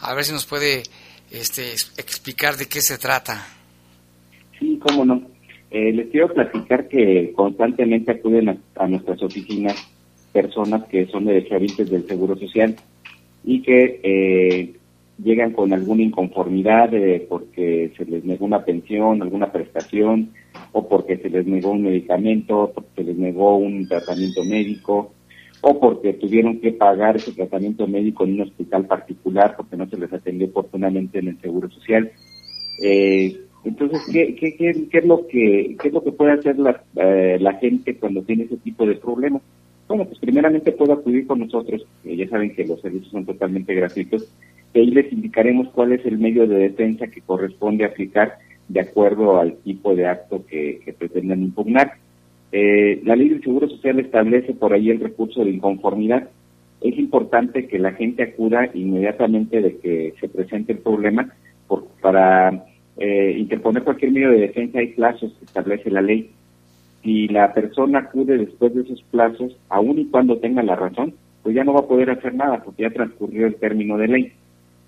A 0.00 0.12
ver 0.12 0.24
si 0.24 0.32
nos 0.32 0.46
puede 0.46 0.82
este, 1.30 1.70
explicar 1.98 2.56
de 2.56 2.66
qué 2.66 2.80
se 2.80 2.98
trata. 2.98 3.46
Sí, 4.58 4.76
cómo 4.82 5.04
no. 5.04 5.22
Eh, 5.70 5.92
les 5.92 6.08
quiero 6.08 6.34
platicar 6.34 6.88
que 6.88 7.32
constantemente 7.36 8.10
acuden 8.10 8.60
a, 8.74 8.88
nuestras 8.88 9.22
oficinas 9.22 9.76
personas 10.32 10.84
que 10.88 11.06
son 11.06 11.26
derechohabientes 11.26 11.88
del 11.88 12.08
Seguro 12.08 12.36
Social 12.36 12.74
y 13.44 13.62
que 13.62 14.00
eh, 14.02 14.74
llegan 15.22 15.52
con 15.52 15.72
alguna 15.72 16.02
inconformidad 16.02 16.92
eh, 16.92 17.24
porque 17.28 17.92
se 17.96 18.04
les 18.04 18.24
negó 18.24 18.46
una 18.46 18.64
pensión, 18.64 19.22
alguna 19.22 19.52
prestación, 19.52 20.30
o 20.72 20.88
porque 20.88 21.16
se 21.18 21.28
les 21.30 21.46
negó 21.46 21.72
un 21.72 21.82
medicamento, 21.82 22.70
porque 22.74 22.90
se 22.96 23.04
les 23.04 23.16
negó 23.16 23.56
un 23.56 23.88
tratamiento 23.88 24.44
médico, 24.44 25.12
o 25.62 25.78
porque 25.78 26.14
tuvieron 26.14 26.60
que 26.60 26.72
pagar 26.72 27.16
ese 27.16 27.32
tratamiento 27.32 27.86
médico 27.86 28.24
en 28.24 28.34
un 28.34 28.42
hospital 28.42 28.86
particular 28.86 29.54
porque 29.56 29.76
no 29.76 29.88
se 29.88 29.98
les 29.98 30.12
atendió 30.12 30.46
oportunamente 30.46 31.18
en 31.18 31.28
el 31.28 31.40
Seguro 31.40 31.68
Social. 31.70 32.10
Eh, 32.82 33.36
entonces, 33.64 34.00
¿qué, 34.10 34.34
qué, 34.36 34.56
qué, 34.56 34.88
qué, 34.90 34.98
es 34.98 35.04
lo 35.04 35.26
que, 35.26 35.76
qué 35.80 35.88
es 35.88 35.92
lo 35.92 36.02
que 36.02 36.12
puede 36.12 36.32
hacer 36.32 36.58
la, 36.58 36.82
eh, 36.96 37.36
la 37.40 37.54
gente 37.54 37.96
cuando 37.96 38.22
tiene 38.22 38.44
ese 38.44 38.56
tipo 38.56 38.86
de 38.86 38.96
problemas? 38.96 39.42
Bueno, 39.86 40.06
pues 40.06 40.18
primeramente 40.18 40.72
puede 40.72 40.92
acudir 40.92 41.26
con 41.26 41.40
nosotros, 41.40 41.84
ya 42.04 42.28
saben 42.28 42.54
que 42.54 42.64
los 42.64 42.80
servicios 42.80 43.10
son 43.10 43.26
totalmente 43.26 43.74
gratuitos, 43.74 44.32
y 44.72 44.78
ahí 44.78 44.86
les 44.86 45.12
indicaremos 45.12 45.68
cuál 45.70 45.92
es 45.92 46.06
el 46.06 46.16
medio 46.18 46.46
de 46.46 46.58
defensa 46.58 47.08
que 47.08 47.20
corresponde 47.20 47.84
aplicar 47.84 48.38
de 48.70 48.80
acuerdo 48.80 49.40
al 49.40 49.56
tipo 49.56 49.96
de 49.96 50.06
acto 50.06 50.46
que, 50.46 50.80
que 50.84 50.92
pretendan 50.92 51.42
impugnar. 51.42 51.94
Eh, 52.52 53.00
la 53.04 53.16
ley 53.16 53.28
del 53.28 53.42
Seguro 53.42 53.68
Social 53.68 53.98
establece 53.98 54.54
por 54.54 54.72
ahí 54.72 54.90
el 54.90 55.00
recurso 55.00 55.44
de 55.44 55.50
inconformidad. 55.50 56.28
Es 56.80 56.96
importante 56.96 57.66
que 57.66 57.80
la 57.80 57.92
gente 57.92 58.22
acuda 58.22 58.70
inmediatamente 58.72 59.60
de 59.60 59.76
que 59.78 60.14
se 60.20 60.28
presente 60.28 60.72
el 60.72 60.78
problema 60.78 61.34
por, 61.66 61.86
para 62.00 62.64
eh, 62.96 63.36
interponer 63.38 63.82
cualquier 63.82 64.12
medio 64.12 64.30
de 64.30 64.40
defensa. 64.40 64.78
Hay 64.78 64.94
plazos 64.94 65.32
que 65.38 65.44
establece 65.46 65.90
la 65.90 66.02
ley. 66.02 66.30
Si 67.02 67.26
la 67.26 67.52
persona 67.52 67.98
acude 67.98 68.38
después 68.38 68.72
de 68.72 68.82
esos 68.82 69.02
plazos, 69.10 69.56
aun 69.68 69.98
y 69.98 70.06
cuando 70.06 70.38
tenga 70.38 70.62
la 70.62 70.76
razón, 70.76 71.14
pues 71.42 71.56
ya 71.56 71.64
no 71.64 71.72
va 71.72 71.80
a 71.80 71.88
poder 71.88 72.10
hacer 72.10 72.34
nada 72.34 72.62
porque 72.62 72.82
ya 72.82 72.90
transcurrió 72.90 73.48
el 73.48 73.56
término 73.56 73.98
de 73.98 74.08
ley. 74.08 74.32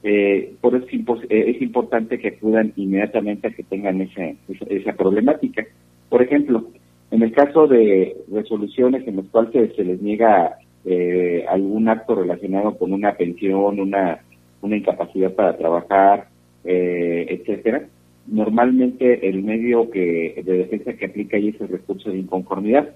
Eh, 0.04 0.54
por 0.60 0.74
eso 0.74 0.86
es, 0.86 1.30
eh, 1.30 1.50
es, 1.50 1.62
importante 1.62 2.18
que 2.18 2.28
acudan 2.28 2.72
inmediatamente 2.76 3.48
a 3.48 3.50
que 3.52 3.62
tengan 3.62 4.00
esa, 4.00 4.24
esa, 4.48 4.64
esa 4.68 4.92
problemática. 4.94 5.64
Por 6.08 6.22
ejemplo, 6.22 6.68
en 7.12 7.22
el 7.22 7.32
caso 7.32 7.68
de 7.68 8.16
resoluciones 8.32 9.06
en 9.06 9.16
las 9.16 9.26
cuales 9.26 9.74
se, 9.76 9.84
les 9.84 10.00
niega 10.00 10.56
eh, 10.86 11.44
algún 11.48 11.88
acto 11.88 12.14
relacionado 12.14 12.76
con 12.78 12.92
una 12.92 13.12
pensión, 13.14 13.78
una, 13.78 14.20
una 14.62 14.76
incapacidad 14.76 15.32
para 15.34 15.56
trabajar, 15.58 16.28
eh, 16.64 17.26
etcétera, 17.28 17.86
normalmente 18.26 19.28
el 19.28 19.42
medio 19.42 19.90
que 19.90 20.42
de 20.42 20.52
defensa 20.58 20.94
que 20.94 21.04
aplica 21.04 21.36
ahí 21.36 21.48
es 21.48 21.60
el 21.60 21.68
recurso 21.68 22.10
de 22.10 22.18
inconformidad. 22.18 22.88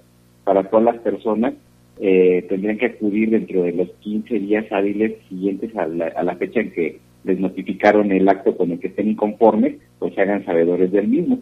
Para 0.43 0.63
todas 0.63 0.85
las 0.85 0.97
personas 0.99 1.53
eh, 1.99 2.45
tendrían 2.47 2.77
que 2.77 2.87
acudir 2.87 3.29
dentro 3.29 3.63
de 3.63 3.73
los 3.73 3.89
15 3.99 4.39
días 4.39 4.65
hábiles 4.71 5.13
siguientes 5.29 5.75
a 5.75 5.87
la, 5.87 6.07
a 6.07 6.23
la 6.23 6.35
fecha 6.35 6.59
en 6.59 6.71
que 6.71 6.99
les 7.23 7.39
notificaron 7.39 8.11
el 8.11 8.27
acto 8.29 8.55
con 8.55 8.71
el 8.71 8.79
que 8.79 8.87
estén 8.87 9.09
inconformes, 9.09 9.75
pues 9.99 10.13
se 10.15 10.21
hagan 10.21 10.45
sabedores 10.45 10.91
del 10.91 11.07
mismo. 11.07 11.39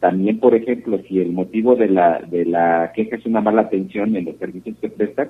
También, 0.00 0.40
por 0.40 0.54
ejemplo, 0.54 1.00
si 1.06 1.20
el 1.20 1.30
motivo 1.30 1.76
de 1.76 1.88
la, 1.88 2.20
de 2.20 2.44
la 2.44 2.90
queja 2.94 3.16
es 3.16 3.26
una 3.26 3.40
mala 3.40 3.62
atención 3.62 4.16
en 4.16 4.24
los 4.24 4.36
servicios 4.36 4.76
que 4.80 4.88
prestan, 4.88 5.28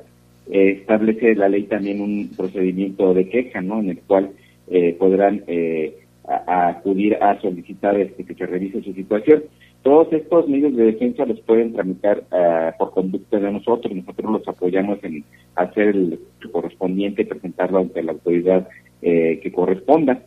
eh, 0.50 0.78
establece 0.80 1.34
la 1.34 1.48
ley 1.48 1.64
también 1.64 2.00
un 2.00 2.30
procedimiento 2.36 3.12
de 3.12 3.28
queja, 3.28 3.60
¿no? 3.60 3.80
En 3.80 3.90
el 3.90 3.98
cual 3.98 4.30
eh, 4.68 4.96
podrán 4.98 5.42
eh, 5.46 5.98
acudir 6.24 7.16
a 7.16 7.38
solicitar 7.40 8.00
este, 8.00 8.24
que 8.24 8.34
se 8.34 8.46
revise 8.46 8.82
su 8.82 8.94
situación. 8.94 9.42
Todos 9.82 10.12
estos 10.12 10.48
medios 10.48 10.76
de 10.76 10.84
defensa 10.84 11.26
los 11.26 11.40
pueden 11.40 11.72
tramitar 11.72 12.22
uh, 12.30 12.78
por 12.78 12.92
conducta 12.92 13.40
de 13.40 13.50
nosotros. 13.50 13.92
Nosotros 13.94 14.30
los 14.30 14.48
apoyamos 14.48 15.02
en 15.02 15.24
hacer 15.56 15.88
el 15.88 16.20
correspondiente 16.52 17.22
y 17.22 17.26
presentarlo 17.26 17.78
ante 17.78 18.02
la 18.02 18.12
autoridad 18.12 18.68
eh, 19.02 19.40
que 19.42 19.50
corresponda. 19.50 20.22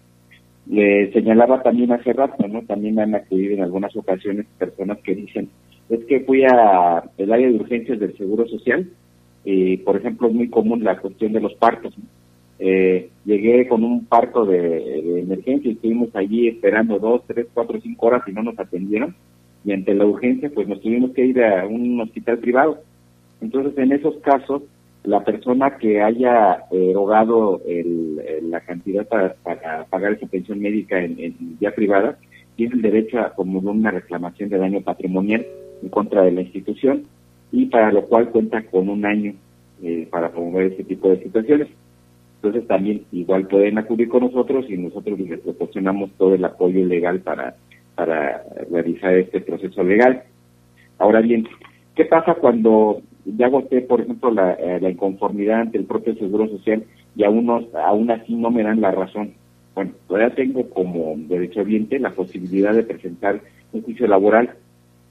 Le 0.67 1.11
señalaba 1.13 1.63
también 1.63 1.91
hace 1.91 2.11
rato, 2.11 2.47
¿no? 2.47 2.63
También 2.63 2.99
han 2.99 3.15
acudido 3.15 3.53
en 3.53 3.61
algunas 3.61 3.95
ocasiones 3.95 4.45
personas 4.57 4.97
que 4.99 5.15
dicen, 5.15 5.49
es 5.89 6.03
que 6.05 6.21
fui 6.21 6.43
a 6.43 7.03
el 7.17 7.31
área 7.31 7.47
de 7.47 7.55
urgencias 7.55 7.99
del 7.99 8.17
Seguro 8.17 8.47
Social 8.47 8.89
y, 9.45 9.77
por 9.77 9.95
ejemplo, 9.95 10.27
es 10.27 10.33
muy 10.33 10.49
común 10.49 10.83
la 10.83 10.97
cuestión 10.97 11.31
de 11.33 11.39
los 11.39 11.53
partos. 11.53 11.93
Eh, 12.57 13.09
llegué 13.25 13.67
con 13.67 13.83
un 13.83 14.05
parto 14.05 14.45
de, 14.45 15.19
emergencia 15.19 15.69
y 15.69 15.73
estuvimos 15.73 16.15
allí 16.15 16.47
esperando 16.47 16.99
dos, 16.99 17.21
tres, 17.27 17.47
cuatro, 17.53 17.79
cinco 17.81 18.07
horas 18.07 18.23
y 18.27 18.31
no 18.31 18.43
nos 18.43 18.57
atendieron. 18.57 19.15
Y 19.65 19.71
ante 19.71 19.93
la 19.95 20.05
urgencia, 20.05 20.51
pues 20.53 20.67
nos 20.67 20.81
tuvimos 20.81 21.11
que 21.11 21.25
ir 21.25 21.43
a 21.43 21.65
un 21.65 21.99
hospital 21.99 22.37
privado. 22.37 22.79
Entonces, 23.41 23.77
en 23.77 23.91
esos 23.91 24.15
casos, 24.17 24.61
la 25.03 25.23
persona 25.23 25.77
que 25.77 26.01
haya 26.01 26.63
erogado 26.71 27.61
el, 27.67 28.21
la 28.49 28.59
cantidad 28.61 29.07
para, 29.07 29.33
para, 29.35 29.85
pagar 29.85 30.13
esa 30.13 30.27
pensión 30.27 30.59
médica 30.59 30.99
en, 30.99 31.19
en 31.19 31.73
privada 31.75 32.17
tiene 32.55 32.75
el 32.75 32.81
derecho 32.81 33.19
a 33.19 33.33
como 33.33 33.59
una 33.59 33.91
reclamación 33.91 34.49
de 34.49 34.57
daño 34.57 34.81
patrimonial 34.81 35.45
en 35.81 35.89
contra 35.89 36.23
de 36.23 36.31
la 36.31 36.41
institución 36.41 37.03
y 37.51 37.67
para 37.67 37.91
lo 37.91 38.05
cual 38.05 38.29
cuenta 38.29 38.63
con 38.63 38.89
un 38.89 39.05
año 39.05 39.33
eh, 39.83 40.07
para 40.09 40.31
promover 40.31 40.67
este 40.67 40.83
tipo 40.83 41.09
de 41.09 41.21
situaciones. 41.21 41.67
Entonces 42.37 42.67
también 42.67 43.05
igual 43.11 43.47
pueden 43.47 43.77
acudir 43.77 44.07
con 44.07 44.23
nosotros 44.23 44.65
y 44.69 44.77
nosotros 44.77 45.19
les 45.19 45.39
proporcionamos 45.39 46.11
todo 46.17 46.35
el 46.35 46.45
apoyo 46.45 46.85
legal 46.85 47.19
para, 47.21 47.55
para 47.95 48.43
realizar 48.69 49.13
este 49.13 49.41
proceso 49.41 49.83
legal. 49.83 50.23
Ahora 50.99 51.21
bien, 51.21 51.47
¿qué 51.95 52.05
pasa 52.05 52.35
cuando 52.35 53.01
ya 53.25 53.47
agoté, 53.47 53.81
por 53.81 54.01
ejemplo, 54.01 54.31
la, 54.31 54.53
eh, 54.53 54.79
la, 54.79 54.89
inconformidad 54.89 55.61
ante 55.61 55.77
el 55.77 55.85
propio 55.85 56.15
Seguro 56.15 56.47
Social 56.47 56.83
y 57.15 57.23
aún, 57.23 57.45
no, 57.45 57.63
aún 57.73 58.11
así 58.11 58.35
no 58.35 58.51
me 58.51 58.63
dan 58.63 58.81
la 58.81 58.91
razón. 58.91 59.33
Bueno, 59.73 59.91
todavía 60.07 60.35
tengo 60.35 60.69
como 60.69 61.15
derechohabiente 61.17 61.99
la 61.99 62.11
posibilidad 62.11 62.73
de 62.73 62.83
presentar 62.83 63.41
un 63.73 63.81
juicio 63.81 64.07
laboral, 64.07 64.51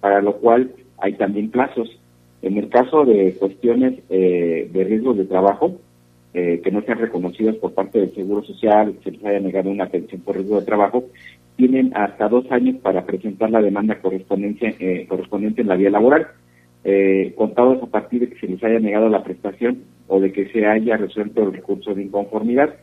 para 0.00 0.22
lo 0.22 0.36
cual 0.36 0.72
hay 0.98 1.14
también 1.14 1.50
plazos. 1.50 1.98
En 2.40 2.56
el 2.56 2.68
caso 2.68 3.04
de 3.04 3.34
cuestiones 3.38 4.00
eh, 4.10 4.70
de 4.72 4.84
riesgos 4.84 5.16
de 5.16 5.24
trabajo, 5.24 5.78
eh, 6.34 6.60
que 6.62 6.70
no 6.70 6.82
sean 6.82 6.98
reconocidas 6.98 7.56
por 7.56 7.74
parte 7.74 8.00
del 8.00 8.14
Seguro 8.14 8.42
Social, 8.44 8.94
se 9.02 9.12
les 9.12 9.24
haya 9.24 9.40
negado 9.40 9.70
una 9.70 9.86
pensión 9.86 10.20
por 10.20 10.36
riesgo 10.36 10.60
de 10.60 10.66
trabajo, 10.66 11.04
tienen 11.56 11.96
hasta 11.96 12.28
dos 12.28 12.50
años 12.50 12.76
para 12.82 13.04
presentar 13.04 13.50
la 13.50 13.62
demanda 13.62 14.00
correspondiente, 14.00 14.76
eh, 14.78 15.06
correspondiente 15.06 15.62
en 15.62 15.68
la 15.68 15.76
vía 15.76 15.90
laboral 15.90 16.26
eh, 16.84 17.32
contados 17.36 17.82
a 17.82 17.86
partir 17.86 18.20
de 18.20 18.28
que 18.28 18.38
se 18.38 18.46
les 18.46 18.62
haya 18.62 18.78
negado 18.78 19.08
la 19.08 19.24
prestación 19.24 19.84
o 20.06 20.20
de 20.20 20.32
que 20.32 20.50
se 20.50 20.66
haya 20.66 20.98
resuelto 20.98 21.42
el 21.42 21.54
recurso 21.54 21.94
de 21.94 22.02
inconformidad. 22.02 22.74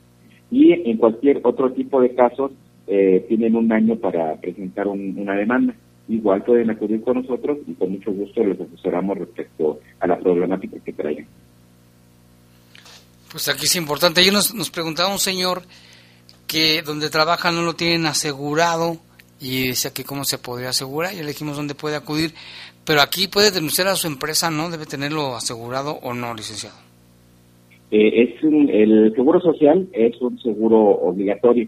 Y 0.50 0.74
en 0.90 0.98
cualquier 0.98 1.40
otro 1.44 1.72
tipo 1.72 2.02
de 2.02 2.16
casos 2.16 2.52
eh, 2.88 3.24
tienen 3.30 3.56
un 3.56 3.72
año 3.72 3.98
para 3.98 4.36
presentar 4.42 4.88
un, 4.88 5.16
una 5.18 5.36
demanda. 5.36 5.76
Igual 6.10 6.44
pueden 6.44 6.72
acudir 6.72 7.02
con 7.04 7.22
nosotros 7.22 7.60
y 7.68 7.74
con 7.74 7.92
mucho 7.92 8.12
gusto 8.12 8.44
les 8.44 8.60
asesoramos 8.60 9.20
respecto 9.20 9.80
a 10.00 10.08
la 10.08 10.18
problemática 10.18 10.78
que 10.84 10.94
traigan. 10.94 11.28
Pues 13.32 13.48
aquí 13.50 13.66
es 13.66 13.76
importante. 13.76 14.20
Ayer 14.20 14.34
nos, 14.34 14.54
nos 14.56 14.72
preguntaba 14.72 15.12
un 15.12 15.20
señor 15.20 15.62
que 16.52 16.82
donde 16.82 17.10
trabaja 17.10 17.50
no 17.52 17.62
lo 17.62 17.76
tienen 17.76 18.06
asegurado 18.06 18.98
y 19.40 19.70
decía 19.70 19.92
que 19.94 20.04
cómo 20.04 20.26
se 20.26 20.38
podría 20.38 20.70
asegurar, 20.70 21.14
y 21.14 21.22
le 21.22 21.28
dijimos 21.28 21.56
dónde 21.56 21.76
puede 21.76 21.96
acudir, 21.96 22.34
pero 22.86 23.02
aquí 23.02 23.28
puede 23.28 23.52
denunciar 23.52 23.88
a 23.88 23.96
su 23.96 24.08
empresa, 24.08 24.52
¿no? 24.52 24.70
Debe 24.70 24.86
tenerlo 24.86 25.36
asegurado 25.36 25.94
o 26.04 26.14
no, 26.14 26.34
licenciado. 26.34 26.76
Eh, 27.90 28.24
es 28.24 28.44
el 28.44 29.14
seguro 29.16 29.40
social 29.40 29.88
es 29.94 30.20
un 30.22 30.38
seguro 30.40 30.78
obligatorio. 30.78 31.68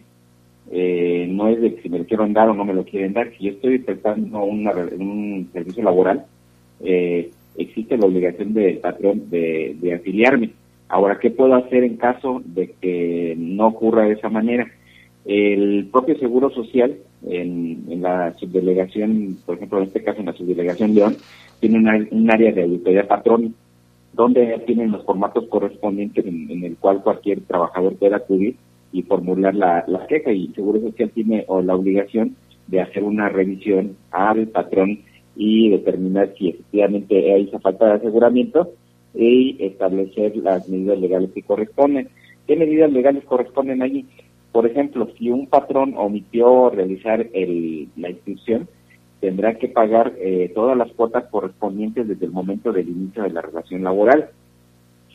Eh, 0.71 1.27
no 1.29 1.47
es 1.47 1.61
de 1.61 1.81
si 1.81 1.89
me 1.89 1.99
lo 1.99 2.05
quiero 2.05 2.27
dar 2.27 2.49
o 2.49 2.53
no 2.53 2.65
me 2.65 2.73
lo 2.73 2.83
quieren 2.83 3.13
dar. 3.13 3.31
Si 3.37 3.45
yo 3.45 3.51
estoy 3.51 3.79
prestando 3.79 4.43
un 4.43 5.49
servicio 5.53 5.83
laboral, 5.83 6.25
eh, 6.81 7.31
existe 7.57 7.97
la 7.97 8.05
obligación 8.05 8.53
del 8.53 8.79
patrón 8.79 9.29
de, 9.29 9.77
de 9.79 9.93
afiliarme. 9.93 10.51
Ahora, 10.89 11.19
¿qué 11.19 11.31
puedo 11.31 11.55
hacer 11.55 11.83
en 11.83 11.97
caso 11.97 12.41
de 12.45 12.75
que 12.79 13.35
no 13.37 13.67
ocurra 13.67 14.03
de 14.05 14.13
esa 14.13 14.29
manera? 14.29 14.67
El 15.25 15.87
propio 15.91 16.17
Seguro 16.17 16.49
Social, 16.49 16.97
en, 17.25 18.01
la 18.01 18.33
subdelegación, 18.37 19.37
por 19.45 19.55
ejemplo, 19.55 19.77
en 19.79 19.85
este 19.85 20.03
caso 20.03 20.19
en 20.19 20.25
la 20.25 20.33
subdelegación 20.33 20.93
León, 20.93 21.15
tiene 21.59 21.79
un 22.11 22.29
área 22.29 22.51
de 22.51 22.63
auditoría 22.63 23.07
patrón, 23.07 23.55
donde 24.11 24.61
tienen 24.67 24.91
los 24.91 25.05
formatos 25.05 25.47
correspondientes 25.47 26.25
en, 26.25 26.63
el 26.63 26.75
cual 26.77 27.01
cualquier 27.01 27.41
trabajador 27.41 27.95
pueda 27.95 28.17
acudir 28.17 28.57
y 28.91 29.01
formular 29.03 29.55
la, 29.55 30.05
queja. 30.07 30.31
Y 30.31 30.49
Seguro 30.49 30.81
Social 30.81 31.09
tiene 31.11 31.45
la 31.63 31.75
obligación 31.75 32.35
de 32.67 32.81
hacer 32.81 33.03
una 33.03 33.29
revisión 33.29 33.95
al 34.11 34.47
patrón 34.47 34.99
y 35.35 35.69
determinar 35.69 36.33
si 36.37 36.49
efectivamente 36.49 37.33
hay 37.33 37.43
esa 37.43 37.59
falta 37.59 37.85
de 37.85 37.93
aseguramiento 37.93 38.71
y 39.13 39.57
establecer 39.59 40.35
las 40.37 40.67
medidas 40.69 40.99
legales 40.99 41.31
que 41.31 41.43
corresponden. 41.43 42.09
¿Qué 42.47 42.55
medidas 42.55 42.91
legales 42.91 43.23
corresponden 43.25 43.81
allí? 43.81 44.05
Por 44.51 44.65
ejemplo, 44.67 45.09
si 45.17 45.29
un 45.29 45.47
patrón 45.47 45.95
omitió 45.97 46.69
realizar 46.69 47.27
el, 47.33 47.89
la 47.95 48.09
inscripción, 48.09 48.67
tendrá 49.19 49.57
que 49.57 49.67
pagar 49.67 50.13
eh, 50.19 50.51
todas 50.53 50.77
las 50.77 50.91
cuotas 50.91 51.25
correspondientes 51.31 52.07
desde 52.07 52.25
el 52.25 52.31
momento 52.31 52.71
del 52.71 52.89
inicio 52.89 53.23
de 53.23 53.31
la 53.31 53.41
relación 53.41 53.83
laboral. 53.83 54.29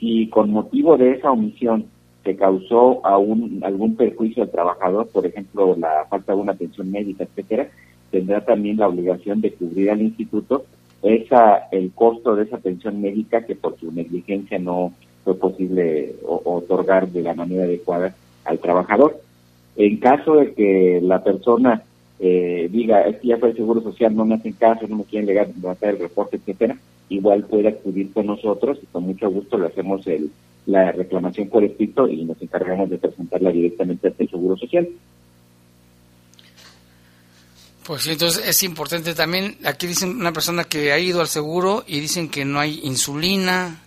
Si 0.00 0.28
con 0.28 0.50
motivo 0.50 0.96
de 0.96 1.12
esa 1.12 1.30
omisión 1.30 1.86
se 2.24 2.36
causó 2.36 3.04
algún 3.04 3.96
perjuicio 3.96 4.42
al 4.42 4.50
trabajador, 4.50 5.08
por 5.08 5.26
ejemplo, 5.26 5.76
la 5.76 6.06
falta 6.08 6.34
de 6.34 6.40
una 6.40 6.52
atención 6.52 6.90
médica, 6.90 7.24
etcétera, 7.24 7.68
tendrá 8.10 8.44
también 8.44 8.78
la 8.78 8.88
obligación 8.88 9.40
de 9.40 9.52
cubrir 9.52 9.90
al 9.90 10.02
instituto 10.02 10.64
esa 11.02 11.68
el 11.70 11.92
costo 11.92 12.34
de 12.34 12.44
esa 12.44 12.56
atención 12.56 13.00
médica 13.00 13.46
que 13.46 13.54
por 13.54 13.78
su 13.78 13.92
negligencia 13.92 14.58
no 14.58 14.92
fue 15.24 15.34
posible 15.36 16.14
otorgar 16.24 17.08
de 17.08 17.22
la 17.22 17.34
manera 17.34 17.64
adecuada 17.64 18.14
al 18.44 18.58
trabajador. 18.58 19.20
En 19.76 19.98
caso 19.98 20.36
de 20.36 20.54
que 20.54 21.00
la 21.02 21.22
persona 21.22 21.82
eh, 22.18 22.68
diga, 22.70 23.02
es 23.02 23.18
que 23.18 23.28
ya 23.28 23.36
fue 23.36 23.50
el 23.50 23.56
Seguro 23.56 23.80
Social, 23.80 24.14
no 24.14 24.24
me 24.24 24.34
hacen 24.34 24.52
caso, 24.54 24.88
no 24.88 24.96
me 24.96 25.04
quieren 25.04 25.28
levantar 25.28 25.90
el 25.90 26.00
reporte, 26.00 26.36
etcétera, 26.36 26.76
igual 27.08 27.44
puede 27.44 27.68
acudir 27.68 28.12
con 28.12 28.26
nosotros 28.26 28.78
y 28.82 28.86
con 28.86 29.04
mucho 29.04 29.30
gusto 29.30 29.56
le 29.56 29.66
hacemos 29.66 30.06
el, 30.06 30.30
la 30.66 30.92
reclamación 30.92 31.48
por 31.48 31.62
escrito 31.62 32.08
y 32.08 32.24
nos 32.24 32.40
encargamos 32.42 32.90
de 32.90 32.98
presentarla 32.98 33.50
directamente 33.50 34.08
al 34.08 34.28
Seguro 34.28 34.56
Social. 34.56 34.88
Pues 37.88 38.02
sí, 38.02 38.10
entonces 38.10 38.46
es 38.46 38.62
importante 38.64 39.14
también, 39.14 39.56
aquí 39.64 39.86
dicen 39.86 40.10
una 40.10 40.30
persona 40.30 40.64
que 40.64 40.92
ha 40.92 40.98
ido 40.98 41.22
al 41.22 41.26
seguro 41.26 41.84
y 41.86 42.00
dicen 42.00 42.28
que 42.28 42.44
no 42.44 42.60
hay 42.60 42.80
insulina. 42.84 43.80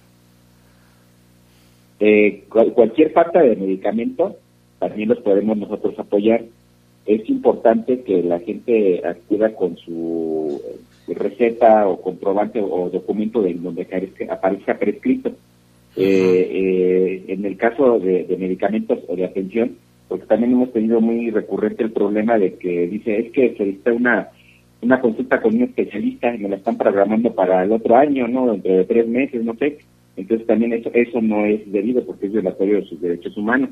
Eh, 1.99 2.45
cualquier 2.49 3.11
falta 3.11 3.43
de 3.43 3.55
medicamento 3.55 4.37
también 4.79 5.09
los 5.09 5.19
podemos 5.19 5.55
nosotros 5.55 5.93
apoyar. 5.99 6.43
Es 7.05 7.29
importante 7.29 8.01
que 8.01 8.23
la 8.23 8.39
gente 8.39 9.03
acuda 9.07 9.53
con 9.53 9.77
su 9.77 10.59
receta 11.07 11.87
o 11.87 12.01
comprobante 12.01 12.59
o 12.59 12.89
documento 12.89 13.43
de 13.43 13.53
donde 13.53 13.87
aparezca 14.31 14.79
prescrito. 14.79 15.29
Eh, 15.95 16.49
eh, 16.51 17.25
en 17.27 17.45
el 17.45 17.55
caso 17.55 17.99
de, 17.99 18.35
medicamentos 18.39 18.97
o 19.07 19.15
de 19.15 19.25
atención, 19.25 19.77
porque 20.11 20.25
también 20.25 20.51
hemos 20.51 20.73
tenido 20.73 20.99
muy 20.99 21.29
recurrente 21.29 21.85
el 21.85 21.93
problema 21.93 22.37
de 22.37 22.55
que 22.55 22.85
dice, 22.85 23.17
es 23.17 23.31
que 23.31 23.55
se 23.55 23.63
necesita 23.63 23.93
una, 23.93 24.27
una 24.81 24.99
consulta 24.99 25.41
con 25.41 25.55
un 25.55 25.61
especialista 25.63 26.35
y 26.35 26.39
me 26.39 26.49
la 26.49 26.57
están 26.57 26.77
programando 26.77 27.33
para 27.33 27.63
el 27.63 27.71
otro 27.71 27.95
año, 27.95 28.27
¿no? 28.27 28.51
Dentro 28.51 28.73
de 28.73 28.83
tres 28.83 29.07
meses, 29.07 29.41
no 29.41 29.55
sé. 29.55 29.77
Entonces 30.17 30.45
también 30.45 30.73
eso, 30.73 30.91
eso 30.93 31.21
no 31.21 31.45
es 31.45 31.71
debido 31.71 32.03
porque 32.03 32.25
es 32.25 32.33
violatorio 32.33 32.81
de 32.81 32.87
sus 32.87 32.99
derechos 32.99 33.37
humanos 33.37 33.69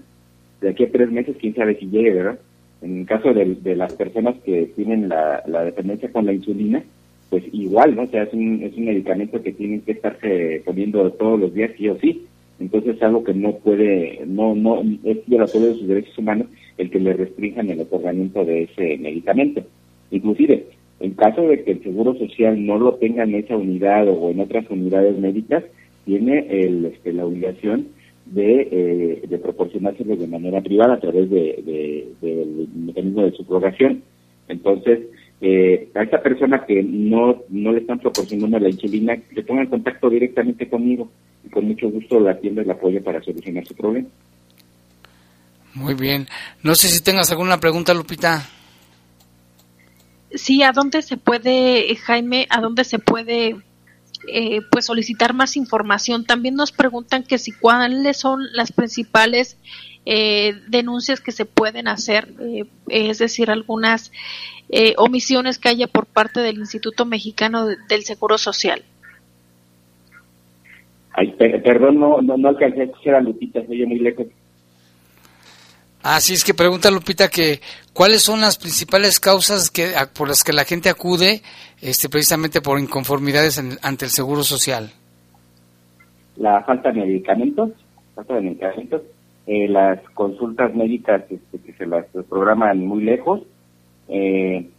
de 0.62 0.70
aquí 0.70 0.86
a 0.86 0.92
tres 0.94 1.12
meses, 1.12 1.36
quién 1.42 1.54
sabe 1.56 1.76
si 1.76 1.88
llegue, 1.88 2.14
¿verdad? 2.14 2.40
En 2.82 3.00
el 3.00 3.06
caso 3.06 3.34
de, 3.34 3.56
de 3.56 3.76
las 3.76 3.92
personas 3.96 4.36
que 4.46 4.72
tienen 4.78 5.10
la, 5.10 5.44
la, 5.46 5.66
dependencia 5.66 6.10
con 6.10 6.26
la 6.26 6.32
insulina, 6.32 6.82
pues 7.30 7.44
igual, 7.52 7.98
¿no? 7.98 8.04
O 8.04 8.08
sea, 8.08 8.24
es 8.24 8.34
un, 8.34 8.64
es 8.64 8.78
un 8.78 8.86
medicamento 8.86 9.44
que 9.44 9.52
tienen 9.52 9.82
que 9.82 9.92
estarse 9.92 10.62
poniendo 10.64 11.12
todos 11.12 11.38
los 11.38 11.54
días, 11.54 11.72
sí 11.78 11.90
o 11.90 12.00
sí. 12.00 12.26
Entonces 12.60 12.98
es 12.98 13.04
algo 13.04 13.24
que 13.24 13.34
no 13.34 13.56
puede, 13.56 14.22
no, 14.26 14.54
no, 14.54 14.82
es 15.04 15.26
violatorio 15.26 15.70
de 15.70 15.76
sus 15.76 15.88
derechos 15.88 16.18
humanos 16.18 16.48
el 16.78 16.90
que 16.90 17.00
le 17.00 17.14
restrinjan 17.14 17.70
el 17.70 17.82
otorgamiento 17.82 18.44
de 18.44 18.64
ese 18.64 18.98
medicamento. 18.98 19.64
Inclusive, 20.12 20.66
en 21.00 21.12
caso 21.14 21.42
de 21.44 21.64
que 21.64 21.72
el 21.72 21.84
Seguro 21.84 22.16
Social 22.16 22.66
no 22.66 22.78
lo 22.78 22.96
tenga 22.96 23.24
en 23.24 23.36
esa 23.36 23.56
unidad 23.56 24.08
o 24.10 24.30
en 24.30 24.42
otras 24.42 24.70
unidades 24.70 25.18
médicas, 25.18 25.64
tiene 26.06 26.48
el, 26.50 26.86
este, 26.86 27.14
la 27.14 27.26
obligación 27.26 27.88
de, 28.26 28.68
eh, 28.72 29.22
de 29.28 29.38
proporcionárselo 29.38 30.16
de 30.16 30.28
manera 30.28 30.62
privada 30.62 30.96
a 30.96 31.00
través 31.00 31.30
de, 31.30 32.08
del 32.22 32.68
mecanismo 32.76 33.24
de 33.24 33.32
subrogación. 33.32 34.04
Entonces, 34.50 35.00
eh, 35.42 35.88
a 35.94 36.04
esta 36.04 36.22
persona 36.22 36.66
que 36.66 36.84
no, 36.84 37.44
no 37.50 37.72
le 37.72 37.80
están 37.80 38.00
proporcionando 38.00 38.60
la 38.60 38.70
insulina, 38.70 39.18
se 39.34 39.44
ponga 39.44 39.62
en 39.62 39.70
contacto 39.70 40.10
directamente 40.10 40.68
conmigo 40.68 41.10
y 41.44 41.50
con 41.50 41.66
mucho 41.66 41.90
gusto 41.90 42.20
la 42.20 42.32
atiendo 42.32 42.62
y 42.62 42.66
la 42.66 42.74
apoyo 42.74 43.04
para 43.04 43.22
solucionar 43.22 43.66
su 43.66 43.76
problema. 43.76 44.08
Muy 45.74 45.94
bien. 45.94 46.28
No 46.64 46.76
sé 46.76 46.88
si 46.88 47.02
tengas 47.02 47.32
alguna 47.32 47.60
pregunta, 47.60 47.94
Lupita. 47.94 48.48
Sí, 50.34 50.62
¿a 50.64 50.72
dónde 50.72 51.02
se 51.02 51.18
puede, 51.18 51.96
Jaime, 51.96 52.48
a 52.50 52.62
dónde 52.62 52.84
se 52.84 53.00
puede 53.00 53.56
eh, 54.28 54.62
pues 54.70 54.86
solicitar 54.86 55.34
más 55.34 55.56
información. 55.56 56.26
También 56.26 56.56
nos 56.56 56.72
preguntan 56.72 57.24
que 57.24 57.38
si 57.38 57.52
cuáles 57.52 58.18
son 58.18 58.42
las 58.52 58.72
principales 58.72 59.58
eh, 60.06 60.56
denuncias 60.68 61.22
que 61.22 61.32
se 61.32 61.46
pueden 61.46 61.88
hacer, 61.88 62.34
eh, 62.40 62.66
es 62.90 63.20
decir, 63.20 63.50
algunas 63.50 64.12
omisiones 64.98 65.58
que 65.58 65.70
haya 65.70 65.88
por 65.88 66.06
parte 66.06 66.42
del 66.42 66.60
Instituto 66.60 67.04
Mexicano 67.04 67.66
del 67.66 68.04
Seguro 68.04 68.38
Social. 68.38 68.84
Ay, 71.14 71.34
perdón, 71.38 72.00
no, 72.00 72.22
no, 72.22 72.38
no 72.38 72.50
alcancé 72.50 72.82
a 72.82 72.84
escuchar 72.86 73.16
a 73.16 73.22
Lupita, 73.22 73.62
se 73.62 73.68
muy 73.68 74.00
lejos. 74.00 74.28
Así 76.02 76.34
es 76.34 76.46
que 76.46 76.54
pregunta 76.54 76.92
Lupita 76.92 77.28
que 77.28 77.60
cuáles 77.94 78.22
son 78.22 78.40
las 78.40 78.58
principales 78.58 79.20
causas 79.20 79.70
que 79.70 79.92
por 80.18 80.30
las 80.30 80.44
que 80.44 80.54
la 80.54 80.64
gente 80.64 80.90
acude 80.90 81.42
este 81.82 82.08
precisamente 82.08 82.62
por 82.62 82.80
inconformidades 82.80 83.62
ante 83.82 84.06
el 84.06 84.12
seguro 84.12 84.44
social. 84.44 84.92
La 86.38 86.64
falta 86.64 86.92
de 86.92 87.02
medicamentos, 87.02 87.72
falta 88.16 88.36
de 88.36 88.42
medicamentos, 88.42 89.02
eh, 89.46 89.68
las 89.68 90.00
consultas 90.14 90.74
médicas 90.74 91.24
este, 91.30 91.60
que 91.60 91.74
se 91.74 91.86
las 91.86 92.06
programan 92.30 92.86
muy 92.86 93.04
lejos, 93.04 93.42
eh, 94.08 94.70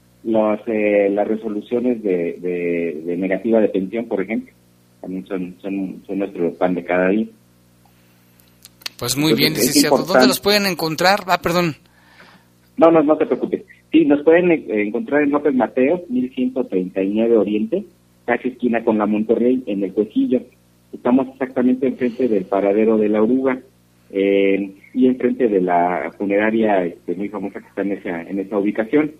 eh, 0.67 1.11
las 1.11 1.29
resoluciones 1.29 2.03
de, 2.03 3.03
de, 3.05 3.17
negativa 3.17 3.61
de 3.61 3.69
pensión, 3.69 4.07
por 4.07 4.23
ejemplo, 4.23 4.55
también 5.01 5.27
son, 5.27 5.57
son, 5.61 6.03
son 6.07 6.19
nuestro 6.19 6.53
pan 6.55 6.75
de 6.75 6.85
cada 6.85 7.09
día. 7.09 7.27
Pues 8.99 9.17
muy 9.17 9.33
bien, 9.35 9.55
licenciado. 9.55 10.05
¿Dónde 10.05 10.27
los 10.27 10.41
pueden 10.41 10.67
encontrar? 10.67 11.21
Ah, 11.27 11.41
perdón. 11.41 11.75
No, 12.77 12.91
no, 12.91 13.03
no 13.03 13.17
te 13.17 13.27
preocupes. 13.27 13.65
Sí, 13.91 14.05
nos 14.05 14.23
pueden 14.23 14.51
eh, 14.51 14.65
encontrar 14.69 15.23
en 15.23 15.31
López 15.31 15.55
Mateo, 15.55 16.05
1139 16.09 17.37
Oriente, 17.37 17.85
casi 18.27 18.49
esquina 18.49 18.85
con 18.85 18.99
la 18.99 19.07
Monterrey, 19.07 19.63
en 19.67 19.83
el 19.83 19.93
Cuecillo. 19.93 20.43
Estamos 20.93 21.29
exactamente 21.29 21.87
enfrente 21.87 22.29
del 22.29 22.45
paradero 22.45 22.99
de 22.99 23.09
la 23.09 23.23
oruga 23.23 23.59
eh, 24.11 24.75
y 24.93 25.07
enfrente 25.07 25.49
de 25.49 25.61
la 25.61 26.13
funeraria 26.19 26.85
este, 26.85 27.15
muy 27.15 27.29
famosa 27.29 27.61
que 27.61 27.69
está 27.69 27.83
en 27.83 27.93
esa, 27.93 28.23
en 28.23 28.39
esa 28.39 28.59
ubicación. 28.59 29.13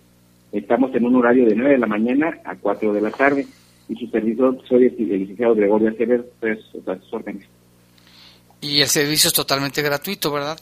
Estamos 0.51 0.93
en 0.93 1.05
un 1.05 1.15
horario 1.15 1.45
de 1.45 1.55
9 1.55 1.71
de 1.71 1.79
la 1.79 1.87
mañana 1.87 2.39
a 2.43 2.55
4 2.55 2.93
de 2.93 3.01
la 3.01 3.11
tarde 3.11 3.45
y 3.89 3.95
su 3.95 4.07
servidor 4.07 4.61
soy 4.67 4.85
el 4.85 5.19
licenciado 5.19 5.55
Gregorio 5.55 5.89
Acevedo, 5.89 6.25
pues, 6.39 6.59
a 6.87 6.95
sus 6.97 7.13
órdenes. 7.13 7.47
Y 8.61 8.81
el 8.81 8.87
servicio 8.87 9.27
es 9.29 9.33
totalmente 9.33 9.81
gratuito, 9.81 10.31
¿verdad? 10.31 10.59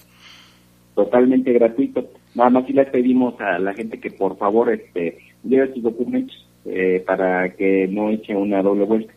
Totalmente 0.95 1.51
gratuito. 1.53 2.09
Nada 2.33 2.49
más 2.49 2.65
si 2.65 2.73
les 2.73 2.89
pedimos 2.89 3.39
a 3.41 3.59
la 3.59 3.73
gente 3.73 3.99
que 3.99 4.11
por 4.11 4.37
favor 4.37 4.71
este, 4.71 5.17
lleve 5.43 5.73
sus 5.73 5.83
documentos 5.83 6.35
eh, 6.65 7.03
para 7.05 7.55
que 7.55 7.87
no 7.89 8.09
eche 8.09 8.35
una 8.35 8.61
doble 8.61 8.85
vuelta. 8.85 9.13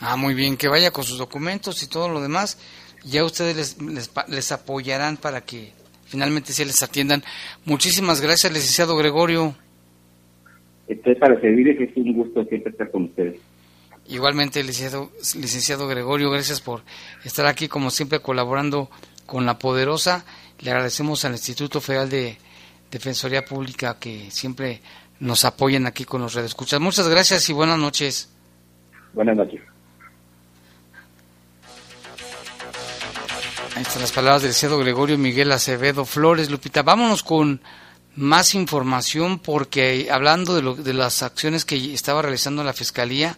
Ah, 0.00 0.16
muy 0.16 0.34
bien, 0.34 0.56
que 0.56 0.68
vaya 0.68 0.90
con 0.90 1.04
sus 1.04 1.18
documentos 1.18 1.82
y 1.82 1.88
todo 1.88 2.08
lo 2.08 2.20
demás. 2.20 2.58
Ya 3.04 3.24
ustedes 3.24 3.78
les, 3.80 4.08
les, 4.28 4.52
apoyarán 4.52 5.16
para 5.16 5.42
que 5.42 5.72
finalmente 6.04 6.52
se 6.52 6.64
les 6.64 6.82
atiendan. 6.82 7.22
Muchísimas 7.64 8.20
gracias, 8.20 8.52
licenciado 8.52 8.96
Gregorio. 8.96 9.54
Estoy 10.92 11.14
para 11.14 11.40
servirles, 11.40 11.80
es 11.80 11.96
un 11.96 12.12
gusto 12.12 12.44
siempre 12.44 12.70
estar 12.70 12.90
con 12.90 13.04
ustedes. 13.04 13.40
Igualmente, 14.08 14.62
licenciado, 14.62 15.10
licenciado 15.40 15.88
Gregorio, 15.88 16.30
gracias 16.30 16.60
por 16.60 16.82
estar 17.24 17.46
aquí, 17.46 17.66
como 17.66 17.90
siempre, 17.90 18.20
colaborando 18.20 18.90
con 19.24 19.46
la 19.46 19.58
Poderosa. 19.58 20.26
Le 20.60 20.70
agradecemos 20.70 21.24
al 21.24 21.32
Instituto 21.32 21.80
Federal 21.80 22.10
de 22.10 22.36
Defensoría 22.90 23.42
Pública 23.42 23.96
que 23.98 24.30
siempre 24.30 24.82
nos 25.18 25.46
apoyan 25.46 25.86
aquí 25.86 26.04
con 26.04 26.20
los 26.20 26.34
redescuchas. 26.34 26.78
Muchas 26.78 27.08
gracias 27.08 27.48
y 27.48 27.54
buenas 27.54 27.78
noches. 27.78 28.30
Buenas 29.14 29.36
noches. 29.36 29.62
Ahí 33.76 33.82
están 33.82 34.02
las 34.02 34.12
palabras 34.12 34.42
del 34.42 34.50
licenciado 34.50 34.78
Gregorio 34.78 35.16
Miguel 35.16 35.52
Acevedo 35.52 36.04
Flores. 36.04 36.50
Lupita, 36.50 36.82
vámonos 36.82 37.22
con 37.22 37.62
más 38.16 38.54
información 38.54 39.38
porque 39.38 40.08
hablando 40.10 40.54
de, 40.54 40.62
lo, 40.62 40.74
de 40.74 40.94
las 40.94 41.22
acciones 41.22 41.64
que 41.64 41.94
estaba 41.94 42.22
realizando 42.22 42.62
la 42.64 42.72
Fiscalía, 42.72 43.36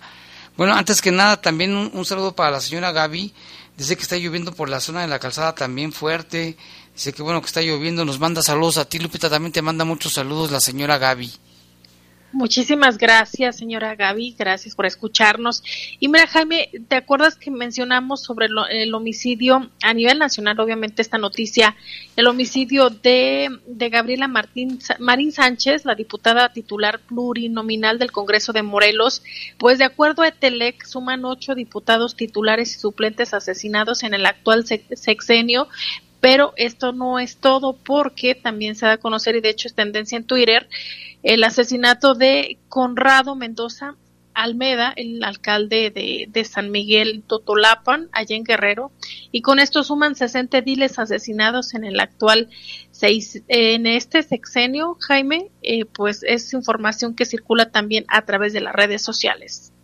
bueno, 0.57 0.75
antes 0.75 1.03
que 1.03 1.11
nada, 1.11 1.41
también 1.41 1.75
un, 1.75 2.05
saludo 2.05 2.37
para 2.37 2.53
la 2.53 2.61
señora 2.61 2.93
Gaby. 2.93 3.35
Dice 3.77 3.97
que 3.97 4.03
está 4.03 4.17
lloviendo 4.17 4.55
por 4.55 4.69
la 4.69 4.81
zona 4.81 5.01
de 5.01 5.09
la 5.09 5.19
calzada 5.19 5.53
también 5.55 5.93
fuerte. 5.93 6.57
Dice 6.95 7.13
que 7.13 7.23
bueno 7.23 7.41
que 7.41 7.49
está 7.49 7.61
lloviendo. 7.61 8.05
Nos 8.05 8.21
manda 8.21 8.41
saludos 8.41 8.79
a 8.79 8.85
ti, 8.85 9.01
Lupita. 9.01 9.29
También 9.29 9.53
te 9.53 9.63
manda 9.63 9.85
muchos 9.85 10.13
saludos 10.13 10.53
la 10.53 10.61
señora 10.61 10.99
Gaby. 10.99 11.33
Muchísimas 12.35 12.99
gracias, 12.99 13.59
señora 13.59 13.95
Gaby, 13.95 14.35
gracias 14.37 14.75
por 14.75 14.87
escucharnos. 14.87 15.63
Y 16.01 16.09
mira, 16.09 16.27
Jaime, 16.27 16.69
¿te 16.89 16.97
acuerdas 16.97 17.37
que 17.37 17.53
mencionamos 17.53 18.25
sobre 18.25 18.49
el 18.71 18.93
homicidio 18.93 19.71
a 19.85 19.95
nivel 19.95 20.19
nacional, 20.19 20.59
obviamente 20.59 21.01
esta 21.01 21.17
noticia, 21.17 21.77
el 22.17 22.27
homicidio 22.27 22.91
de, 22.91 23.61
de 23.69 23.89
Gabriela 23.89 24.27
Martín, 24.27 24.81
Marín 24.99 25.31
Sánchez, 25.31 25.85
la 25.85 25.95
diputada 25.95 26.53
titular 26.53 26.99
plurinominal 26.99 28.01
del 28.01 28.11
Congreso 28.11 28.53
de 28.53 28.65
Morelos? 28.65 29.23
Pues 29.57 29.79
de 29.79 29.85
acuerdo 29.85 30.23
a 30.23 30.29
Etelec, 30.29 30.85
suman 30.85 31.25
ocho 31.25 31.55
diputados 31.55 32.17
titulares 32.17 32.75
y 32.75 32.81
suplentes 32.81 33.33
asesinados 33.33 34.03
en 34.03 34.13
el 34.13 34.27
actual 34.27 34.65
sexenio, 34.67 35.69
pero 36.25 36.55
esto 36.57 36.95
no 36.95 37.19
es 37.19 37.37
todo 37.37 37.77
porque 37.77 38.35
también 38.35 38.77
se 38.77 38.87
da 38.87 38.93
a 38.93 38.97
conocer, 38.97 39.37
y 39.37 39.43
de 39.43 39.51
hecho 39.51 39.69
es 39.69 39.75
tendencia 39.75 40.17
en 40.17 40.25
Twitter, 40.25 40.71
el 41.23 41.45
asesinato 41.45 42.15
de 42.15 42.57
Conrado 42.71 43.37
Mendoza 43.37 43.97
Almeda, 44.33 44.95
el 44.97 45.23
alcalde 45.23 45.91
de, 45.91 46.45
San 46.47 46.71
Miguel 46.71 47.23
Totolapan, 47.27 48.09
allá 48.11 48.37
en 48.37 48.45
Guerrero, 48.45 48.91
y 49.33 49.43
con 49.43 49.59
esto 49.59 49.85
suman 49.85 50.17
60 50.17 50.57
ediles 50.57 50.99
asesinados 50.99 51.75
en 51.75 51.85
el 51.85 52.01
actual 52.01 52.49
seis, 52.91 53.43
en 53.49 53.85
este 53.85 54.23
sexenio, 54.23 54.97
Jaime, 55.01 55.51
eh, 55.61 55.85
pues 55.85 56.23
es 56.23 56.55
información 56.55 57.15
que 57.15 57.27
circula 57.27 57.71
también 57.71 58.07
a 58.09 58.23
través 58.23 58.55
de 58.55 58.63
las 58.63 58.73
redes 58.73 59.03
sociales. 59.03 59.75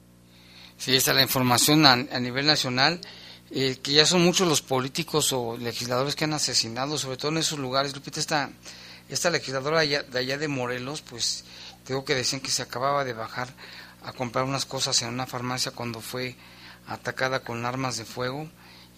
Sí, 0.79 0.97
esta 0.97 1.11
es 1.11 1.17
la 1.17 1.23
información 1.23 1.85
a, 1.85 1.97
nivel 1.97 2.47
nacional, 2.47 3.03
eh, 3.51 3.79
que 3.83 3.93
ya 3.93 4.07
son 4.07 4.23
muchos 4.23 4.47
los 4.47 4.63
políticos 4.63 5.33
o 5.33 5.57
legisladores 5.57 6.15
que 6.15 6.25
han 6.25 6.35
asesinado, 6.35 6.99
sobre 6.99 7.17
todo 7.17 7.33
en 7.33 7.39
esos 7.39 7.59
lugares. 7.59 7.95
Lupita, 7.95 8.21
está 8.21 8.51
esta 9.09 9.31
legisladora 9.31 9.81
de 9.81 10.19
allá 10.19 10.39
de 10.39 10.49
Morelos, 10.49 11.03
pues 11.03 11.45
tengo 11.85 12.05
que 12.05 12.15
decir 12.15 12.41
que 12.41 12.51
se 12.51 12.63
acababa 12.63 13.05
de 13.05 13.13
bajar 13.13 13.49
a 14.05 14.13
comprar 14.13 14.45
unas 14.45 14.65
cosas 14.65 15.03
en 15.03 15.09
una 15.09 15.27
farmacia 15.27 15.73
cuando 15.73 16.01
fue 16.01 16.37
atacada 16.87 17.41
con 17.41 17.67
armas 17.67 17.97
de 17.97 18.05
fuego 18.05 18.49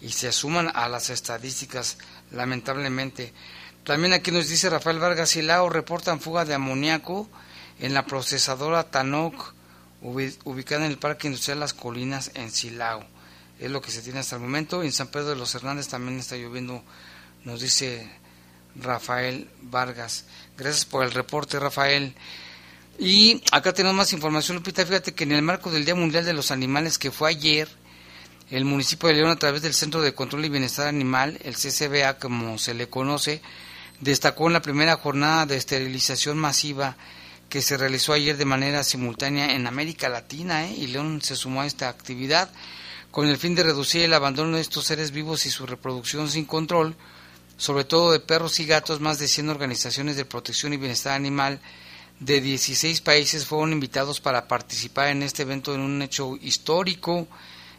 y 0.01 0.09
se 0.09 0.27
asuman 0.27 0.71
a 0.75 0.87
las 0.87 1.09
estadísticas, 1.09 1.97
lamentablemente. 2.31 3.33
También 3.83 4.13
aquí 4.13 4.31
nos 4.31 4.47
dice 4.49 4.69
Rafael 4.69 4.99
Vargas 4.99 5.31
Silao, 5.31 5.69
reportan 5.69 6.19
fuga 6.19 6.45
de 6.45 6.53
amoníaco 6.53 7.27
en 7.79 7.93
la 7.93 8.05
procesadora 8.05 8.91
Tanoc, 8.91 9.53
ubicada 10.01 10.85
en 10.85 10.91
el 10.91 10.99
Parque 10.99 11.27
Industrial 11.27 11.59
Las 11.59 11.73
Colinas, 11.73 12.31
en 12.35 12.51
Silao. 12.51 13.12
Es 13.63 13.71
lo 13.71 13.81
que 13.81 13.91
se 13.91 14.01
tiene 14.01 14.19
hasta 14.19 14.35
el 14.35 14.41
momento. 14.41 14.83
En 14.83 14.91
San 14.91 15.07
Pedro 15.07 15.29
de 15.29 15.35
los 15.37 15.55
Hernández 15.55 15.87
también 15.87 16.19
está 16.19 16.35
lloviendo, 16.35 16.83
nos 17.45 17.61
dice 17.61 18.11
Rafael 18.75 19.49
Vargas. 19.61 20.25
Gracias 20.57 20.83
por 20.83 21.05
el 21.05 21.11
reporte, 21.11 21.57
Rafael. 21.61 22.13
Y 22.99 23.41
acá 23.53 23.71
tenemos 23.71 23.95
más 23.95 24.11
información, 24.11 24.57
Lupita. 24.57 24.85
Fíjate 24.85 25.13
que 25.13 25.23
en 25.23 25.31
el 25.31 25.43
marco 25.43 25.71
del 25.71 25.85
Día 25.85 25.95
Mundial 25.95 26.25
de 26.25 26.33
los 26.33 26.51
Animales, 26.51 26.97
que 26.97 27.09
fue 27.09 27.29
ayer, 27.29 27.69
el 28.51 28.65
municipio 28.65 29.07
de 29.07 29.15
León, 29.15 29.29
a 29.29 29.39
través 29.39 29.61
del 29.61 29.73
Centro 29.73 30.01
de 30.01 30.13
Control 30.13 30.43
y 30.43 30.49
Bienestar 30.49 30.89
Animal, 30.89 31.39
el 31.45 31.55
CCBA, 31.55 32.19
como 32.19 32.57
se 32.57 32.73
le 32.73 32.89
conoce, 32.89 33.41
destacó 34.01 34.47
en 34.47 34.53
la 34.53 34.61
primera 34.61 34.97
jornada 34.97 35.45
de 35.45 35.55
esterilización 35.55 36.37
masiva 36.37 36.97
que 37.47 37.61
se 37.61 37.77
realizó 37.77 38.11
ayer 38.11 38.35
de 38.35 38.43
manera 38.43 38.83
simultánea 38.83 39.53
en 39.53 39.67
América 39.67 40.09
Latina, 40.09 40.67
¿eh? 40.67 40.75
y 40.77 40.87
León 40.87 41.21
se 41.21 41.37
sumó 41.37 41.61
a 41.61 41.65
esta 41.65 41.87
actividad 41.87 42.49
con 43.13 43.29
el 43.29 43.37
fin 43.37 43.55
de 43.55 43.63
reducir 43.63 44.03
el 44.03 44.13
abandono 44.13 44.57
de 44.57 44.61
estos 44.61 44.83
seres 44.83 45.11
vivos 45.11 45.45
y 45.45 45.49
su 45.49 45.65
reproducción 45.65 46.29
sin 46.29 46.43
control 46.43 46.97
sobre 47.57 47.85
todo 47.85 48.11
de 48.11 48.19
perros 48.19 48.59
y 48.59 48.65
gatos, 48.65 48.99
más 48.99 49.19
de 49.19 49.27
100 49.27 49.49
organizaciones 49.49 50.15
de 50.15 50.25
protección 50.25 50.73
y 50.73 50.77
bienestar 50.77 51.13
animal 51.13 51.59
de 52.19 52.41
16 52.41 53.01
países 53.01 53.45
fueron 53.45 53.73
invitados 53.73 54.19
para 54.19 54.47
participar 54.47 55.07
en 55.09 55.23
este 55.23 55.43
evento 55.43 55.73
en 55.73 55.81
un 55.81 56.01
hecho 56.01 56.35
histórico. 56.41 57.27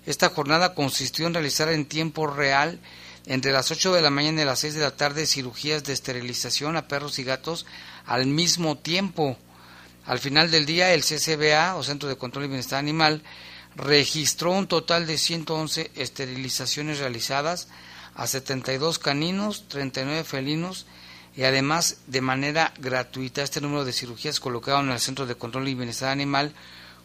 Esta 0.07 0.29
jornada 0.29 0.75
consistió 0.75 1.27
en 1.27 1.35
realizar 1.35 1.69
en 1.69 1.87
tiempo 1.87 2.27
real, 2.27 2.81
entre 3.27 3.53
las 3.53 3.71
8 3.71 3.95
de 3.95 4.03
la 4.03 4.11
mañana 4.11 4.43
y 4.43 4.45
las 4.45 4.61
6 4.61 4.75
de 4.75 4.81
la 4.81 4.97
tarde, 4.97 5.27
cirugías 5.27 5.83
de 5.85 5.93
esterilización 5.93 6.77
a 6.77 6.89
perros 6.89 7.19
y 7.19 7.25
gatos 7.25 7.67
al 8.07 8.27
mismo 8.27 8.77
tiempo. 8.77 9.37
Al 10.07 10.19
final 10.19 10.51
del 10.51 10.67
día, 10.67 10.93
el 10.93 11.03
CCBA, 11.03 11.77
o 11.77 11.83
Centro 11.83 12.09
de 12.09 12.17
Control 12.17 12.45
y 12.45 12.49
Bienestar 12.49 12.79
Animal, 12.79 13.23
registró 13.77 14.53
un 14.53 14.67
total 14.67 15.07
de 15.07 15.19
111 15.19 15.91
esterilizaciones 15.95 16.99
realizadas, 16.99 17.69
a 18.15 18.27
72 18.27 18.99
caninos, 18.99 19.65
39 19.69 20.25
felinos 20.25 20.87
y 21.37 21.43
además 21.43 21.99
de 22.07 22.21
manera 22.21 22.73
gratuita 22.79 23.43
este 23.43 23.61
número 23.61 23.85
de 23.85 23.93
cirugías 23.93 24.39
colocado 24.39 24.81
en 24.81 24.91
el 24.91 25.01
Centro 25.01 25.27
de 25.27 25.35
Control 25.35 25.67
y 25.69 25.75
Bienestar 25.75 26.11
Animal 26.11 26.55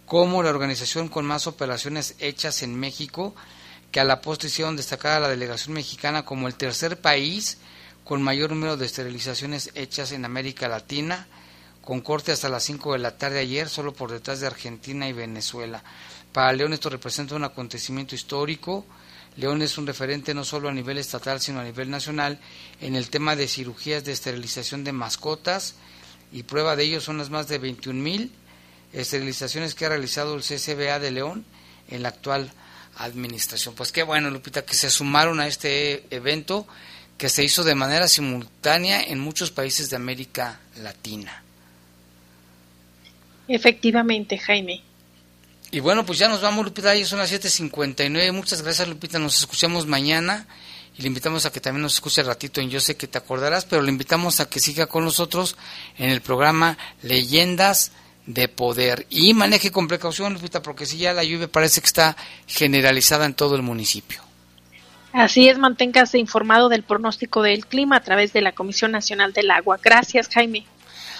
como 0.05 0.43
la 0.43 0.49
organización 0.49 1.07
con 1.07 1.25
más 1.25 1.47
operaciones 1.47 2.15
hechas 2.19 2.63
en 2.63 2.79
México, 2.79 3.35
que 3.91 3.99
a 3.99 4.03
la 4.03 4.21
postre 4.21 4.49
hicieron 4.49 4.75
destacar 4.75 5.21
la 5.21 5.29
delegación 5.29 5.73
mexicana 5.73 6.25
como 6.25 6.47
el 6.47 6.55
tercer 6.55 6.99
país 6.99 7.57
con 8.03 8.21
mayor 8.21 8.49
número 8.49 8.77
de 8.77 8.85
esterilizaciones 8.85 9.71
hechas 9.75 10.11
en 10.11 10.25
América 10.25 10.67
Latina, 10.67 11.27
con 11.81 12.01
corte 12.01 12.31
hasta 12.31 12.49
las 12.49 12.63
5 12.63 12.93
de 12.93 12.99
la 12.99 13.17
tarde 13.17 13.39
ayer, 13.39 13.69
solo 13.69 13.93
por 13.93 14.11
detrás 14.11 14.39
de 14.39 14.47
Argentina 14.47 15.07
y 15.07 15.13
Venezuela. 15.13 15.83
Para 16.33 16.53
León 16.53 16.73
esto 16.73 16.89
representa 16.89 17.35
un 17.35 17.43
acontecimiento 17.43 18.15
histórico, 18.15 18.85
León 19.37 19.61
es 19.61 19.77
un 19.77 19.87
referente 19.87 20.33
no 20.33 20.43
solo 20.43 20.69
a 20.69 20.73
nivel 20.73 20.97
estatal, 20.97 21.39
sino 21.39 21.59
a 21.59 21.63
nivel 21.63 21.89
nacional 21.89 22.39
en 22.81 22.95
el 22.95 23.09
tema 23.09 23.35
de 23.35 23.47
cirugías 23.47 24.03
de 24.03 24.11
esterilización 24.11 24.83
de 24.83 24.91
mascotas 24.91 25.75
y 26.31 26.43
prueba 26.43 26.75
de 26.75 26.83
ello 26.83 27.01
son 27.01 27.17
las 27.17 27.29
más 27.29 27.47
de 27.47 27.57
21 27.57 28.01
mil 28.01 28.31
esterilizaciones 28.91 29.75
que 29.75 29.85
ha 29.85 29.89
realizado 29.89 30.35
el 30.35 30.41
CCBA 30.41 30.99
de 30.99 31.11
León 31.11 31.45
en 31.89 32.03
la 32.03 32.09
actual 32.09 32.51
administración. 32.97 33.75
Pues 33.75 33.91
qué 33.91 34.03
bueno, 34.03 34.29
Lupita, 34.29 34.65
que 34.65 34.73
se 34.73 34.89
sumaron 34.89 35.39
a 35.39 35.47
este 35.47 36.05
evento 36.09 36.67
que 37.17 37.29
se 37.29 37.43
hizo 37.43 37.63
de 37.63 37.75
manera 37.75 38.07
simultánea 38.07 39.01
en 39.01 39.19
muchos 39.19 39.51
países 39.51 39.89
de 39.89 39.95
América 39.95 40.59
Latina. 40.77 41.43
Efectivamente, 43.47 44.37
Jaime. 44.37 44.88
Y 45.71 45.79
bueno, 45.81 46.05
pues 46.05 46.17
ya 46.17 46.27
nos 46.27 46.41
vamos, 46.41 46.65
Lupita, 46.65 46.95
ya 46.95 47.05
son 47.05 47.19
las 47.19 47.31
7.59. 47.31 48.31
Muchas 48.33 48.61
gracias, 48.61 48.87
Lupita. 48.87 49.19
Nos 49.19 49.37
escuchamos 49.37 49.85
mañana 49.85 50.47
y 50.97 51.01
le 51.03 51.07
invitamos 51.07 51.45
a 51.45 51.51
que 51.51 51.59
también 51.59 51.83
nos 51.83 51.93
escuche 51.93 52.23
ratito 52.23 52.59
en 52.59 52.69
Yo 52.69 52.79
sé 52.79 52.97
que 52.97 53.07
te 53.07 53.17
acordarás, 53.17 53.65
pero 53.65 53.81
le 53.81 53.91
invitamos 53.91 54.39
a 54.39 54.49
que 54.49 54.59
siga 54.59 54.87
con 54.87 55.05
nosotros 55.05 55.55
en 55.97 56.09
el 56.09 56.21
programa 56.21 56.77
Leyendas 57.03 57.91
de 58.25 58.47
Poder. 58.47 59.05
Y 59.09 59.33
maneje 59.33 59.71
con 59.71 59.87
precaución, 59.87 60.33
Lupita, 60.33 60.61
porque 60.61 60.85
si 60.85 60.97
ya 60.97 61.13
la 61.13 61.23
lluvia 61.23 61.47
parece 61.47 61.81
que 61.81 61.87
está 61.87 62.17
generalizada 62.47 63.25
en 63.25 63.35
todo 63.35 63.55
el 63.55 63.61
municipio. 63.61 64.21
Así 65.13 65.49
es, 65.49 65.57
manténgase 65.57 66.19
informado 66.19 66.69
del 66.69 66.83
pronóstico 66.83 67.41
del 67.41 67.65
clima 67.65 67.97
a 67.97 68.03
través 68.03 68.33
de 68.33 68.41
la 68.41 68.51
Comisión 68.51 68.91
Nacional 68.91 69.33
del 69.33 69.49
Agua. 69.51 69.79
Gracias, 69.81 70.29
Jaime. 70.29 70.65